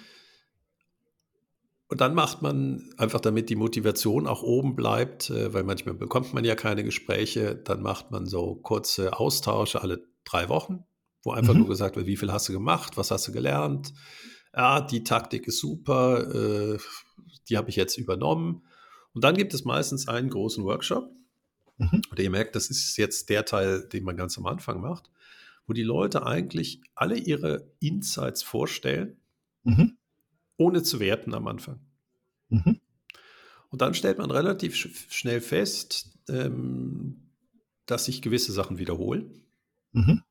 Und 1.86 2.00
dann 2.00 2.14
macht 2.14 2.42
man 2.42 2.92
einfach, 2.98 3.20
damit 3.20 3.48
die 3.48 3.56
Motivation 3.56 4.26
auch 4.26 4.42
oben 4.42 4.74
bleibt, 4.74 5.30
äh, 5.30 5.54
weil 5.54 5.62
manchmal 5.62 5.94
bekommt 5.94 6.34
man 6.34 6.44
ja 6.44 6.54
keine 6.54 6.82
Gespräche, 6.82 7.54
dann 7.54 7.82
macht 7.82 8.10
man 8.10 8.26
so 8.26 8.56
kurze 8.56 9.18
Austausche 9.18 9.80
alle 9.80 10.07
drei 10.28 10.48
Wochen, 10.48 10.84
wo 11.22 11.32
einfach 11.32 11.54
mhm. 11.54 11.60
nur 11.60 11.68
gesagt 11.68 11.96
wird, 11.96 12.06
wie 12.06 12.16
viel 12.16 12.32
hast 12.32 12.48
du 12.48 12.52
gemacht, 12.52 12.96
was 12.96 13.10
hast 13.10 13.28
du 13.28 13.32
gelernt? 13.32 13.92
Ja, 14.54 14.80
die 14.80 15.04
Taktik 15.04 15.46
ist 15.46 15.58
super, 15.58 16.74
äh, 16.74 16.78
die 17.48 17.56
habe 17.56 17.70
ich 17.70 17.76
jetzt 17.76 17.96
übernommen. 17.96 18.62
Und 19.12 19.24
dann 19.24 19.36
gibt 19.36 19.54
es 19.54 19.64
meistens 19.64 20.08
einen 20.08 20.30
großen 20.30 20.64
Workshop. 20.64 21.10
Mhm. 21.76 22.02
Und 22.10 22.18
ihr 22.18 22.30
merkt, 22.30 22.56
das 22.56 22.70
ist 22.70 22.96
jetzt 22.96 23.28
der 23.28 23.44
Teil, 23.44 23.88
den 23.88 24.04
man 24.04 24.16
ganz 24.16 24.36
am 24.38 24.46
Anfang 24.46 24.80
macht 24.80 25.10
wo 25.68 25.74
die 25.74 25.84
Leute 25.84 26.26
eigentlich 26.26 26.80
alle 26.94 27.16
ihre 27.18 27.70
Insights 27.78 28.42
vorstellen, 28.42 29.18
mhm. 29.62 29.98
ohne 30.56 30.82
zu 30.82 30.98
werten 30.98 31.34
am 31.34 31.46
Anfang. 31.46 31.78
Mhm. 32.48 32.80
Und 33.68 33.82
dann 33.82 33.92
stellt 33.92 34.16
man 34.16 34.30
relativ 34.30 34.74
sch 34.74 34.88
schnell 35.10 35.42
fest, 35.42 36.10
ähm, 36.28 37.28
dass 37.84 38.06
sich 38.06 38.22
gewisse 38.22 38.52
Sachen 38.52 38.78
wiederholen, 38.78 39.42
mhm. 39.92 40.22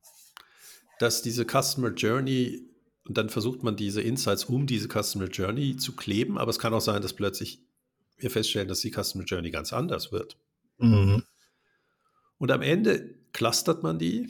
dass 0.98 1.22
diese 1.22 1.44
Customer 1.44 1.90
Journey, 1.90 2.62
und 3.04 3.16
dann 3.16 3.28
versucht 3.28 3.62
man 3.62 3.76
diese 3.76 4.02
Insights 4.02 4.44
um 4.44 4.66
diese 4.66 4.88
Customer 4.88 5.26
Journey 5.26 5.76
zu 5.76 5.94
kleben, 5.96 6.38
aber 6.38 6.50
es 6.50 6.58
kann 6.58 6.74
auch 6.74 6.80
sein, 6.80 7.02
dass 7.02 7.14
plötzlich 7.14 7.60
wir 8.18 8.30
feststellen, 8.30 8.68
dass 8.68 8.80
die 8.80 8.92
Customer 8.92 9.24
Journey 9.24 9.50
ganz 9.50 9.72
anders 9.72 10.12
wird. 10.12 10.36
Mhm. 10.78 11.22
Und 12.38 12.50
am 12.50 12.62
Ende 12.62 13.14
clustert 13.32 13.82
man 13.82 13.98
die 13.98 14.28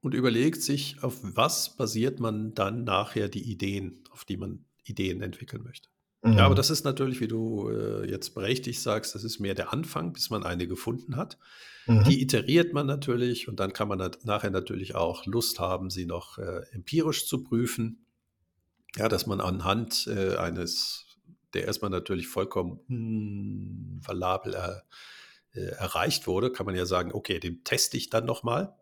und 0.00 0.14
überlegt 0.14 0.62
sich, 0.62 1.02
auf 1.02 1.18
was 1.22 1.76
basiert 1.76 2.20
man 2.20 2.54
dann 2.54 2.84
nachher 2.84 3.28
die 3.28 3.50
Ideen, 3.50 4.04
auf 4.10 4.24
die 4.24 4.36
man 4.36 4.64
Ideen 4.84 5.20
entwickeln 5.22 5.62
möchte. 5.62 5.88
Mhm. 6.22 6.32
Ja, 6.34 6.46
aber 6.46 6.54
das 6.54 6.70
ist 6.70 6.84
natürlich, 6.84 7.20
wie 7.20 7.28
du 7.28 7.70
äh, 7.70 8.10
jetzt 8.10 8.34
berechtigt 8.34 8.80
sagst, 8.80 9.14
das 9.14 9.24
ist 9.24 9.38
mehr 9.38 9.54
der 9.54 9.72
Anfang, 9.72 10.12
bis 10.12 10.30
man 10.30 10.42
eine 10.42 10.66
gefunden 10.66 11.16
hat. 11.16 11.38
Mhm. 11.86 12.04
Die 12.04 12.20
iteriert 12.20 12.72
man 12.72 12.86
natürlich 12.86 13.48
und 13.48 13.60
dann 13.60 13.72
kann 13.72 13.88
man 13.88 14.10
nachher 14.24 14.50
natürlich 14.50 14.94
auch 14.94 15.26
Lust 15.26 15.60
haben, 15.60 15.90
sie 15.90 16.06
noch 16.06 16.38
äh, 16.38 16.62
empirisch 16.72 17.26
zu 17.26 17.44
prüfen. 17.44 18.04
Ja, 18.96 19.08
dass 19.08 19.26
man 19.26 19.40
anhand 19.40 20.06
äh, 20.08 20.36
eines, 20.36 21.06
der 21.54 21.66
erstmal 21.66 21.90
natürlich 21.90 22.26
vollkommen 22.26 24.00
valabel 24.04 24.54
äh, 25.52 25.60
erreicht 25.60 26.26
wurde, 26.26 26.50
kann 26.50 26.66
man 26.66 26.74
ja 26.74 26.86
sagen, 26.86 27.12
okay, 27.12 27.38
den 27.38 27.64
teste 27.64 27.96
ich 27.96 28.10
dann 28.10 28.24
nochmal. 28.24 28.74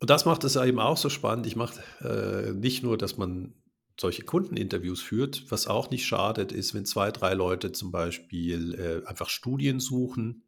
Und 0.00 0.10
das 0.10 0.24
macht 0.26 0.44
es 0.44 0.54
eben 0.54 0.78
auch 0.78 0.96
so 0.96 1.08
spannend. 1.08 1.46
Ich 1.46 1.56
mache 1.56 1.80
äh, 2.00 2.52
nicht 2.52 2.82
nur, 2.84 2.96
dass 2.96 3.16
man 3.16 3.54
solche 3.98 4.22
Kundeninterviews 4.22 5.02
führt, 5.02 5.50
was 5.50 5.66
auch 5.66 5.90
nicht 5.90 6.06
schadet, 6.06 6.52
ist, 6.52 6.72
wenn 6.74 6.86
zwei, 6.86 7.10
drei 7.10 7.34
Leute 7.34 7.72
zum 7.72 7.90
Beispiel 7.90 8.74
äh, 8.74 9.08
einfach 9.08 9.28
Studien 9.28 9.80
suchen 9.80 10.44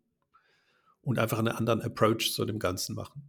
und 1.03 1.19
einfach 1.19 1.39
einen 1.39 1.49
anderen 1.49 1.83
Approach 1.83 2.33
zu 2.33 2.45
dem 2.45 2.59
Ganzen 2.59 2.95
machen. 2.95 3.23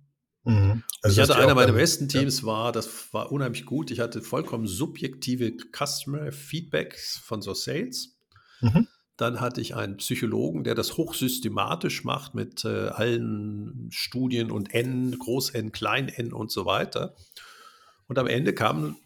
Mhm. 0.44 0.84
Also 1.02 1.22
ich 1.22 1.30
hatte 1.30 1.40
einer 1.40 1.56
meiner 1.56 1.74
besten 1.74 2.08
Teams, 2.08 2.42
ja. 2.42 2.48
war, 2.48 2.72
das 2.72 3.14
war 3.14 3.32
unheimlich 3.32 3.66
gut. 3.66 3.90
Ich 3.90 4.00
hatte 4.00 4.22
vollkommen 4.22 4.68
subjektive 4.68 5.54
Customer 5.76 6.32
Feedbacks 6.32 7.18
von 7.18 7.42
so 7.42 7.54
Sales. 7.54 8.18
Mhm. 8.62 8.88
Dann 9.18 9.40
hatte 9.40 9.62
ich 9.62 9.76
einen 9.76 9.98
Psychologen, 9.98 10.64
der 10.64 10.76
das 10.76 10.98
hochsystematisch 10.98 12.04
macht 12.04 12.34
mit 12.34 12.64
äh, 12.66 12.88
allen 12.90 13.88
Studien 13.92 14.52
und 14.52 14.74
N, 14.74 15.18
Groß 15.18 15.52
N, 15.52 15.72
Klein 15.72 16.10
N 16.10 16.34
und 16.34 16.52
so 16.52 16.66
weiter. 16.66 17.16
Und 18.08 18.18
am 18.18 18.28
Ende 18.28 18.54
kamen 18.54 18.98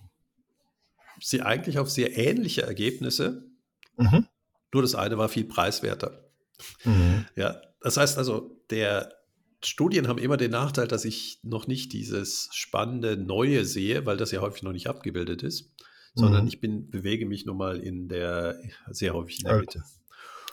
sie 1.20 1.42
eigentlich 1.42 1.80
auf 1.80 1.90
sehr 1.90 2.18
ähnliche 2.18 2.64
Ergebnisse. 2.64 3.44
Mhm. 3.98 4.28
Nur 4.74 4.82
das 4.82 4.96
eine 4.96 5.18
war 5.18 5.30
viel 5.30 5.46
preiswerter. 5.46 6.30
Mhm. 6.84 7.26
Ja, 7.36 7.62
das 7.82 7.98
heißt 7.98 8.18
also, 8.18 8.62
der 8.70 9.14
Studien 9.64 10.08
haben 10.08 10.20
immer 10.20 10.38
den 10.38 10.52
Nachteil, 10.52 10.88
dass 10.88 11.06
ich 11.06 11.40
noch 11.44 11.68
nicht 11.68 11.94
dieses 11.94 12.50
spannende 12.52 13.18
Neue 13.18 13.66
sehe, 13.66 14.06
weil 14.06 14.18
das 14.18 14.32
ja 14.32 14.42
häufig 14.42 14.64
noch 14.64 14.74
nicht 14.74 14.88
abgebildet 14.88 15.44
ist, 15.44 15.72
sondern 16.14 16.44
mhm. 16.44 16.48
ich 16.48 16.60
bin, 16.60 16.90
bewege 16.90 17.26
mich 17.26 17.46
nun 17.46 17.58
mal 17.58 17.80
in 17.80 18.08
der, 18.08 18.60
sehr 18.90 19.14
häufig 19.14 19.40
in 19.40 19.48
der 19.48 19.60
Mitte. 19.60 19.84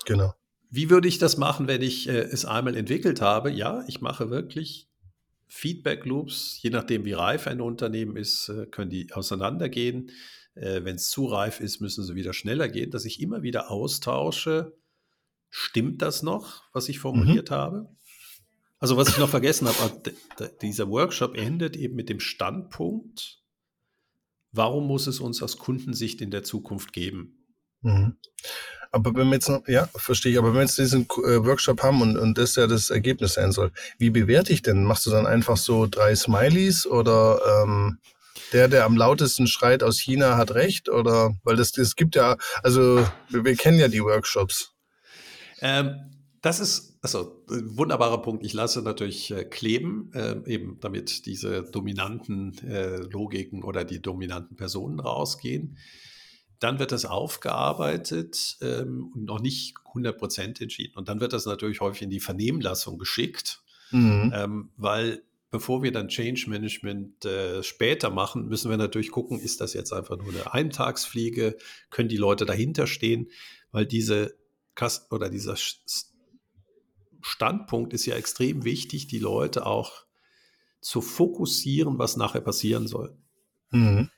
Genau. 0.07 0.35
Wie 0.71 0.89
würde 0.89 1.09
ich 1.09 1.19
das 1.19 1.37
machen, 1.37 1.69
wenn 1.69 1.83
ich 1.83 2.09
äh, 2.09 2.13
es 2.13 2.45
einmal 2.45 2.77
entwickelt 2.77 3.21
habe? 3.21 3.51
Ja, 3.51 3.85
ich 3.87 4.01
mache 4.01 4.31
wirklich 4.31 4.89
Feedback 5.55 6.07
Loops, 6.07 6.63
je 6.63 6.71
nachdem 6.71 7.05
wie 7.05 7.13
reif 7.13 7.47
ein 7.47 7.61
Unternehmen 7.61 8.17
ist, 8.17 8.49
äh, 8.49 8.65
können 8.67 8.89
die 8.89 9.13
auseinandergehen. 9.13 10.11
Äh, 10.55 10.83
wenn 10.85 10.97
es 10.97 11.11
zu 11.11 11.27
reif 11.27 11.61
ist, 11.61 11.81
müssen 11.81 12.05
sie 12.05 12.15
wieder 12.15 12.33
schneller 12.33 12.71
gehen, 12.71 12.91
dass 12.91 13.05
ich 13.05 13.21
immer 13.21 13.43
wieder 13.43 13.71
austausche. 13.71 14.75
Stimmt 15.51 16.01
das 16.01 16.23
noch, 16.23 16.63
was 16.73 16.89
ich 16.89 16.99
formuliert 16.99 17.51
mhm. 17.51 17.55
habe? 17.55 17.97
Also 18.79 18.97
was 18.97 19.11
ich 19.11 19.19
noch 19.19 19.29
vergessen 19.29 19.69
habe, 19.69 20.15
dieser 20.63 20.89
Workshop 20.89 21.37
endet 21.37 21.77
eben 21.77 21.97
mit 21.97 22.09
dem 22.09 22.19
Standpunkt, 22.19 23.43
warum 24.53 24.87
muss 24.87 25.07
es 25.07 25.21
uns 25.21 25.43
aus 25.43 25.59
Kundensicht 25.59 26.23
in 26.23 26.31
der 26.31 26.45
Zukunft 26.45 26.95
geben? 26.95 27.42
Mhm. 27.83 28.17
Aber 28.91 29.15
wenn 29.15 29.29
wir 29.29 29.35
jetzt 29.35 29.49
noch, 29.49 29.67
ja, 29.69 29.89
verstehe 29.97 30.33
ich, 30.33 30.39
aber 30.39 30.49
wenn 30.49 30.57
wir 30.57 30.63
jetzt 30.63 30.79
diesen 30.79 31.03
äh, 31.03 31.45
Workshop 31.45 31.83
haben 31.83 32.03
und, 32.03 32.19
und 32.19 32.37
das 32.37 32.57
ja 32.57 32.67
das 32.67 32.91
Ergebnis 32.91 33.35
sein 33.35 33.51
soll, 33.51 33.73
wie 33.99 34.11
bewerte 34.11 34.53
ich 34.53 34.61
denn? 34.61 34.85
Machst 34.85 35.07
du 35.07 35.11
dann 35.11 35.27
einfach 35.27 35.57
so 35.57 35.87
drei 35.87 36.15
Smileys 36.15 36.87
oder 36.87 37.41
ähm, 37.63 37.99
der, 38.53 38.69
der 38.69 38.85
am 38.85 38.97
lautesten 38.97 39.47
schreit 39.47 39.83
aus 39.83 39.99
China, 39.99 40.37
hat 40.37 40.55
recht? 40.55 40.91
Oder 40.91 41.35
weil 41.43 41.57
das, 41.57 41.73
das 41.73 41.97
gibt 41.97 42.17
ja, 42.17 42.37
also 42.63 43.07
wir, 43.31 43.45
wir 43.45 43.57
kennen 43.57 43.79
ja 43.79 43.89
die 43.89 44.03
Workshops. 44.03 44.75
Ähm, 45.63 46.13
das 46.43 46.61
ist 46.61 46.99
also 47.03 47.45
wunderbarer 47.49 48.21
Punkt. 48.21 48.45
Ich 48.45 48.53
lasse 48.53 48.83
natürlich 48.83 49.31
äh, 49.31 49.45
kleben, 49.45 50.11
äh, 50.13 50.37
eben 50.47 50.79
damit 50.81 51.25
diese 51.27 51.63
dominanten 51.63 52.59
äh, 52.67 52.97
Logiken 52.97 53.63
oder 53.63 53.85
die 53.85 54.03
dominanten 54.03 54.57
Personen 54.57 55.01
rausgehen. 55.01 55.79
Dann 56.63 56.79
wird 56.79 56.93
das 56.93 57.05
aufgearbeitet 57.05 58.57
ähm, 58.61 59.11
und 59.15 59.25
noch 59.25 59.41
nicht 59.41 59.75
100 59.87 60.17
Prozent 60.17 60.61
entschieden. 60.61 60.97
Und 60.97 61.09
dann 61.09 61.21
wird 61.21 61.33
das 61.33 61.45
natürlich 61.45 61.81
häufig 61.81 62.03
in 62.03 62.11
die 62.11 62.21
Vernehmlassung 62.21 62.99
geschickt, 62.99 63.63
mhm. 63.91 64.33
ähm, 64.35 64.71
weil 64.77 65.23
bevor 65.51 65.83
wir 65.83 65.93
dann 65.93 66.09
Change 66.09 66.49
Management 66.49 67.25
äh, 67.25 67.63
später 67.63 68.11
machen, 68.11 68.49
müssen 68.49 68.71
wir 68.71 68.77
natürlich 68.77 69.11
gucken, 69.11 69.39
ist 69.39 69.61
das 69.61 69.75
jetzt 69.75 69.93
einfach 69.93 70.17
nur 70.17 70.29
eine 70.29 70.53
Eintagsfliege? 70.53 71.57
Können 71.91 72.09
die 72.09 72.17
Leute 72.17 72.47
dahinter 72.47 72.87
stehen? 72.87 73.31
Weil 73.71 73.87
diese 73.87 74.35
Kast 74.75 75.13
oder 75.13 75.29
dieser 75.29 75.57
Standpunkt 77.21 77.93
ist 77.93 78.07
ja 78.07 78.17
extrem 78.17 78.65
wichtig, 78.65 79.09
die 79.09 79.19
Leute 79.19 79.67
auch 79.67 80.05
zu 80.81 81.01
fokussieren, 81.01 81.99
was 81.99 82.17
nachher 82.17 82.41
passieren 82.41 82.87
soll. 82.87 83.17
Mhm. 83.71 84.11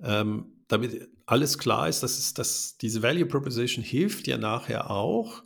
Ähm, 0.00 0.57
damit 0.68 1.08
alles 1.26 1.58
klar 1.58 1.88
ist, 1.88 2.02
dass, 2.02 2.18
es, 2.18 2.34
dass 2.34 2.76
diese 2.76 3.02
Value 3.02 3.26
Proposition 3.26 3.82
hilft 3.82 4.26
ja 4.26 4.38
nachher 4.38 4.90
auch 4.90 5.42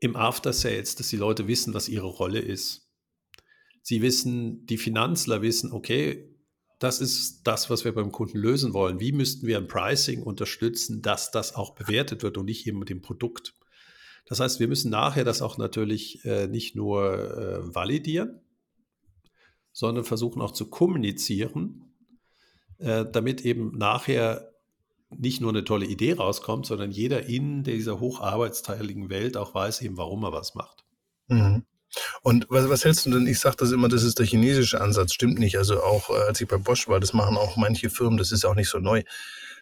im 0.00 0.16
After 0.16 0.52
Sales, 0.52 0.96
dass 0.96 1.08
die 1.08 1.16
Leute 1.16 1.46
wissen, 1.46 1.74
was 1.74 1.88
ihre 1.88 2.08
Rolle 2.08 2.40
ist. 2.40 2.90
Sie 3.82 4.02
wissen, 4.02 4.66
die 4.66 4.78
Finanzler 4.78 5.42
wissen, 5.42 5.72
okay, 5.72 6.28
das 6.80 7.00
ist 7.00 7.42
das, 7.44 7.70
was 7.70 7.84
wir 7.84 7.94
beim 7.94 8.10
Kunden 8.10 8.38
lösen 8.38 8.74
wollen. 8.74 8.98
Wie 8.98 9.12
müssten 9.12 9.46
wir 9.46 9.56
ein 9.56 9.68
Pricing 9.68 10.22
unterstützen, 10.22 11.00
dass 11.00 11.30
das 11.30 11.54
auch 11.54 11.76
bewertet 11.76 12.24
wird 12.24 12.36
und 12.38 12.46
nicht 12.46 12.66
eben 12.66 12.80
mit 12.80 12.90
dem 12.90 13.02
Produkt? 13.02 13.54
Das 14.26 14.40
heißt, 14.40 14.58
wir 14.58 14.66
müssen 14.66 14.90
nachher 14.90 15.24
das 15.24 15.42
auch 15.42 15.58
natürlich 15.58 16.24
äh, 16.24 16.48
nicht 16.48 16.74
nur 16.74 17.36
äh, 17.36 17.74
validieren, 17.74 18.40
sondern 19.70 20.04
versuchen 20.04 20.42
auch 20.42 20.52
zu 20.52 20.70
kommunizieren, 20.70 21.91
äh, 22.78 23.04
damit 23.10 23.42
eben 23.42 23.76
nachher 23.76 24.52
nicht 25.10 25.40
nur 25.40 25.50
eine 25.50 25.64
tolle 25.64 25.86
Idee 25.86 26.14
rauskommt, 26.14 26.66
sondern 26.66 26.90
jeder 26.90 27.26
in 27.26 27.64
dieser 27.64 28.00
hocharbeitsteiligen 28.00 29.10
Welt 29.10 29.36
auch 29.36 29.54
weiß 29.54 29.82
eben, 29.82 29.96
warum 29.96 30.24
er 30.24 30.32
was 30.32 30.54
macht. 30.54 30.84
Mhm. 31.28 31.64
Und 32.22 32.46
was, 32.48 32.68
was 32.68 32.84
hältst 32.84 33.06
du 33.06 33.10
denn? 33.10 33.26
Ich 33.26 33.38
sage 33.38 33.56
das 33.58 33.70
immer, 33.70 33.88
das 33.88 34.02
ist 34.02 34.18
der 34.18 34.26
chinesische 34.26 34.80
Ansatz, 34.80 35.12
stimmt 35.12 35.38
nicht. 35.38 35.58
Also 35.58 35.82
auch 35.82 36.08
äh, 36.10 36.14
als 36.28 36.40
ich 36.40 36.48
bei 36.48 36.56
Bosch 36.56 36.88
war, 36.88 37.00
das 37.00 37.12
machen 37.12 37.36
auch 37.36 37.56
manche 37.56 37.90
Firmen, 37.90 38.16
das 38.16 38.32
ist 38.32 38.44
auch 38.44 38.54
nicht 38.54 38.70
so 38.70 38.78
neu. 38.78 39.02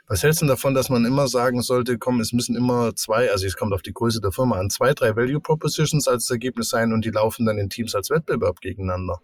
Was 0.06 0.22
hältst 0.22 0.42
du 0.42 0.46
davon, 0.46 0.74
dass 0.74 0.88
man 0.88 1.04
immer 1.04 1.28
sagen 1.28 1.62
sollte, 1.62 1.96
komm, 1.98 2.20
es 2.20 2.32
müssen 2.32 2.56
immer 2.56 2.96
zwei, 2.96 3.30
also 3.30 3.46
es 3.46 3.56
kommt 3.56 3.72
auf 3.72 3.82
die 3.82 3.92
Größe 3.92 4.20
der 4.20 4.32
Firma 4.32 4.58
an, 4.58 4.68
zwei, 4.68 4.92
drei 4.92 5.14
Value 5.14 5.40
Propositions 5.40 6.08
als 6.08 6.28
Ergebnis 6.30 6.68
sein 6.68 6.92
und 6.92 7.04
die 7.04 7.10
laufen 7.10 7.46
dann 7.46 7.58
in 7.58 7.70
Teams 7.70 7.94
als 7.94 8.10
Wettbewerb 8.10 8.60
gegeneinander? 8.60 9.20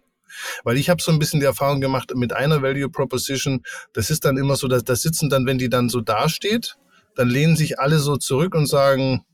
Weil 0.63 0.77
ich 0.77 0.89
habe 0.89 1.01
so 1.01 1.11
ein 1.11 1.19
bisschen 1.19 1.39
die 1.39 1.45
Erfahrung 1.45 1.81
gemacht 1.81 2.13
mit 2.15 2.33
einer 2.33 2.61
Value 2.61 2.89
Proposition, 2.89 3.63
das 3.93 4.09
ist 4.09 4.25
dann 4.25 4.37
immer 4.37 4.55
so, 4.55 4.67
dass 4.67 4.83
das 4.83 5.01
sitzen 5.01 5.29
dann, 5.29 5.45
wenn 5.45 5.57
die 5.57 5.69
dann 5.69 5.89
so 5.89 6.01
dasteht, 6.01 6.77
dann 7.15 7.29
lehnen 7.29 7.55
sich 7.55 7.79
alle 7.79 7.99
so 7.99 8.17
zurück 8.17 8.55
und 8.55 8.67
sagen, 8.67 9.25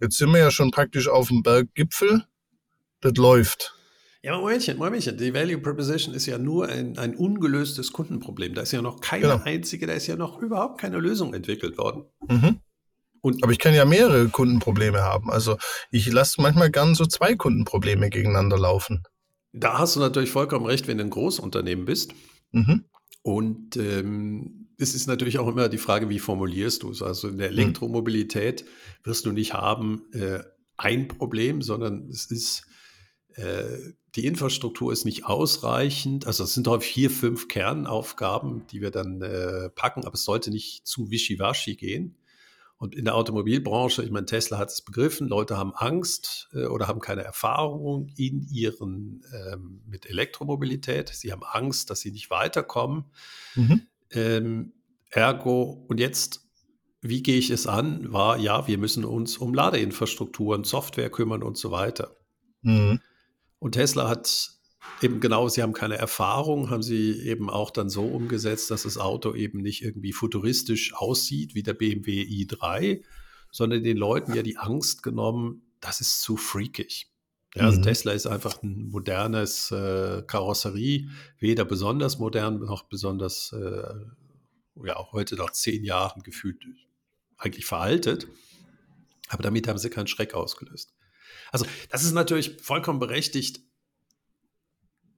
jetzt 0.00 0.18
sind 0.18 0.30
wir 0.30 0.38
ja 0.38 0.50
schon 0.50 0.70
praktisch 0.70 1.08
auf 1.08 1.28
dem 1.28 1.42
Berggipfel, 1.42 2.24
das 3.00 3.14
läuft. 3.16 3.74
Ja, 4.22 4.36
Momentchen, 4.36 4.76
Momentchen. 4.76 5.16
Die 5.16 5.32
Value 5.32 5.58
Proposition 5.58 6.14
ist 6.14 6.26
ja 6.26 6.36
nur 6.36 6.68
ein, 6.68 6.98
ein 6.98 7.16
ungelöstes 7.16 7.90
Kundenproblem. 7.90 8.54
Da 8.54 8.62
ist 8.62 8.72
ja 8.72 8.82
noch 8.82 9.00
keine 9.00 9.22
genau. 9.22 9.40
einzige, 9.44 9.86
da 9.86 9.94
ist 9.94 10.06
ja 10.08 10.16
noch 10.16 10.42
überhaupt 10.42 10.78
keine 10.78 10.98
Lösung 10.98 11.32
entwickelt 11.32 11.78
worden. 11.78 12.04
Mhm. 12.28 12.60
Und 13.22 13.42
Aber 13.42 13.52
ich 13.52 13.58
kann 13.58 13.74
ja 13.74 13.84
mehrere 13.84 14.28
Kundenprobleme 14.28 15.00
haben. 15.00 15.30
Also 15.30 15.56
ich 15.90 16.10
lasse 16.10 16.40
manchmal 16.40 16.70
gern 16.70 16.94
so 16.94 17.06
zwei 17.06 17.34
Kundenprobleme 17.34 18.10
gegeneinander 18.10 18.58
laufen. 18.58 19.02
Da 19.52 19.78
hast 19.78 19.96
du 19.96 20.00
natürlich 20.00 20.30
vollkommen 20.30 20.66
recht, 20.66 20.86
wenn 20.86 20.98
du 20.98 21.04
ein 21.04 21.10
Großunternehmen 21.10 21.84
bist. 21.84 22.12
Mhm. 22.52 22.84
Und 23.22 23.76
ähm, 23.76 24.68
es 24.78 24.94
ist 24.94 25.06
natürlich 25.06 25.38
auch 25.38 25.48
immer 25.48 25.68
die 25.68 25.78
Frage, 25.78 26.08
wie 26.08 26.18
formulierst 26.18 26.82
du 26.82 26.90
es? 26.90 27.02
Also 27.02 27.28
in 27.28 27.38
der 27.38 27.50
mhm. 27.50 27.58
Elektromobilität 27.58 28.64
wirst 29.04 29.26
du 29.26 29.32
nicht 29.32 29.54
haben 29.54 30.02
äh, 30.12 30.40
ein 30.76 31.08
Problem, 31.08 31.60
sondern 31.62 32.08
es 32.08 32.30
ist 32.30 32.66
äh, 33.34 33.92
die 34.16 34.26
Infrastruktur 34.26 34.92
ist 34.92 35.04
nicht 35.04 35.26
ausreichend. 35.26 36.26
Also 36.26 36.44
es 36.44 36.54
sind 36.54 36.66
häufig 36.66 36.92
vier, 36.92 37.10
fünf 37.10 37.48
Kernaufgaben, 37.48 38.66
die 38.72 38.80
wir 38.80 38.90
dann 38.90 39.22
äh, 39.22 39.70
packen, 39.70 40.04
aber 40.04 40.14
es 40.14 40.24
sollte 40.24 40.50
nicht 40.50 40.86
zu 40.86 41.10
wischiwaschi 41.10 41.76
gehen. 41.76 42.16
Und 42.80 42.94
in 42.94 43.04
der 43.04 43.14
Automobilbranche, 43.14 44.02
ich 44.02 44.10
meine, 44.10 44.24
Tesla 44.24 44.56
hat 44.56 44.70
es 44.70 44.80
begriffen, 44.80 45.28
Leute 45.28 45.58
haben 45.58 45.74
Angst 45.74 46.48
äh, 46.54 46.64
oder 46.64 46.88
haben 46.88 47.00
keine 47.00 47.22
Erfahrung 47.22 48.08
in 48.16 48.40
ihren 48.50 49.22
ähm, 49.34 49.82
mit 49.86 50.06
Elektromobilität. 50.06 51.10
Sie 51.10 51.30
haben 51.30 51.44
Angst, 51.44 51.90
dass 51.90 52.00
sie 52.00 52.10
nicht 52.10 52.30
weiterkommen. 52.30 53.04
Mhm. 53.54 53.82
Ähm, 54.12 54.72
ergo, 55.10 55.84
und 55.88 56.00
jetzt, 56.00 56.48
wie 57.02 57.22
gehe 57.22 57.36
ich 57.36 57.50
es 57.50 57.66
an? 57.66 58.10
War, 58.14 58.38
ja, 58.38 58.66
wir 58.66 58.78
müssen 58.78 59.04
uns 59.04 59.36
um 59.36 59.52
Ladeinfrastrukturen, 59.52 60.64
Software 60.64 61.10
kümmern 61.10 61.42
und 61.42 61.58
so 61.58 61.70
weiter. 61.70 62.16
Mhm. 62.62 63.00
Und 63.58 63.72
Tesla 63.72 64.08
hat 64.08 64.52
eben 65.02 65.20
genau, 65.20 65.48
sie 65.48 65.62
haben 65.62 65.72
keine 65.72 65.96
Erfahrung, 65.96 66.70
haben 66.70 66.82
sie 66.82 67.20
eben 67.20 67.50
auch 67.50 67.70
dann 67.70 67.90
so 67.90 68.04
umgesetzt, 68.04 68.70
dass 68.70 68.84
das 68.84 68.98
Auto 68.98 69.34
eben 69.34 69.60
nicht 69.60 69.82
irgendwie 69.82 70.12
futuristisch 70.12 70.94
aussieht 70.94 71.54
wie 71.54 71.62
der 71.62 71.74
BMW 71.74 72.22
i3, 72.22 73.02
sondern 73.50 73.82
den 73.82 73.96
Leuten 73.96 74.34
ja 74.34 74.42
die 74.42 74.56
Angst 74.56 75.02
genommen, 75.02 75.62
das 75.80 76.00
ist 76.00 76.22
zu 76.22 76.36
freakig. 76.36 77.10
Ja, 77.54 77.64
also 77.64 77.78
mhm. 77.78 77.82
Tesla 77.82 78.12
ist 78.12 78.26
einfach 78.26 78.62
ein 78.62 78.88
modernes 78.90 79.72
äh, 79.72 80.22
Karosserie, 80.26 81.08
weder 81.38 81.64
besonders 81.64 82.18
modern 82.18 82.60
noch 82.60 82.84
besonders, 82.84 83.52
äh, 83.52 83.94
ja, 84.84 84.96
auch 84.96 85.12
heute 85.12 85.34
nach 85.34 85.50
zehn 85.50 85.82
Jahren 85.84 86.22
gefühlt 86.22 86.64
eigentlich 87.36 87.66
veraltet. 87.66 88.28
Aber 89.28 89.42
damit 89.42 89.66
haben 89.66 89.78
sie 89.78 89.90
keinen 89.90 90.06
Schreck 90.06 90.34
ausgelöst. 90.34 90.94
Also, 91.50 91.66
das 91.88 92.04
ist 92.04 92.12
natürlich 92.12 92.56
vollkommen 92.60 93.00
berechtigt. 93.00 93.60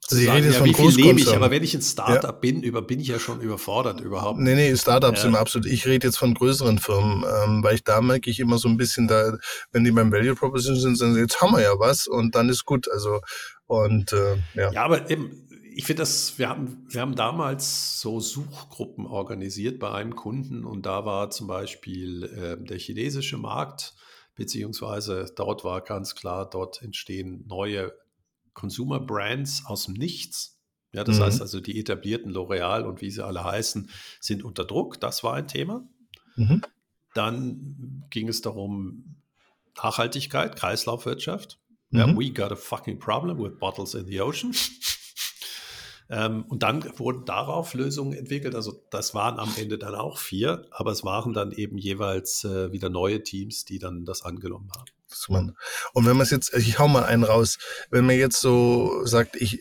Sie 0.09 0.25
sagen, 0.25 0.51
ja, 0.51 0.65
wie 0.65 0.75
viel 0.75 0.91
lebe 0.91 1.21
ich, 1.21 1.33
aber 1.33 1.51
wenn 1.51 1.63
ich 1.63 1.75
ein 1.75 1.83
Startup 1.83 2.25
ja. 2.25 2.33
bin, 2.33 2.63
über, 2.63 2.83
bin 2.83 2.99
ich 2.99 3.09
ja 3.09 3.21
schon 3.21 3.41
überfordert 3.41 4.01
überhaupt. 4.01 4.41
Nee, 4.41 4.57
nee, 4.57 4.77
Startups 4.77 5.19
ja. 5.19 5.23
sind 5.23 5.37
absolut. 5.37 5.67
Ich 5.67 5.87
rede 5.87 6.09
jetzt 6.09 6.19
von 6.19 6.35
größeren 6.35 6.79
Firmen, 6.79 7.25
ähm, 7.25 7.63
weil 7.63 7.77
ich 7.77 7.85
da 7.85 8.01
merke 8.01 8.29
ich 8.29 8.41
immer 8.41 8.59
so 8.59 8.69
ein 8.69 8.77
bisschen, 8.77 9.07
da, 9.07 9.39
wenn 9.71 9.85
die 9.85 9.93
beim 9.93 10.11
Value 10.11 10.35
Proposition 10.35 10.97
sind, 10.97 11.01
dann 11.01 11.17
jetzt 11.17 11.41
haben 11.41 11.53
wir 11.53 11.63
ja 11.63 11.79
was 11.79 12.09
und 12.09 12.35
dann 12.35 12.49
ist 12.49 12.65
gut. 12.65 12.91
Also 12.91 13.21
und 13.67 14.13
äh, 14.13 14.37
ja. 14.55 14.73
Ja, 14.73 14.85
aber 14.85 15.09
eben, 15.09 15.49
ich 15.75 15.85
finde 15.85 16.03
das, 16.03 16.37
wir 16.37 16.49
haben, 16.49 16.85
wir 16.89 17.01
haben 17.01 17.15
damals 17.15 18.01
so 18.01 18.19
Suchgruppen 18.19 19.07
organisiert 19.07 19.79
bei 19.79 19.93
einem 19.93 20.17
Kunden 20.17 20.65
und 20.65 20.85
da 20.85 21.05
war 21.05 21.31
zum 21.31 21.47
Beispiel 21.47 22.25
äh, 22.25 22.63
der 22.63 22.79
chinesische 22.79 23.39
Markt 23.39 23.95
beziehungsweise 24.35 25.27
dort 25.37 25.63
war 25.63 25.81
ganz 25.83 26.15
klar, 26.15 26.49
dort 26.49 26.83
entstehen 26.83 27.45
neue 27.47 27.93
Consumer 28.55 29.01
Brands 29.01 29.65
aus 29.67 29.87
dem 29.87 29.95
Nichts. 29.95 30.59
Ja, 30.93 31.05
das 31.05 31.19
mhm. 31.19 31.23
heißt 31.23 31.41
also, 31.41 31.61
die 31.61 31.79
etablierten 31.79 32.33
L'Oreal 32.33 32.83
und 32.83 33.01
wie 33.01 33.11
sie 33.11 33.25
alle 33.25 33.45
heißen, 33.45 33.89
sind 34.21 34.45
unter 34.45 34.65
Druck. 34.65 35.01
Das 35.01 35.25
war 35.25 35.35
ein 35.35 35.49
Thema. 35.49 35.87
Mhm. 36.37 36.63
Dann 37.15 38.05
ging 38.11 38.29
es 38.29 38.43
darum, 38.43 39.17
Nachhaltigkeit, 39.77 40.57
Kreislaufwirtschaft. 40.57 41.59
Mhm. 41.91 41.99
Ja, 41.99 42.17
we 42.17 42.31
got 42.31 42.53
a 42.53 42.57
fucking 42.57 42.99
problem 42.99 43.39
with 43.39 43.59
bottles 43.59 43.95
in 43.95 44.07
the 44.07 44.21
ocean. 44.21 44.55
Ähm, 46.11 46.45
und 46.49 46.63
dann 46.63 46.85
wurden 46.99 47.25
darauf 47.25 47.73
Lösungen 47.73 48.13
entwickelt. 48.13 48.55
Also 48.55 48.85
das 48.91 49.15
waren 49.15 49.39
am 49.39 49.51
Ende 49.57 49.79
dann 49.79 49.95
auch 49.95 50.19
vier, 50.19 50.67
aber 50.71 50.91
es 50.91 51.05
waren 51.05 51.33
dann 51.33 51.53
eben 51.53 51.79
jeweils 51.79 52.45
äh, 52.45 52.71
wieder 52.71 52.91
neue 52.91 53.23
Teams, 53.23 53.65
die 53.65 53.79
dann 53.79 54.05
das 54.05 54.23
angenommen 54.23 54.71
haben. 54.77 54.85
Und 55.93 56.07
wenn 56.07 56.17
man 56.17 56.25
es 56.25 56.31
jetzt, 56.31 56.55
ich 56.55 56.79
hau 56.79 56.89
mal 56.89 57.05
einen 57.05 57.25
raus, 57.25 57.59
wenn 57.91 58.07
man 58.07 58.17
jetzt 58.17 58.41
so 58.41 59.05
sagt, 59.05 59.37
ich, 59.37 59.61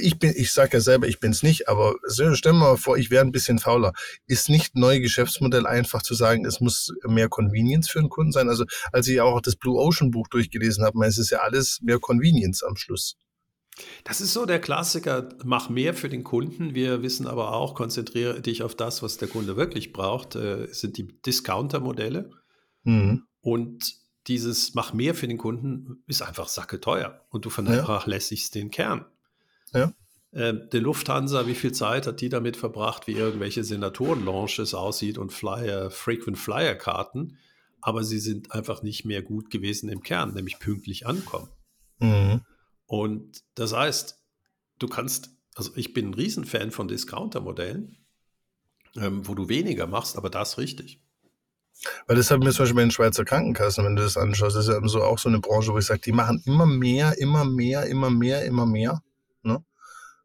ich 0.00 0.18
bin, 0.18 0.32
ich 0.36 0.52
sage 0.52 0.74
ja 0.74 0.80
selber, 0.80 1.06
ich 1.06 1.20
bin 1.20 1.32
es 1.32 1.42
nicht, 1.42 1.68
aber 1.68 1.96
stellen 2.08 2.36
wir 2.42 2.52
mal 2.52 2.76
vor, 2.76 2.96
ich 2.96 3.10
wäre 3.10 3.24
ein 3.24 3.32
bisschen 3.32 3.58
fauler. 3.58 3.92
Ist 4.26 4.48
nicht 4.48 4.76
neue 4.76 5.00
Geschäftsmodell 5.00 5.66
einfach 5.66 6.02
zu 6.02 6.14
sagen, 6.14 6.44
es 6.44 6.60
muss 6.60 6.92
mehr 7.06 7.28
Convenience 7.28 7.90
für 7.90 8.00
den 8.00 8.08
Kunden 8.08 8.32
sein? 8.32 8.48
Also 8.48 8.64
als 8.92 9.08
ich 9.08 9.20
auch 9.20 9.40
das 9.40 9.56
Blue 9.56 9.80
Ocean 9.80 10.10
Buch 10.10 10.28
durchgelesen 10.28 10.84
habe, 10.84 11.04
es 11.06 11.18
ist 11.18 11.30
ja 11.30 11.38
alles 11.38 11.80
mehr 11.82 11.98
Convenience 11.98 12.62
am 12.62 12.76
Schluss. 12.76 13.16
Das 14.04 14.20
ist 14.20 14.32
so 14.32 14.46
der 14.46 14.60
Klassiker, 14.60 15.28
mach 15.44 15.68
mehr 15.68 15.94
für 15.94 16.08
den 16.08 16.24
Kunden. 16.24 16.74
Wir 16.74 17.02
wissen 17.02 17.26
aber 17.26 17.52
auch, 17.52 17.74
konzentriere 17.74 18.40
dich 18.40 18.62
auf 18.62 18.74
das, 18.74 19.02
was 19.02 19.16
der 19.16 19.28
Kunde 19.28 19.56
wirklich 19.56 19.92
braucht, 19.92 20.36
äh, 20.36 20.68
sind 20.72 20.96
die 20.98 21.06
Discounter-Modelle. 21.06 22.30
Mhm. 22.82 23.24
Und 23.40 23.99
dieses 24.26 24.74
mach 24.74 24.92
mehr 24.92 25.14
für 25.14 25.28
den 25.28 25.38
Kunden 25.38 26.02
ist 26.06 26.22
einfach 26.22 26.48
sacke 26.48 26.80
teuer 26.80 27.24
und 27.30 27.44
du 27.44 27.50
vernachlässigst 27.50 28.54
ja. 28.54 28.60
den 28.60 28.70
Kern. 28.70 29.06
Ja. 29.72 29.92
Äh, 30.32 30.54
der 30.68 30.80
Lufthansa, 30.80 31.46
wie 31.46 31.54
viel 31.54 31.72
Zeit 31.72 32.06
hat 32.06 32.20
die 32.20 32.28
damit 32.28 32.56
verbracht, 32.56 33.06
wie 33.06 33.12
irgendwelche 33.12 33.64
Senatoren-Launches 33.64 34.74
aussieht 34.74 35.18
und 35.18 35.32
Flyer, 35.32 35.90
Frequent 35.90 36.38
Flyer-Karten, 36.38 37.38
aber 37.80 38.04
sie 38.04 38.18
sind 38.18 38.52
einfach 38.52 38.82
nicht 38.82 39.04
mehr 39.04 39.22
gut 39.22 39.50
gewesen 39.50 39.88
im 39.88 40.02
Kern, 40.02 40.34
nämlich 40.34 40.58
pünktlich 40.58 41.06
ankommen. 41.06 41.48
Mhm. 41.98 42.42
Und 42.86 43.42
das 43.54 43.72
heißt, 43.72 44.22
du 44.78 44.88
kannst, 44.88 45.30
also 45.54 45.72
ich 45.76 45.94
bin 45.94 46.10
ein 46.10 46.14
Riesenfan 46.14 46.70
von 46.70 46.88
Discounter-Modellen, 46.88 47.96
ähm, 48.96 49.26
wo 49.26 49.34
du 49.34 49.48
weniger 49.48 49.86
machst, 49.86 50.16
aber 50.16 50.30
das 50.30 50.58
richtig. 50.58 51.02
Weil 52.06 52.16
das 52.16 52.30
haben 52.30 52.42
wir 52.42 52.50
zum 52.52 52.64
Beispiel 52.64 52.76
bei 52.76 52.82
den 52.82 52.90
Schweizer 52.90 53.24
Krankenkassen, 53.24 53.84
wenn 53.84 53.96
du 53.96 54.02
das 54.02 54.16
anschaust, 54.16 54.56
das 54.56 54.68
ist 54.68 54.74
ja 54.74 54.88
so 54.88 55.02
auch 55.02 55.18
so 55.18 55.28
eine 55.28 55.40
Branche, 55.40 55.72
wo 55.72 55.78
ich 55.78 55.86
sage, 55.86 56.00
die 56.00 56.12
machen 56.12 56.42
immer 56.44 56.66
mehr, 56.66 57.18
immer 57.18 57.44
mehr, 57.44 57.86
immer 57.86 58.10
mehr, 58.10 58.44
immer 58.44 58.66
mehr. 58.66 59.02
Ne? 59.42 59.64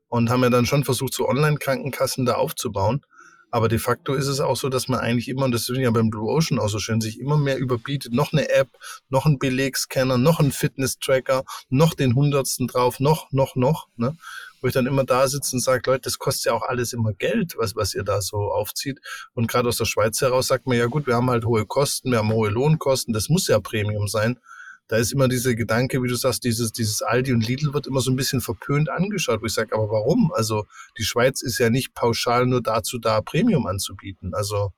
Und 0.08 0.30
haben 0.30 0.44
ja 0.44 0.50
dann 0.50 0.66
schon 0.66 0.84
versucht, 0.84 1.14
so 1.14 1.28
Online-Krankenkassen 1.28 2.26
da 2.26 2.36
aufzubauen. 2.36 3.06
Aber 3.52 3.70
de 3.70 3.80
facto 3.80 4.14
ist 4.16 4.28
es 4.28 4.42
auch 4.42 4.58
so, 4.58 4.68
dass 4.68 4.90
man 4.90 5.00
eigentlich 5.00 5.30
immer, 5.30 5.46
und 5.46 5.54
das 5.54 5.70
ist 5.70 5.78
ja 5.78 5.90
beim 5.90 6.10
Blue 6.10 6.30
Ocean 6.30 6.60
auch 6.60 6.68
so 6.68 6.80
schön, 6.80 7.00
sich 7.00 7.22
immer 7.22 7.38
mehr 7.38 7.58
überbietet. 7.58 8.12
Noch 8.12 8.34
eine 8.34 8.50
App, 8.50 8.68
noch 9.08 9.26
ein 9.26 9.40
Belegscanner, 9.40 10.18
noch 10.18 10.42
ein 10.42 10.52
Fitness-Tracker, 10.52 11.46
noch 11.70 11.94
den 11.94 12.16
Hundertsten 12.16 12.68
drauf, 12.68 13.00
noch, 13.00 13.32
noch, 13.32 13.56
noch. 13.56 13.88
Ne? 13.96 14.18
Wo 14.66 14.68
ich 14.68 14.74
dann 14.74 14.88
immer 14.88 15.04
da 15.04 15.28
sitze 15.28 15.56
und 15.56 15.60
sage, 15.62 15.84
Leute, 15.86 16.02
das 16.02 16.18
kostet 16.18 16.46
ja 16.46 16.54
auch 16.54 16.64
alles 16.64 16.92
immer 16.92 17.14
Geld, 17.14 17.54
was, 17.56 17.76
was 17.76 17.94
ihr 17.94 18.04
da 18.04 18.20
so 18.20 18.52
aufzieht. 18.52 19.00
Und 19.36 19.48
gerade 19.48 19.70
aus 19.70 19.78
der 19.78 19.86
Schweiz 19.86 20.20
heraus 20.22 20.48
sagt 20.48 20.66
man, 20.66 20.76
ja 20.76 20.88
gut, 20.88 21.06
wir 21.06 21.14
haben 21.14 21.30
halt 21.30 21.46
hohe 21.46 21.68
Kosten, 21.68 22.10
wir 22.10 22.18
haben 22.18 22.32
hohe 22.32 22.50
Lohnkosten, 22.50 23.14
das 23.14 23.30
muss 23.30 23.48
ja 23.48 23.60
Premium 23.60 24.08
sein 24.08 24.40
da 24.88 24.98
ist 24.98 25.12
immer 25.12 25.28
dieser 25.28 25.56
Gedanke, 25.56 26.02
wie 26.04 26.08
du 26.08 26.16
sagst, 26.16 26.44
dieses, 26.44 26.72
dieses 26.72 27.02
Aldi 27.02 27.34
und 27.34 27.48
Lidl 27.48 27.74
wird 27.74 27.88
immer 27.88 28.02
so 28.02 28.12
ein 28.12 28.16
bisschen 28.16 28.42
verpönt 28.42 28.90
angeschaut, 28.90 29.42
wo 29.42 29.46
ich 29.46 29.54
sage, 29.54 29.74
aber 29.74 29.90
warum? 29.90 30.32
Also 30.34 30.68
die 30.98 31.04
Schweiz 31.04 31.42
ist 31.42 31.58
ja 31.58 31.70
nicht 31.70 31.96
pauschal 31.96 32.46
nur 32.46 32.62
dazu 32.62 33.00
da, 33.00 33.22
Premium 33.22 33.66
anzubieten. 33.66 34.34
Also 34.36 34.74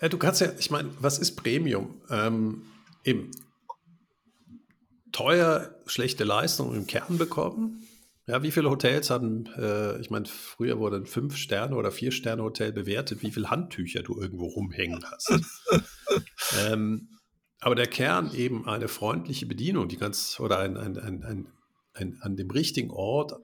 ja, 0.00 0.08
du 0.08 0.18
kannst 0.18 0.40
ja, 0.40 0.48
ich 0.58 0.70
meine, 0.70 0.90
was 0.98 1.18
ist 1.18 1.36
Premium? 1.36 2.02
Ähm, 2.10 2.62
eben 3.04 3.30
teuer, 5.12 5.74
schlechte 5.86 6.24
Leistung 6.24 6.74
im 6.74 6.86
Kern 6.86 7.18
bekommen. 7.18 7.86
Ja, 8.26 8.42
wie 8.42 8.52
viele 8.52 8.70
Hotels 8.70 9.10
haben, 9.10 9.46
äh, 9.56 10.00
ich 10.00 10.10
meine, 10.10 10.26
früher 10.26 10.78
wurde 10.78 10.96
ein 10.96 11.06
Fünf-Sterne- 11.06 11.74
oder 11.74 11.90
Vier-Sterne-Hotel 11.90 12.72
bewertet, 12.72 13.22
wie 13.22 13.32
viele 13.32 13.50
Handtücher 13.50 14.02
du 14.02 14.20
irgendwo 14.20 14.46
rumhängen 14.46 15.04
hast. 15.04 15.32
ähm, 16.66 17.08
aber 17.60 17.74
der 17.74 17.88
Kern 17.88 18.32
eben 18.34 18.68
eine 18.68 18.88
freundliche 18.88 19.46
Bedienung, 19.46 19.88
die 19.88 19.96
ganz, 19.96 20.38
oder 20.38 20.58
ein, 20.60 20.76
ein, 20.76 20.98
ein, 20.98 21.24
ein, 21.24 21.46
ein 21.94 22.18
an 22.22 22.36
dem 22.36 22.50
richtigen 22.50 22.90
Ort 22.90 23.34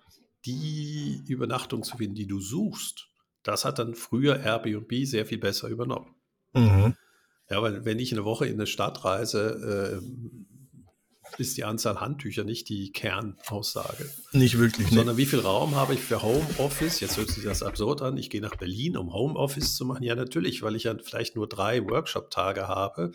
die 0.45 1.23
Übernachtung 1.27 1.83
zu 1.83 1.97
finden, 1.97 2.15
die 2.15 2.27
du 2.27 2.41
suchst, 2.41 3.09
das 3.43 3.65
hat 3.65 3.79
dann 3.79 3.95
früher 3.95 4.41
Airbnb 4.41 4.93
sehr 5.05 5.27
viel 5.27 5.39
besser 5.39 5.69
übernommen. 5.69 6.15
Mhm. 6.53 6.95
Ja, 7.51 7.63
weil 7.63 7.85
wenn 7.85 7.99
ich 7.99 8.13
eine 8.13 8.25
Woche 8.25 8.47
in 8.47 8.55
eine 8.55 8.67
Stadt 8.67 9.05
reise, 9.05 10.01
äh, 10.01 10.58
ist 11.37 11.57
die 11.57 11.65
Anzahl 11.65 12.01
Handtücher 12.01 12.45
nicht 12.45 12.69
die 12.69 12.93
Kernaussage. 12.93 14.09
Nicht 14.33 14.59
wirklich. 14.59 14.89
Sondern 14.89 15.17
nee. 15.17 15.23
wie 15.23 15.27
viel 15.27 15.41
Raum 15.41 15.77
habe 15.77 15.95
ich 15.95 16.01
für 16.01 16.23
Homeoffice? 16.23 17.01
Jetzt 17.01 17.17
hört 17.17 17.31
sich 17.31 17.45
das 17.45 17.63
absurd 17.63 18.03
an. 18.03 18.17
Ich 18.17 18.31
gehe 18.31 18.41
nach 18.41 18.57
Berlin, 18.57 18.97
um 18.97 19.13
Homeoffice 19.13 19.77
zu 19.77 19.85
machen. 19.85 20.03
Ja, 20.03 20.15
natürlich, 20.15 20.63
weil 20.63 20.77
ich 20.77 20.85
ja 20.85 20.97
vielleicht 21.03 21.37
nur 21.37 21.49
drei 21.49 21.85
Workshop-Tage 21.89 22.69
habe. 22.69 23.13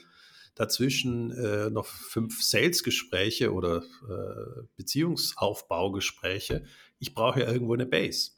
Dazwischen 0.55 1.31
äh, 1.31 1.69
noch 1.69 1.87
fünf 1.87 2.43
Sales-Gespräche 2.43 3.51
oder 3.53 3.77
äh, 3.77 4.63
Beziehungsaufbaugespräche. 4.77 6.63
Ich 6.99 7.13
brauche 7.13 7.39
ja 7.39 7.51
irgendwo 7.51 7.73
eine 7.73 7.87
Base. 7.87 8.31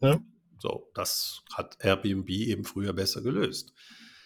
Ja. 0.00 0.20
So, 0.58 0.90
das 0.94 1.42
hat 1.52 1.76
Airbnb 1.80 2.30
eben 2.30 2.64
früher 2.64 2.92
besser 2.92 3.20
gelöst. 3.22 3.72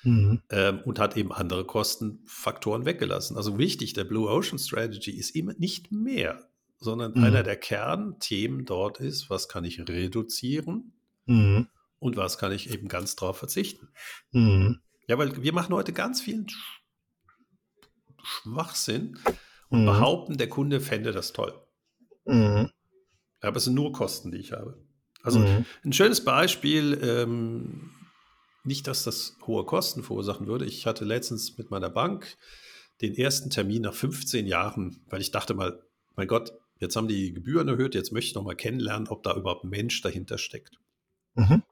Mhm. 0.04 0.42
Ähm, 0.50 0.80
und 0.84 0.98
hat 0.98 1.16
eben 1.16 1.32
andere 1.32 1.64
Kostenfaktoren 1.64 2.84
weggelassen. 2.84 3.36
Also 3.36 3.58
wichtig, 3.58 3.92
der 3.92 4.04
Blue 4.04 4.28
Ocean 4.28 4.58
Strategy 4.58 5.12
ist 5.12 5.30
immer 5.36 5.54
nicht 5.54 5.92
mehr, 5.92 6.48
sondern 6.78 7.12
mhm. 7.14 7.24
einer 7.24 7.42
der 7.42 7.56
Kernthemen 7.56 8.64
dort 8.64 8.98
ist, 9.00 9.30
was 9.30 9.48
kann 9.48 9.64
ich 9.64 9.80
reduzieren 9.88 10.92
mhm. 11.26 11.68
und 11.98 12.16
was 12.16 12.38
kann 12.38 12.52
ich 12.52 12.72
eben 12.72 12.88
ganz 12.88 13.14
drauf 13.14 13.38
verzichten. 13.38 13.88
Mhm. 14.32 14.80
Ja, 15.06 15.18
weil 15.18 15.42
wir 15.42 15.52
machen 15.52 15.74
heute 15.74 15.92
ganz 15.92 16.20
viel 16.20 16.46
Schwachsinn 18.22 19.18
und 19.68 19.82
mhm. 19.82 19.86
behaupten, 19.86 20.36
der 20.36 20.48
Kunde 20.48 20.80
fände 20.80 21.12
das 21.12 21.32
toll. 21.32 21.54
Mhm. 22.24 22.70
Aber 23.40 23.56
es 23.56 23.64
sind 23.64 23.74
nur 23.74 23.92
Kosten, 23.92 24.30
die 24.30 24.38
ich 24.38 24.52
habe. 24.52 24.78
Also 25.22 25.44
ein 25.84 25.92
schönes 25.92 26.24
Beispiel, 26.24 26.98
ähm, 27.02 27.90
nicht, 28.64 28.86
dass 28.86 29.04
das 29.04 29.36
hohe 29.46 29.64
Kosten 29.64 30.02
verursachen 30.02 30.46
würde. 30.46 30.66
Ich 30.66 30.86
hatte 30.86 31.04
letztens 31.04 31.58
mit 31.58 31.70
meiner 31.70 31.90
Bank 31.90 32.36
den 33.00 33.14
ersten 33.14 33.50
Termin 33.50 33.82
nach 33.82 33.94
15 33.94 34.46
Jahren, 34.46 35.02
weil 35.06 35.20
ich 35.20 35.30
dachte 35.30 35.54
mal, 35.54 35.82
mein 36.14 36.28
Gott, 36.28 36.52
jetzt 36.78 36.96
haben 36.96 37.08
die 37.08 37.32
Gebühren 37.32 37.68
erhöht, 37.68 37.94
jetzt 37.94 38.12
möchte 38.12 38.28
ich 38.28 38.34
noch 38.34 38.44
mal 38.44 38.54
kennenlernen, 38.54 39.08
ob 39.08 39.22
da 39.22 39.34
überhaupt 39.36 39.64
ein 39.64 39.70
Mensch 39.70 40.00
dahinter 40.02 40.38
steckt. 40.38 40.78
Mhm. 41.34 41.62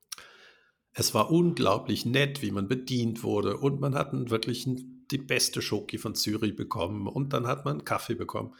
Es 0.92 1.14
war 1.14 1.30
unglaublich 1.30 2.04
nett, 2.04 2.42
wie 2.42 2.50
man 2.50 2.66
bedient 2.66 3.22
wurde 3.22 3.56
und 3.56 3.80
man 3.80 3.94
hat 3.94 4.12
wirklich 4.12 4.66
die 5.10 5.18
beste 5.18 5.62
Schoki 5.62 5.98
von 5.98 6.14
Zürich 6.14 6.56
bekommen 6.56 7.06
und 7.06 7.32
dann 7.32 7.46
hat 7.46 7.64
man 7.64 7.74
einen 7.74 7.84
Kaffee 7.84 8.14
bekommen. 8.14 8.54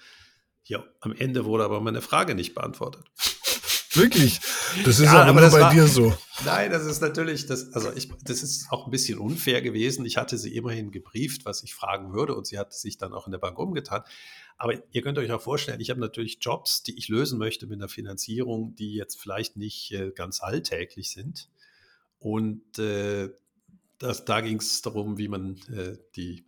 Ja, 0.64 0.84
am 1.00 1.12
Ende 1.12 1.44
wurde 1.44 1.64
aber 1.64 1.80
meine 1.80 2.02
Frage 2.02 2.34
nicht 2.34 2.54
beantwortet. 2.54 3.04
Wirklich? 3.92 4.40
Das 4.84 5.00
ist 5.00 5.06
ja, 5.06 5.22
aber, 5.22 5.30
aber 5.30 5.40
nur 5.40 5.50
bei 5.50 5.60
war, 5.60 5.72
dir 5.72 5.86
so. 5.86 6.16
Nein, 6.44 6.70
das 6.70 6.86
ist 6.86 7.00
natürlich, 7.00 7.46
das, 7.46 7.72
also 7.72 7.92
ich, 7.92 8.08
das 8.22 8.42
ist 8.42 8.70
auch 8.70 8.86
ein 8.86 8.90
bisschen 8.90 9.18
unfair 9.18 9.62
gewesen. 9.62 10.06
Ich 10.06 10.16
hatte 10.16 10.38
sie 10.38 10.54
immerhin 10.54 10.92
gebrieft, 10.92 11.44
was 11.44 11.62
ich 11.64 11.74
fragen 11.74 12.12
würde, 12.12 12.34
und 12.34 12.46
sie 12.46 12.58
hat 12.58 12.72
sich 12.72 12.98
dann 12.98 13.12
auch 13.12 13.26
in 13.26 13.32
der 13.32 13.38
Bank 13.38 13.58
umgetan. 13.58 14.02
Aber 14.56 14.74
ihr 14.92 15.02
könnt 15.02 15.18
euch 15.18 15.32
auch 15.32 15.40
vorstellen, 15.40 15.80
ich 15.80 15.90
habe 15.90 16.00
natürlich 16.00 16.38
Jobs, 16.40 16.82
die 16.82 16.96
ich 16.96 17.08
lösen 17.08 17.38
möchte 17.38 17.66
mit 17.66 17.78
einer 17.78 17.88
Finanzierung, 17.88 18.76
die 18.76 18.94
jetzt 18.94 19.20
vielleicht 19.20 19.56
nicht 19.56 19.92
äh, 19.92 20.12
ganz 20.12 20.40
alltäglich 20.40 21.10
sind. 21.10 21.48
Und 22.18 22.78
äh, 22.78 23.30
das, 23.98 24.24
da 24.24 24.40
ging 24.40 24.58
es 24.58 24.82
darum, 24.82 25.18
wie 25.18 25.28
man 25.28 25.56
äh, 25.74 25.96
die 26.14 26.44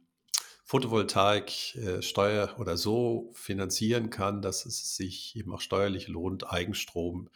Photovoltaik 0.73 1.77
äh, 1.77 2.01
steuer 2.01 2.55
oder 2.59 2.79
so 2.79 3.31
finanzieren 3.35 4.09
kann, 4.09 4.41
dass 4.41 4.65
es 4.65 4.97
sich 4.97 5.37
eben 5.37 5.53
auch 5.53 5.61
steuerlich 5.61 6.09
lohnt, 6.09 6.51
Eigenstrom 6.51 7.29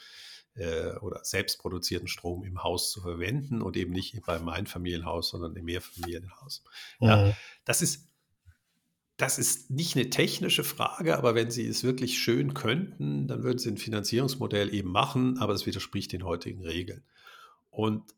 äh, 0.55 0.93
oder 1.03 1.23
selbstproduzierten 1.23 2.09
Strom 2.09 2.45
im 2.45 2.63
Haus 2.63 2.91
zu 2.91 3.03
verwenden 3.03 3.61
und 3.61 3.77
eben 3.77 3.93
nicht 3.93 4.19
beim 4.25 4.49
Einfamilienhaus, 4.49 5.29
sondern 5.29 5.55
im 5.55 5.67
Mehrfamilienhaus. 5.67 6.65
Mhm. 6.99 7.07
Ja, 7.07 7.37
das 7.67 7.83
ist 7.83 8.09
das 9.19 9.39
ist 9.39 9.71
nicht 9.71 9.97
eine 9.97 10.09
technische 10.09 10.65
Frage, 10.65 11.19
aber 11.19 11.35
wenn 11.35 11.51
Sie 11.51 11.67
es 11.67 11.85
wirklich 11.85 12.19
schön 12.19 12.55
könnten, 12.55 13.29
dann 13.29 13.43
würden 13.43 13.59
Sie 13.59 13.71
ein 13.71 13.77
Finanzierungsmodell 13.77 14.73
eben 14.73 14.91
machen, 14.91 15.37
aber 15.41 15.53
es 15.53 15.67
widerspricht 15.67 16.13
den 16.13 16.25
heutigen 16.25 16.63
Regeln. 16.63 17.05
Und 17.69 18.15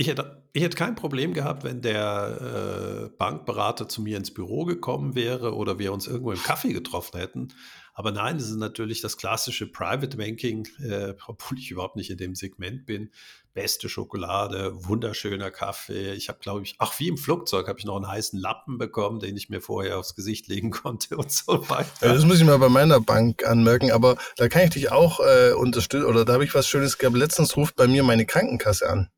ich 0.00 0.06
hätte, 0.06 0.44
ich 0.52 0.62
hätte 0.62 0.76
kein 0.76 0.94
Problem 0.94 1.34
gehabt, 1.34 1.64
wenn 1.64 1.82
der 1.82 3.08
äh, 3.10 3.16
Bankberater 3.18 3.88
zu 3.88 4.00
mir 4.00 4.16
ins 4.16 4.32
Büro 4.32 4.64
gekommen 4.64 5.16
wäre 5.16 5.56
oder 5.56 5.80
wir 5.80 5.92
uns 5.92 6.06
irgendwo 6.06 6.30
im 6.30 6.40
Kaffee 6.40 6.72
getroffen 6.72 7.18
hätten. 7.18 7.48
Aber 7.94 8.12
nein, 8.12 8.38
das 8.38 8.48
ist 8.48 8.58
natürlich 8.58 9.00
das 9.00 9.16
klassische 9.16 9.66
Private 9.66 10.16
Banking, 10.16 10.68
äh, 10.88 11.14
obwohl 11.26 11.58
ich 11.58 11.72
überhaupt 11.72 11.96
nicht 11.96 12.10
in 12.10 12.16
dem 12.16 12.36
Segment 12.36 12.86
bin. 12.86 13.10
Beste 13.54 13.88
Schokolade, 13.88 14.70
wunderschöner 14.86 15.50
Kaffee. 15.50 16.12
Ich 16.12 16.28
habe, 16.28 16.38
glaube 16.38 16.62
ich, 16.62 16.76
ach, 16.78 16.96
wie 17.00 17.08
im 17.08 17.18
Flugzeug 17.18 17.66
habe 17.66 17.80
ich 17.80 17.84
noch 17.84 17.96
einen 17.96 18.06
heißen 18.06 18.38
Lappen 18.38 18.78
bekommen, 18.78 19.18
den 19.18 19.36
ich 19.36 19.48
mir 19.48 19.60
vorher 19.60 19.98
aufs 19.98 20.14
Gesicht 20.14 20.46
legen 20.46 20.70
konnte 20.70 21.16
und 21.16 21.32
so 21.32 21.68
weiter. 21.68 21.88
Das 22.14 22.24
muss 22.24 22.38
ich 22.38 22.44
mal 22.44 22.58
bei 22.58 22.68
meiner 22.68 23.00
Bank 23.00 23.44
anmerken, 23.44 23.90
aber 23.90 24.16
da 24.36 24.48
kann 24.48 24.62
ich 24.62 24.70
dich 24.70 24.92
auch 24.92 25.18
äh, 25.18 25.54
unterstützen 25.54 26.06
oder 26.06 26.24
da 26.24 26.34
habe 26.34 26.44
ich 26.44 26.54
was 26.54 26.68
Schönes 26.68 26.98
gehabt. 26.98 27.16
Letztens 27.16 27.56
ruft 27.56 27.74
bei 27.74 27.88
mir 27.88 28.04
meine 28.04 28.26
Krankenkasse 28.26 28.88
an. 28.88 29.10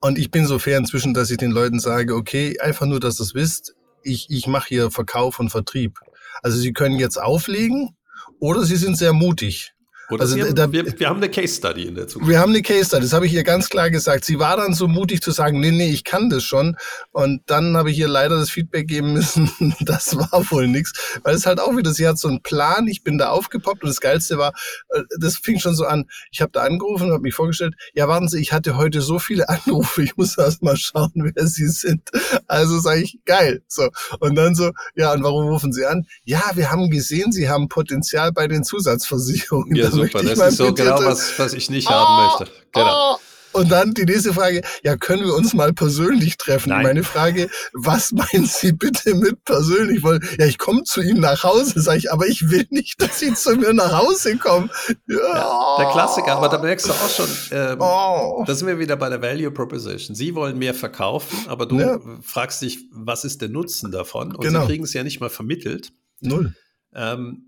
Und 0.00 0.18
ich 0.18 0.30
bin 0.30 0.46
so 0.46 0.58
fair 0.58 0.78
inzwischen, 0.78 1.14
dass 1.14 1.30
ich 1.30 1.38
den 1.38 1.50
Leuten 1.50 1.80
sage, 1.80 2.14
okay, 2.14 2.58
einfach 2.60 2.86
nur, 2.86 3.00
dass 3.00 3.18
ihr 3.20 3.24
es 3.24 3.34
wisst, 3.34 3.74
ich, 4.02 4.30
ich 4.30 4.46
mache 4.46 4.68
hier 4.68 4.90
Verkauf 4.90 5.40
und 5.40 5.50
Vertrieb. 5.50 5.98
Also 6.42 6.56
sie 6.58 6.72
können 6.72 6.98
jetzt 6.98 7.20
auflegen 7.20 7.96
oder 8.38 8.64
sie 8.64 8.76
sind 8.76 8.96
sehr 8.96 9.12
mutig. 9.12 9.74
Oder 10.10 10.22
also, 10.22 10.40
haben, 10.40 10.54
da, 10.54 10.72
wir, 10.72 10.98
wir, 10.98 11.08
haben 11.08 11.18
eine 11.18 11.28
Case 11.28 11.54
Study 11.54 11.84
in 11.84 11.94
der 11.94 12.08
Zukunft. 12.08 12.30
Wir 12.30 12.40
haben 12.40 12.50
eine 12.50 12.62
Case 12.62 12.86
Study, 12.86 13.02
das 13.02 13.12
habe 13.12 13.26
ich 13.26 13.34
ihr 13.34 13.44
ganz 13.44 13.68
klar 13.68 13.90
gesagt. 13.90 14.24
Sie 14.24 14.38
war 14.38 14.56
dann 14.56 14.72
so 14.72 14.88
mutig 14.88 15.20
zu 15.20 15.30
sagen, 15.30 15.60
nee, 15.60 15.70
nee, 15.70 15.90
ich 15.90 16.04
kann 16.04 16.30
das 16.30 16.44
schon. 16.44 16.76
Und 17.12 17.42
dann 17.46 17.76
habe 17.76 17.90
ich 17.90 17.98
ihr 17.98 18.08
leider 18.08 18.38
das 18.38 18.50
Feedback 18.50 18.88
geben 18.88 19.12
müssen, 19.12 19.50
das 19.80 20.16
war 20.16 20.50
wohl 20.50 20.66
nichts. 20.66 20.92
Weil 21.22 21.34
es 21.34 21.46
halt 21.46 21.60
auch 21.60 21.76
wieder, 21.76 21.92
sie 21.92 22.08
hat 22.08 22.18
so 22.18 22.28
einen 22.28 22.42
Plan, 22.42 22.86
ich 22.86 23.02
bin 23.02 23.18
da 23.18 23.28
aufgepoppt 23.28 23.82
und 23.82 23.88
das 23.88 24.00
Geilste 24.00 24.38
war, 24.38 24.52
äh, 24.90 25.02
das 25.20 25.36
fing 25.36 25.58
schon 25.58 25.74
so 25.74 25.84
an, 25.84 26.06
ich 26.30 26.40
habe 26.40 26.52
da 26.52 26.62
angerufen 26.62 27.08
und 27.08 27.12
habe 27.12 27.22
mich 27.22 27.34
vorgestellt, 27.34 27.74
ja 27.94 28.08
warten 28.08 28.28
Sie, 28.28 28.40
ich 28.40 28.52
hatte 28.52 28.76
heute 28.76 29.02
so 29.02 29.18
viele 29.18 29.48
Anrufe, 29.48 30.02
ich 30.02 30.16
muss 30.16 30.38
erst 30.38 30.62
mal 30.62 30.76
schauen, 30.76 31.12
wer 31.34 31.46
Sie 31.46 31.68
sind. 31.68 32.08
Also 32.46 32.78
sage 32.80 33.02
ich, 33.02 33.18
geil. 33.26 33.62
So. 33.68 33.90
Und 34.20 34.34
dann 34.36 34.54
so, 34.54 34.72
ja, 34.96 35.12
und 35.12 35.22
warum 35.22 35.48
rufen 35.48 35.72
Sie 35.72 35.84
an? 35.84 36.06
Ja, 36.24 36.52
wir 36.54 36.70
haben 36.70 36.90
gesehen, 36.90 37.30
Sie 37.30 37.48
haben 37.48 37.68
Potenzial 37.68 38.32
bei 38.32 38.48
den 38.48 38.64
Zusatzversicherungen. 38.64 39.76
Ja, 39.76 39.90
super. 40.06 40.22
Das 40.22 40.38
ist 40.38 40.56
so 40.56 40.72
genau, 40.72 40.98
was, 41.04 41.38
was 41.38 41.52
ich 41.52 41.70
nicht 41.70 41.88
oh, 41.88 41.92
haben 41.92 42.26
möchte. 42.26 42.52
Genau. 42.72 43.14
Oh. 43.14 43.18
Und 43.52 43.72
dann 43.72 43.94
die 43.94 44.04
nächste 44.04 44.34
Frage, 44.34 44.62
ja, 44.84 44.96
können 44.96 45.24
wir 45.24 45.34
uns 45.34 45.54
mal 45.54 45.72
persönlich 45.72 46.36
treffen? 46.36 46.68
Nein. 46.68 46.82
Meine 46.82 47.02
Frage, 47.02 47.48
was 47.72 48.12
meinen 48.32 48.46
Sie 48.46 48.72
bitte 48.72 49.14
mit 49.14 49.44
persönlich? 49.44 50.02
Weil, 50.02 50.20
ja, 50.38 50.46
ich 50.46 50.58
komme 50.58 50.84
zu 50.84 51.00
Ihnen 51.00 51.20
nach 51.20 51.42
Hause, 51.44 51.80
sage 51.80 51.98
ich, 51.98 52.12
aber 52.12 52.26
ich 52.26 52.50
will 52.50 52.66
nicht, 52.70 53.00
dass 53.00 53.18
Sie 53.18 53.32
zu 53.34 53.56
mir 53.56 53.72
nach 53.72 53.92
Hause 53.92 54.36
kommen. 54.36 54.70
Ja. 55.08 55.16
ja 55.16 55.76
der 55.78 55.90
Klassiker, 55.90 56.36
aber 56.36 56.48
da 56.48 56.58
merkst 56.58 56.88
du 56.88 56.92
auch 56.92 57.10
schon, 57.10 57.28
ähm, 57.50 57.80
oh. 57.80 58.44
da 58.46 58.54
sind 58.54 58.68
wir 58.68 58.78
wieder 58.78 58.96
bei 58.96 59.08
der 59.08 59.22
Value 59.22 59.50
Proposition. 59.50 60.14
Sie 60.14 60.34
wollen 60.34 60.58
mehr 60.58 60.74
verkaufen, 60.74 61.48
aber 61.48 61.66
du 61.66 61.80
ja. 61.80 61.98
fragst 62.22 62.62
dich, 62.62 62.78
was 62.92 63.24
ist 63.24 63.40
der 63.40 63.48
Nutzen 63.48 63.90
davon? 63.90 64.34
Und 64.34 64.40
genau. 64.42 64.60
sie 64.60 64.66
kriegen 64.66 64.84
es 64.84 64.92
ja 64.92 65.02
nicht 65.02 65.20
mal 65.20 65.30
vermittelt. 65.30 65.92
Null. 66.20 66.54
Ähm, 66.94 67.47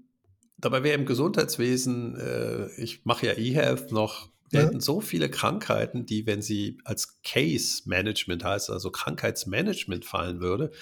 Dabei 0.61 0.83
wäre 0.83 0.99
im 0.99 1.07
Gesundheitswesen, 1.07 2.17
äh, 2.17 2.71
ich 2.81 3.05
mache 3.05 3.27
ja 3.27 3.33
eHealth 3.33 3.93
noch, 3.93 4.31
wir 4.51 4.61
ja. 4.61 4.67
hätten 4.67 4.81
so 4.81 5.01
viele 5.01 5.31
Krankheiten, 5.31 6.07
die, 6.07 6.27
wenn 6.27 6.43
sie 6.43 6.79
als 6.85 7.21
Case 7.23 7.83
Management 7.87 8.45
heißt, 8.45 8.71
also 8.71 8.91
Krankheitsmanagement 8.91 10.05
fallen 10.05 10.41
würde, 10.41 10.73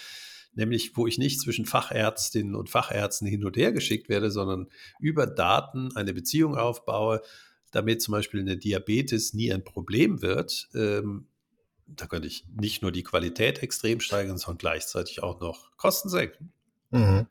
nämlich 0.55 0.97
wo 0.97 1.07
ich 1.07 1.19
nicht 1.19 1.41
zwischen 1.41 1.67
Fachärztinnen 1.67 2.55
und 2.55 2.71
Fachärzten 2.71 3.29
hin 3.29 3.45
und 3.45 3.57
her 3.57 3.73
geschickt 3.73 4.09
werde, 4.09 4.31
sondern 4.31 4.69
über 4.99 5.27
Daten 5.27 5.95
eine 5.95 6.15
Beziehung 6.15 6.57
aufbaue, 6.57 7.21
damit 7.71 8.03
zum 8.03 8.13
Beispiel 8.13 8.41
eine 8.41 8.57
Diabetes 8.57 9.35
nie 9.35 9.53
ein 9.53 9.65
Problem 9.65 10.23
wird. 10.23 10.69
Ähm, 10.75 11.29
da 11.87 12.07
könnte 12.07 12.29
ich 12.29 12.47
nicht 12.55 12.83
nur 12.83 12.93
die 12.93 13.03
Qualität 13.03 13.63
extrem 13.63 14.01
steigern, 14.01 14.39
sondern 14.39 14.59
gleichzeitig 14.59 15.23
auch 15.23 15.41
noch 15.41 15.77
Kosten 15.77 16.09
senken. 16.09 16.53
Mhm. 16.91 17.27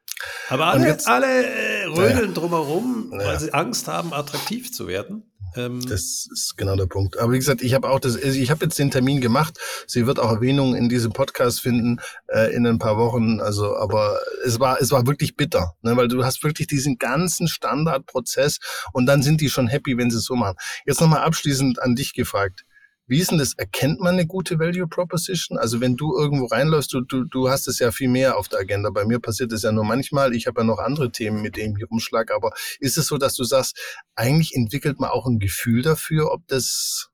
Aber 0.50 0.68
alle, 0.68 0.88
jetzt, 0.88 1.08
alle 1.08 1.46
äh, 1.46 1.77
rödeln 1.88 2.30
ja. 2.30 2.34
drumherum, 2.34 3.08
weil 3.12 3.34
ja. 3.34 3.40
sie 3.40 3.54
Angst 3.54 3.88
haben, 3.88 4.14
attraktiv 4.14 4.72
zu 4.72 4.88
werden. 4.88 5.24
Ähm, 5.56 5.82
das 5.88 6.28
ist 6.32 6.56
genau 6.58 6.76
der 6.76 6.86
Punkt. 6.86 7.18
Aber 7.18 7.34
wie 7.34 7.38
gesagt, 7.38 7.62
ich 7.62 7.74
habe 7.74 7.90
auch 7.90 8.00
das, 8.00 8.16
also 8.16 8.40
ich 8.40 8.52
habe 8.52 8.66
jetzt 8.66 8.78
den 8.78 8.92
Termin 8.92 9.22
gemacht. 9.22 9.58
Sie 9.88 10.06
wird 10.06 10.20
auch 10.20 10.32
Erwähnung 10.32 10.76
in 10.76 10.90
diesem 10.90 11.14
Podcast 11.14 11.62
finden 11.62 12.00
äh, 12.28 12.54
in 12.54 12.66
ein 12.66 12.80
paar 12.80 12.98
Wochen. 12.98 13.40
Also, 13.40 13.76
aber 13.76 14.20
es 14.46 14.60
war, 14.60 14.80
es 14.82 14.92
war 14.92 15.08
wirklich 15.08 15.36
bitter, 15.36 15.76
ne? 15.82 15.98
weil 15.98 16.08
du 16.08 16.24
hast 16.24 16.44
wirklich 16.44 16.68
diesen 16.68 16.98
ganzen 16.98 17.48
Standardprozess 17.48 18.60
und 18.94 19.06
dann 19.06 19.24
sind 19.24 19.42
die 19.42 19.50
schon 19.50 19.68
happy, 19.68 19.98
wenn 19.98 20.12
sie 20.12 20.18
es 20.18 20.26
so 20.26 20.36
machen. 20.36 20.58
Jetzt 20.86 21.02
nochmal 21.02 21.22
abschließend 21.22 21.82
an 21.82 21.96
dich 21.96 22.14
gefragt. 22.14 22.66
Wie 23.08 23.20
ist 23.20 23.32
denn 23.32 23.38
das? 23.38 23.54
Erkennt 23.54 24.02
man 24.02 24.16
eine 24.16 24.28
gute 24.28 24.60
Value 24.60 24.88
Proposition? 24.88 25.58
Also 25.58 25.80
wenn 25.80 25.96
du 25.96 26.18
irgendwo 26.18 26.46
reinläufst, 26.46 26.92
du, 26.94 27.02
du, 27.02 27.24
du 27.24 27.50
hast 27.50 27.68
es 27.68 27.80
ja 27.80 27.92
viel 27.92 28.10
mehr 28.10 28.38
auf 28.38 28.50
der 28.50 28.60
Agenda. 28.60 28.90
Bei 28.90 29.06
mir 29.06 29.20
passiert 29.20 29.54
es 29.54 29.64
ja 29.64 29.72
nur 29.72 29.86
manchmal. 29.86 30.36
Ich 30.36 30.46
habe 30.46 30.62
ja 30.62 30.66
noch 30.66 30.80
andere 30.80 31.12
Themen, 31.12 31.42
mit 31.42 31.56
denen 31.56 31.78
ich 31.78 31.90
rumschlag. 31.90 32.32
Aber 32.32 32.52
ist 32.80 32.98
es 32.98 33.08
so, 33.08 33.18
dass 33.18 33.36
du 33.36 33.46
sagst, 33.46 33.80
eigentlich 34.16 34.54
entwickelt 34.56 35.00
man 35.00 35.10
auch 35.10 35.26
ein 35.26 35.40
Gefühl 35.40 35.82
dafür, 35.82 36.32
ob 36.32 36.46
das 36.48 37.10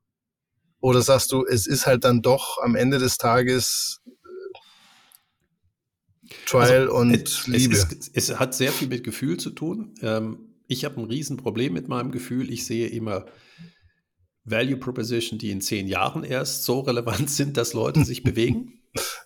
oder 0.80 1.00
sagst 1.00 1.32
du, 1.32 1.46
es 1.46 1.66
ist 1.66 1.86
halt 1.86 2.04
dann 2.04 2.20
doch 2.20 2.58
am 2.62 2.74
Ende 2.74 2.98
des 2.98 3.16
Tages 3.16 4.02
äh, 4.04 4.10
Trial 6.44 6.82
also, 6.82 6.94
und 6.96 7.14
es, 7.14 7.46
Liebe? 7.46 7.74
Es, 7.74 7.84
ist, 7.84 8.10
es, 8.12 8.38
hat 8.38 8.54
sehr 8.54 8.70
viel 8.70 8.88
mit 8.88 9.02
Gefühl 9.02 9.38
zu 9.38 9.48
tun. 9.50 9.94
Ähm, 10.02 10.40
ich 10.66 10.84
habe 10.84 11.00
ein 11.00 11.04
Riesenproblem 11.04 11.72
mit 11.72 11.88
meinem 11.88 12.10
Gefühl. 12.10 12.52
Ich 12.52 12.66
sehe 12.66 12.88
immer 12.88 13.24
Value 14.44 14.76
Proposition, 14.76 15.38
die 15.38 15.50
in 15.50 15.60
zehn 15.60 15.88
Jahren 15.88 16.24
erst 16.24 16.64
so 16.64 16.80
relevant 16.80 17.30
sind, 17.30 17.56
dass 17.56 17.72
Leute 17.72 18.04
sich 18.04 18.22
bewegen. 18.24 18.80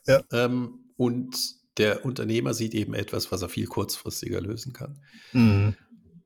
Ja. 0.06 0.22
Ähm, 0.32 0.84
und 0.96 1.36
der 1.76 2.04
Unternehmer 2.04 2.54
sieht 2.54 2.74
eben 2.74 2.94
etwas, 2.94 3.30
was 3.30 3.42
er 3.42 3.48
viel 3.48 3.66
kurzfristiger 3.66 4.40
lösen 4.40 4.72
kann. 4.72 5.00
Mhm. 5.32 5.76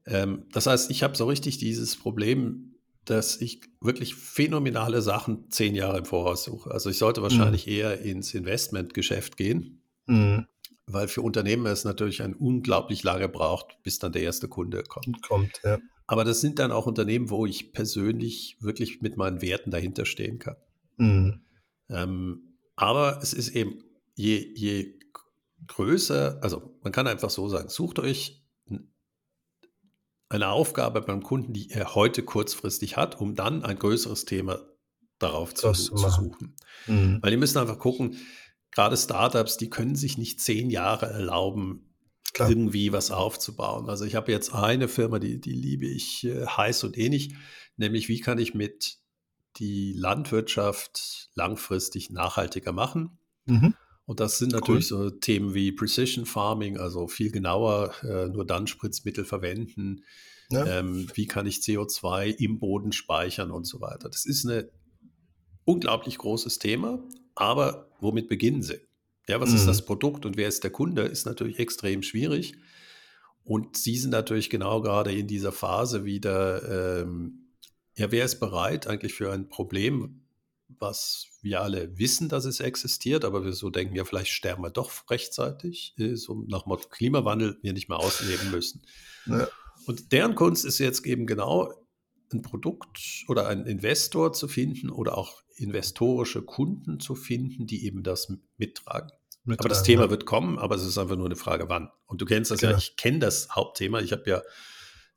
Ähm, 0.06 0.46
das 0.52 0.66
heißt, 0.66 0.90
ich 0.90 1.02
habe 1.02 1.16
so 1.16 1.26
richtig 1.26 1.58
dieses 1.58 1.96
Problem, 1.96 2.74
dass 3.04 3.40
ich 3.40 3.62
wirklich 3.80 4.14
phänomenale 4.14 5.02
Sachen 5.02 5.50
zehn 5.50 5.74
Jahre 5.74 5.98
im 5.98 6.04
Voraus 6.04 6.44
suche. 6.44 6.70
Also 6.70 6.90
ich 6.90 6.98
sollte 6.98 7.22
wahrscheinlich 7.22 7.66
mhm. 7.66 7.72
eher 7.72 8.00
ins 8.00 8.32
Investmentgeschäft 8.32 9.36
gehen, 9.36 9.82
mhm. 10.06 10.46
weil 10.86 11.08
für 11.08 11.22
Unternehmen 11.22 11.66
es 11.66 11.84
natürlich 11.84 12.22
ein 12.22 12.34
unglaublich 12.34 13.02
lange 13.02 13.28
braucht, 13.28 13.82
bis 13.82 13.98
dann 13.98 14.12
der 14.12 14.22
erste 14.22 14.48
Kunde 14.48 14.84
kommt. 14.84 15.22
Kommt, 15.22 15.60
ja. 15.64 15.78
Aber 16.12 16.24
das 16.24 16.42
sind 16.42 16.58
dann 16.58 16.72
auch 16.72 16.84
Unternehmen, 16.84 17.30
wo 17.30 17.46
ich 17.46 17.72
persönlich 17.72 18.58
wirklich 18.60 19.00
mit 19.00 19.16
meinen 19.16 19.40
Werten 19.40 19.70
dahinter 19.70 20.04
stehen 20.04 20.38
kann. 20.38 20.56
Mhm. 20.98 21.40
Ähm, 21.88 22.58
aber 22.76 23.20
es 23.22 23.32
ist 23.32 23.48
eben, 23.56 23.82
je, 24.14 24.52
je 24.54 24.98
größer, 25.66 26.38
also 26.42 26.78
man 26.82 26.92
kann 26.92 27.06
einfach 27.06 27.30
so 27.30 27.48
sagen, 27.48 27.70
sucht 27.70 27.98
euch 27.98 28.44
eine 30.28 30.48
Aufgabe 30.48 31.00
beim 31.00 31.22
Kunden, 31.22 31.54
die 31.54 31.70
er 31.70 31.94
heute 31.94 32.22
kurzfristig 32.22 32.98
hat, 32.98 33.18
um 33.18 33.34
dann 33.34 33.64
ein 33.64 33.78
größeres 33.78 34.26
Thema 34.26 34.60
darauf 35.18 35.54
zu, 35.54 35.72
zu, 35.72 35.96
suchen. 35.96 36.56
Mhm. 36.88 37.20
Weil 37.22 37.30
die 37.30 37.38
müssen 37.38 37.56
einfach 37.56 37.78
gucken, 37.78 38.18
gerade 38.70 38.98
Startups, 38.98 39.56
die 39.56 39.70
können 39.70 39.94
sich 39.94 40.18
nicht 40.18 40.40
zehn 40.40 40.68
Jahre 40.68 41.06
erlauben, 41.06 41.91
Klar. 42.32 42.48
irgendwie 42.48 42.92
was 42.92 43.10
aufzubauen. 43.10 43.90
Also 43.90 44.04
ich 44.04 44.14
habe 44.14 44.32
jetzt 44.32 44.54
eine 44.54 44.88
Firma, 44.88 45.18
die, 45.18 45.40
die 45.40 45.52
liebe 45.52 45.86
ich 45.86 46.24
äh, 46.24 46.46
heiß 46.46 46.84
und 46.84 46.96
ähnlich, 46.96 47.34
nämlich 47.76 48.08
wie 48.08 48.20
kann 48.20 48.38
ich 48.38 48.54
mit 48.54 48.98
die 49.56 49.92
Landwirtschaft 49.92 51.28
langfristig 51.34 52.10
nachhaltiger 52.10 52.72
machen. 52.72 53.18
Mhm. 53.44 53.74
Und 54.04 54.20
das 54.20 54.38
sind 54.38 54.52
natürlich 54.52 54.90
cool. 54.90 55.10
so 55.10 55.10
Themen 55.10 55.54
wie 55.54 55.72
Precision 55.72 56.26
Farming, 56.26 56.78
also 56.78 57.06
viel 57.06 57.30
genauer, 57.30 57.94
äh, 58.02 58.28
nur 58.28 58.46
dann 58.46 58.66
Spritzmittel 58.66 59.24
verwenden. 59.24 60.04
Ja. 60.50 60.66
Ähm, 60.66 61.08
wie 61.14 61.26
kann 61.26 61.46
ich 61.46 61.58
CO2 61.58 62.34
im 62.38 62.58
Boden 62.58 62.92
speichern 62.92 63.50
und 63.50 63.64
so 63.64 63.80
weiter. 63.80 64.08
Das 64.08 64.26
ist 64.26 64.44
ein 64.44 64.64
unglaublich 65.64 66.18
großes 66.18 66.58
Thema, 66.58 67.02
aber 67.34 67.90
womit 68.00 68.28
beginnen 68.28 68.62
Sie? 68.62 68.80
Ja, 69.28 69.40
was 69.40 69.50
mhm. 69.50 69.56
ist 69.56 69.66
das 69.66 69.84
Produkt 69.84 70.26
und 70.26 70.36
wer 70.36 70.48
ist 70.48 70.64
der 70.64 70.70
Kunde, 70.70 71.02
ist 71.02 71.26
natürlich 71.26 71.58
extrem 71.58 72.02
schwierig. 72.02 72.54
Und 73.44 73.76
Sie 73.76 73.96
sind 73.96 74.10
natürlich 74.10 74.50
genau 74.50 74.80
gerade 74.82 75.12
in 75.12 75.26
dieser 75.26 75.52
Phase 75.52 76.04
wieder, 76.04 77.02
ähm, 77.02 77.54
ja, 77.96 78.10
wer 78.10 78.24
ist 78.24 78.40
bereit 78.40 78.86
eigentlich 78.86 79.14
für 79.14 79.32
ein 79.32 79.48
Problem, 79.48 80.22
was 80.78 81.26
wir 81.42 81.60
alle 81.60 81.98
wissen, 81.98 82.28
dass 82.28 82.44
es 82.44 82.60
existiert, 82.60 83.24
aber 83.24 83.44
wir 83.44 83.52
so 83.52 83.70
denken, 83.70 83.94
ja, 83.94 84.04
vielleicht 84.04 84.30
sterben 84.30 84.62
wir 84.62 84.70
doch 84.70 84.90
rechtzeitig, 85.10 85.94
äh, 85.98 86.14
so 86.14 86.44
nach 86.48 86.66
Motto 86.66 86.88
Klimawandel 86.88 87.58
wir 87.62 87.72
nicht 87.72 87.88
mehr 87.88 87.98
ausleben 87.98 88.50
müssen. 88.50 88.82
Ja. 89.26 89.48
Und 89.86 90.12
deren 90.12 90.34
Kunst 90.34 90.64
ist 90.64 90.78
jetzt 90.78 91.04
eben 91.06 91.26
genau 91.26 91.72
ein 92.32 92.42
Produkt 92.42 93.24
oder 93.28 93.48
einen 93.48 93.66
Investor 93.66 94.32
zu 94.32 94.48
finden 94.48 94.90
oder 94.90 95.18
auch 95.18 95.41
investorische 95.56 96.42
Kunden 96.42 97.00
zu 97.00 97.14
finden, 97.14 97.66
die 97.66 97.86
eben 97.86 98.02
das 98.02 98.28
mittragen. 98.56 99.10
mittragen 99.44 99.58
aber 99.58 99.68
das 99.68 99.82
Thema 99.82 100.04
ja. 100.04 100.10
wird 100.10 100.26
kommen, 100.26 100.58
aber 100.58 100.74
es 100.74 100.84
ist 100.84 100.98
einfach 100.98 101.16
nur 101.16 101.26
eine 101.26 101.36
Frage, 101.36 101.68
wann. 101.68 101.90
Und 102.06 102.20
du 102.20 102.26
kennst 102.26 102.50
das 102.50 102.60
genau. 102.60 102.72
ja, 102.72 102.78
ich 102.78 102.96
kenne 102.96 103.20
das 103.20 103.50
Hauptthema. 103.50 104.00
Ich 104.00 104.12
habe 104.12 104.28
ja 104.28 104.42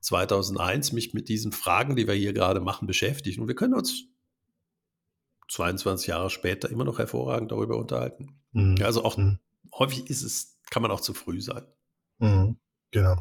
2001 0.02 0.92
mich 0.92 1.14
mit 1.14 1.30
diesen 1.30 1.52
Fragen, 1.52 1.96
die 1.96 2.08
wir 2.08 2.14
hier 2.14 2.34
gerade 2.34 2.60
machen, 2.60 2.88
beschäftigt. 2.88 3.40
Und 3.40 3.48
wir 3.48 3.56
können 3.56 3.74
uns 3.74 4.06
22 5.50 6.08
Jahre 6.08 6.30
später 6.30 6.70
immer 6.70 6.86
noch 6.86 7.00
hervorragend 7.00 7.52
darüber 7.52 7.78
unterhalten. 7.78 8.40
Mhm. 8.52 8.78
Also 8.84 9.04
auch 9.04 9.18
mhm. 9.18 9.40
häufig 9.74 10.10
ist 10.10 10.22
es, 10.22 10.58
kann 10.70 10.82
man 10.82 10.92
auch 10.92 11.02
zu 11.02 11.14
früh 11.14 11.42
sein. 11.42 11.66
Mhm. 12.20 12.58
Genau. 12.92 13.18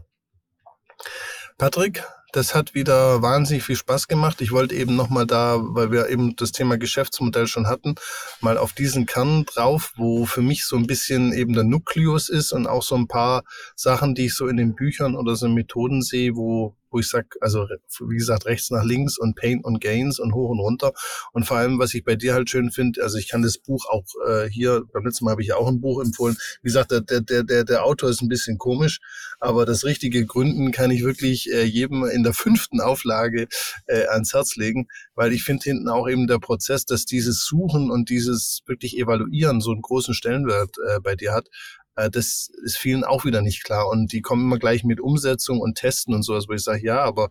Patrick, 1.59 2.03
das 2.35 2.53
hat 2.55 2.75
wieder 2.75 3.23
wahnsinnig 3.23 3.63
viel 3.63 3.77
Spaß 3.77 4.09
gemacht. 4.09 4.41
Ich 4.41 4.51
wollte 4.51 4.75
eben 4.75 4.97
nochmal 4.97 5.25
da, 5.25 5.59
weil 5.61 5.93
wir 5.93 6.09
eben 6.09 6.35
das 6.35 6.51
Thema 6.51 6.77
Geschäftsmodell 6.77 7.47
schon 7.47 7.69
hatten, 7.69 7.95
mal 8.41 8.59
auf 8.59 8.73
diesen 8.73 9.07
Kern 9.07 9.45
drauf, 9.45 9.93
wo 9.97 10.27
für 10.27 10.43
mich 10.43 10.65
so 10.65 10.77
ein 10.77 10.89
bisschen 10.89 11.33
eben 11.33 11.53
der 11.53 11.63
Nukleus 11.63 12.29
ist 12.29 12.53
und 12.53 12.67
auch 12.67 12.83
so 12.83 12.97
ein 12.97 13.07
paar 13.07 13.45
Sachen, 13.77 14.17
die 14.17 14.27
ich 14.27 14.35
so 14.35 14.49
in 14.49 14.57
den 14.57 14.75
Büchern 14.75 15.15
oder 15.15 15.37
so 15.37 15.49
Methoden 15.49 16.03
sehe, 16.03 16.35
wo 16.35 16.75
wo 16.95 17.01
ich 17.01 17.09
sag, 17.09 17.37
also 17.41 17.67
wie 18.07 18.17
gesagt, 18.17 18.47
rechts 18.47 18.71
nach 18.71 18.85
links 18.85 19.19
und 19.19 19.35
Pain 19.35 19.61
und 19.63 19.81
Gains 19.81 20.21
und 20.21 20.33
hoch 20.33 20.51
und 20.51 20.61
runter. 20.61 20.93
Und 21.33 21.45
vor 21.45 21.57
allem, 21.57 21.81
was 21.81 21.93
ich 21.93 22.05
bei 22.05 22.15
dir 22.15 22.35
halt 22.35 22.49
schön 22.49 22.71
finde, 22.71 23.03
also 23.03 23.19
ich 23.19 23.29
kann 23.29 23.43
das 23.43 23.59
Buch 23.59 23.87
auch 23.91 24.05
äh, 24.29 24.49
hier, 24.49 24.85
beim 24.93 25.05
letzten 25.05 25.25
Mal 25.25 25.33
habe 25.33 25.43
ich 25.43 25.49
ja 25.49 25.57
auch 25.57 25.67
ein 25.67 25.81
Buch 25.81 26.01
empfohlen. 26.01 26.37
Wie 26.63 26.69
gesagt, 26.69 26.93
der, 26.93 27.01
der, 27.01 27.21
der, 27.21 27.65
der 27.65 27.85
Autor 27.85 28.11
ist 28.11 28.23
ein 28.23 28.29
bisschen 28.29 28.59
komisch, 28.59 29.01
aber 29.41 29.67
das 29.67 29.85
richtige 29.85 30.25
Gründen 30.25 30.71
kann 30.71 30.93
ich 30.93 31.03
wirklich 31.03 31.53
äh, 31.53 31.65
jedem 31.65 32.05
in 32.05 32.23
der 32.25 32.35
fünften 32.35 32.81
Auflage 32.81 33.47
äh, 33.87 34.07
ans 34.07 34.35
Herz 34.35 34.57
legen, 34.57 34.89
weil 35.15 35.33
ich 35.33 35.45
finde 35.45 35.65
hinten 35.65 35.89
auch 35.89 36.09
eben 36.09 36.27
der 36.27 36.39
Prozess, 36.39 36.85
dass 36.85 37.05
dieses 37.05 37.45
Suchen 37.45 37.91
und 37.91 38.09
dieses 38.09 38.63
wirklich 38.67 38.99
Evaluieren 38.99 39.61
so 39.61 39.73
einen 39.73 39.83
großen 39.83 40.15
Stellenwert 40.15 40.77
äh, 40.89 41.01
bei 41.01 41.15
dir 41.15 41.33
hat. 41.33 41.49
Äh, 41.97 42.11
das 42.11 42.51
ist 42.65 42.79
vielen 42.79 43.05
auch 43.05 43.25
wieder 43.25 43.43
nicht 43.43 43.65
klar. 43.65 43.89
Und 43.89 44.13
die 44.13 44.23
kommen 44.23 44.43
immer 44.43 44.59
gleich 44.59 44.85
mit 44.85 45.01
Umsetzung 45.01 45.61
und 45.61 45.77
Testen 45.77 46.15
und 46.15 46.23
sowas, 46.23 46.47
wo 46.49 46.53
ich 46.53 46.63
sage, 46.63 46.85
ja, 46.85 47.03
aber 47.03 47.31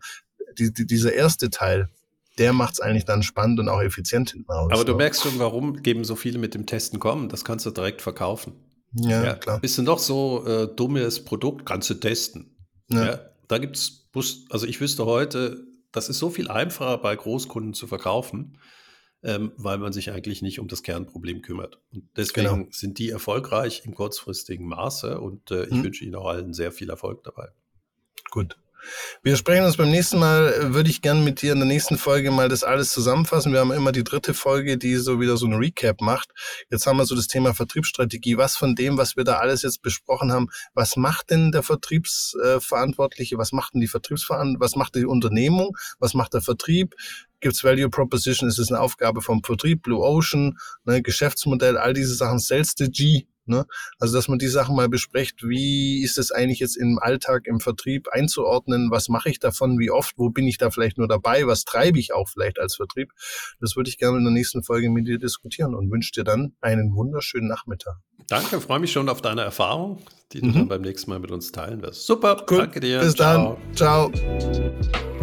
die, 0.58 0.72
die, 0.72 0.86
dieser 0.86 1.14
erste 1.14 1.50
Teil, 1.50 1.90
der 2.38 2.54
macht 2.54 2.74
es 2.74 2.80
eigentlich 2.80 3.06
dann 3.06 3.24
spannend 3.24 3.60
und 3.60 3.70
auch 3.70 3.82
effizient 3.82 4.32
hinten 4.32 4.52
raus. 4.52 4.72
Aber 4.72 4.86
du 4.86 4.96
merkst 4.96 5.22
schon, 5.22 5.38
warum 5.40 5.84
geben 5.84 6.04
so 6.04 6.16
viele 6.16 6.40
mit 6.40 6.54
dem 6.54 6.66
Testen 6.66 7.00
kommen. 7.00 7.30
Das 7.30 7.46
kannst 7.46 7.66
du 7.66 7.72
direkt 7.72 8.02
verkaufen. 8.02 8.54
Ja, 8.94 9.24
ja 9.24 9.34
klar. 9.36 9.60
Bist 9.60 9.78
du 9.78 9.82
noch 9.82 10.00
so 10.00 10.46
äh, 10.46 10.68
dummes 10.76 11.24
Produkt, 11.24 11.66
kannst 11.66 11.90
du 11.90 11.96
testen. 11.96 12.56
Ja. 12.90 13.06
ja 13.06 13.20
da 13.48 13.58
gibt's, 13.58 14.03
also 14.50 14.66
ich 14.68 14.80
wüsste 14.80 15.06
heute, 15.06 15.66
das 15.92 16.10
ist 16.10 16.20
so 16.20 16.30
viel 16.30 16.50
einfacher 16.50 16.98
bei 16.98 17.16
Großkunden 17.16 17.74
zu 17.74 17.88
verkaufen 17.88 18.58
ähm, 19.24 19.54
weil 19.56 19.78
man 19.78 19.94
sich 19.94 20.12
eigentlich 20.12 20.42
nicht 20.42 20.60
um 20.60 20.68
das 20.68 20.84
Kernproblem 20.84 21.42
kümmert. 21.42 21.80
Und 21.94 22.10
deswegen 22.16 22.56
genau. 22.56 22.68
sind 22.72 23.00
die 23.00 23.10
erfolgreich 23.10 23.84
im 23.86 23.96
kurzfristigen 23.96 24.68
Maße 24.68 25.20
und 25.20 25.50
äh, 25.50 25.64
ich 25.66 25.72
hm. 25.72 25.84
wünsche 25.84 26.04
Ihnen 26.04 26.16
auch 26.16 26.28
allen 26.28 26.54
sehr 26.54 26.72
viel 26.72 26.90
Erfolg 26.90 27.24
dabei. 27.24 27.50
Gut. 28.30 28.58
Wir 29.22 29.38
sprechen 29.38 29.66
uns 29.66 29.78
beim 29.78 29.90
nächsten 29.90 30.20
Mal, 30.20 30.74
würde 30.74 30.90
ich 30.90 31.02
gerne 31.02 31.22
mit 31.22 31.42
dir 31.42 31.54
in 31.54 31.60
der 31.60 31.68
nächsten 31.68 31.98
Folge 31.98 32.32
mal 32.32 32.50
das 32.50 32.64
alles 32.64 32.92
zusammenfassen. 32.92 33.54
Wir 33.54 33.60
haben 33.60 33.72
immer 33.72 33.92
die 33.92 34.04
dritte 34.04 34.34
Folge, 34.34 34.78
die 34.78 34.96
so 34.96 35.20
wieder 35.20 35.38
so 35.38 35.46
ein 35.46 35.54
Recap 35.54 36.02
macht. 36.02 36.32
Jetzt 36.70 36.86
haben 36.86 36.98
wir 36.98 37.06
so 37.06 37.16
das 37.16 37.28
Thema 37.28 37.54
Vertriebsstrategie. 37.54 38.38
Was 38.38 38.56
von 38.58 38.76
dem, 38.76 38.98
was 38.98 39.16
wir 39.16 39.24
da 39.24 39.38
alles 39.38 39.62
jetzt 39.62 39.82
besprochen 39.82 40.32
haben, 40.32 40.50
was 40.74 40.96
macht 40.96 41.30
denn 41.30 41.52
der 41.52 41.64
Vertriebsverantwortliche? 41.64 43.38
Was 43.38 43.52
macht 43.52 43.74
denn 43.74 43.82
die 43.82 43.88
Vertriebsverantwortliche? 43.88 44.60
Was 44.60 44.76
macht 44.76 44.96
die 44.96 45.06
Unternehmung? 45.06 45.78
Was 46.00 46.14
macht 46.14 46.34
der 46.34 46.42
Vertrieb? 46.42 46.96
Gibt's 47.40 47.64
Value 47.64 47.90
Proposition? 47.90 48.48
Ist 48.48 48.58
es 48.58 48.72
eine 48.72 48.80
Aufgabe 48.80 49.22
vom 49.22 49.44
Vertrieb? 49.44 49.84
Blue 49.84 50.02
Ocean? 50.02 50.58
Ne, 50.86 51.02
Geschäftsmodell? 51.02 51.78
All 51.78 51.94
diese 51.94 52.16
Sachen. 52.16 52.40
Sales 52.40 52.72
Strategy 52.72 53.28
Ne? 53.46 53.66
Also, 54.00 54.16
dass 54.16 54.28
man 54.28 54.40
die 54.40 54.48
Sachen 54.48 54.76
mal 54.76 54.90
bespricht, 54.90 55.44
wie 55.44 56.02
ist 56.04 56.18
es 56.18 56.32
eigentlich 56.32 56.60
jetzt 56.60 56.78
im 56.78 57.00
Alltag, 57.00 57.46
im 57.46 57.60
Vertrieb 57.60 58.08
einzuordnen, 58.12 58.90
was 58.92 59.10
mache 59.10 59.30
ich 59.30 59.40
davon, 59.40 59.80
wie 59.80 59.92
oft, 59.92 60.18
wo 60.18 60.30
bin 60.30 60.48
ich 60.48 60.58
da 60.58 60.72
vielleicht 60.72 60.98
nur 60.98 61.08
dabei, 61.08 61.46
was 61.48 61.66
treibe 61.66 62.00
ich 62.00 62.14
auch 62.14 62.30
vielleicht 62.30 62.60
als 62.60 62.76
Vertrieb. 62.76 63.12
Das 63.60 63.76
würde 63.76 63.90
ich 63.90 63.98
gerne 63.98 64.18
in 64.18 64.24
der 64.24 64.34
nächsten 64.34 64.64
Folge 64.64 64.90
mit 64.90 65.08
dir 65.08 65.20
diskutieren 65.20 65.76
und 65.76 65.92
wünsche 65.92 66.12
dir 66.12 66.24
dann 66.24 66.54
einen 66.62 66.96
wunderschönen 66.96 67.48
Nachmittag. 67.48 67.98
Danke, 68.28 68.62
freue 68.62 68.80
mich 68.80 68.92
schon 68.92 69.10
auf 69.10 69.22
deine 69.22 69.42
Erfahrung, 69.42 70.02
die 70.32 70.42
du 70.42 70.48
mhm. 70.48 70.54
dann 70.54 70.68
beim 70.70 70.82
nächsten 70.82 71.10
Mal 71.10 71.20
mit 71.20 71.32
uns 71.32 71.52
teilen 71.52 71.82
wirst. 71.82 72.06
Super, 72.06 72.46
cool. 72.50 72.60
danke 72.60 72.80
dir. 72.80 73.00
Bis 73.00 73.16
Ciao. 73.16 73.58
dann. 73.76 74.12
Ciao. 74.12 75.13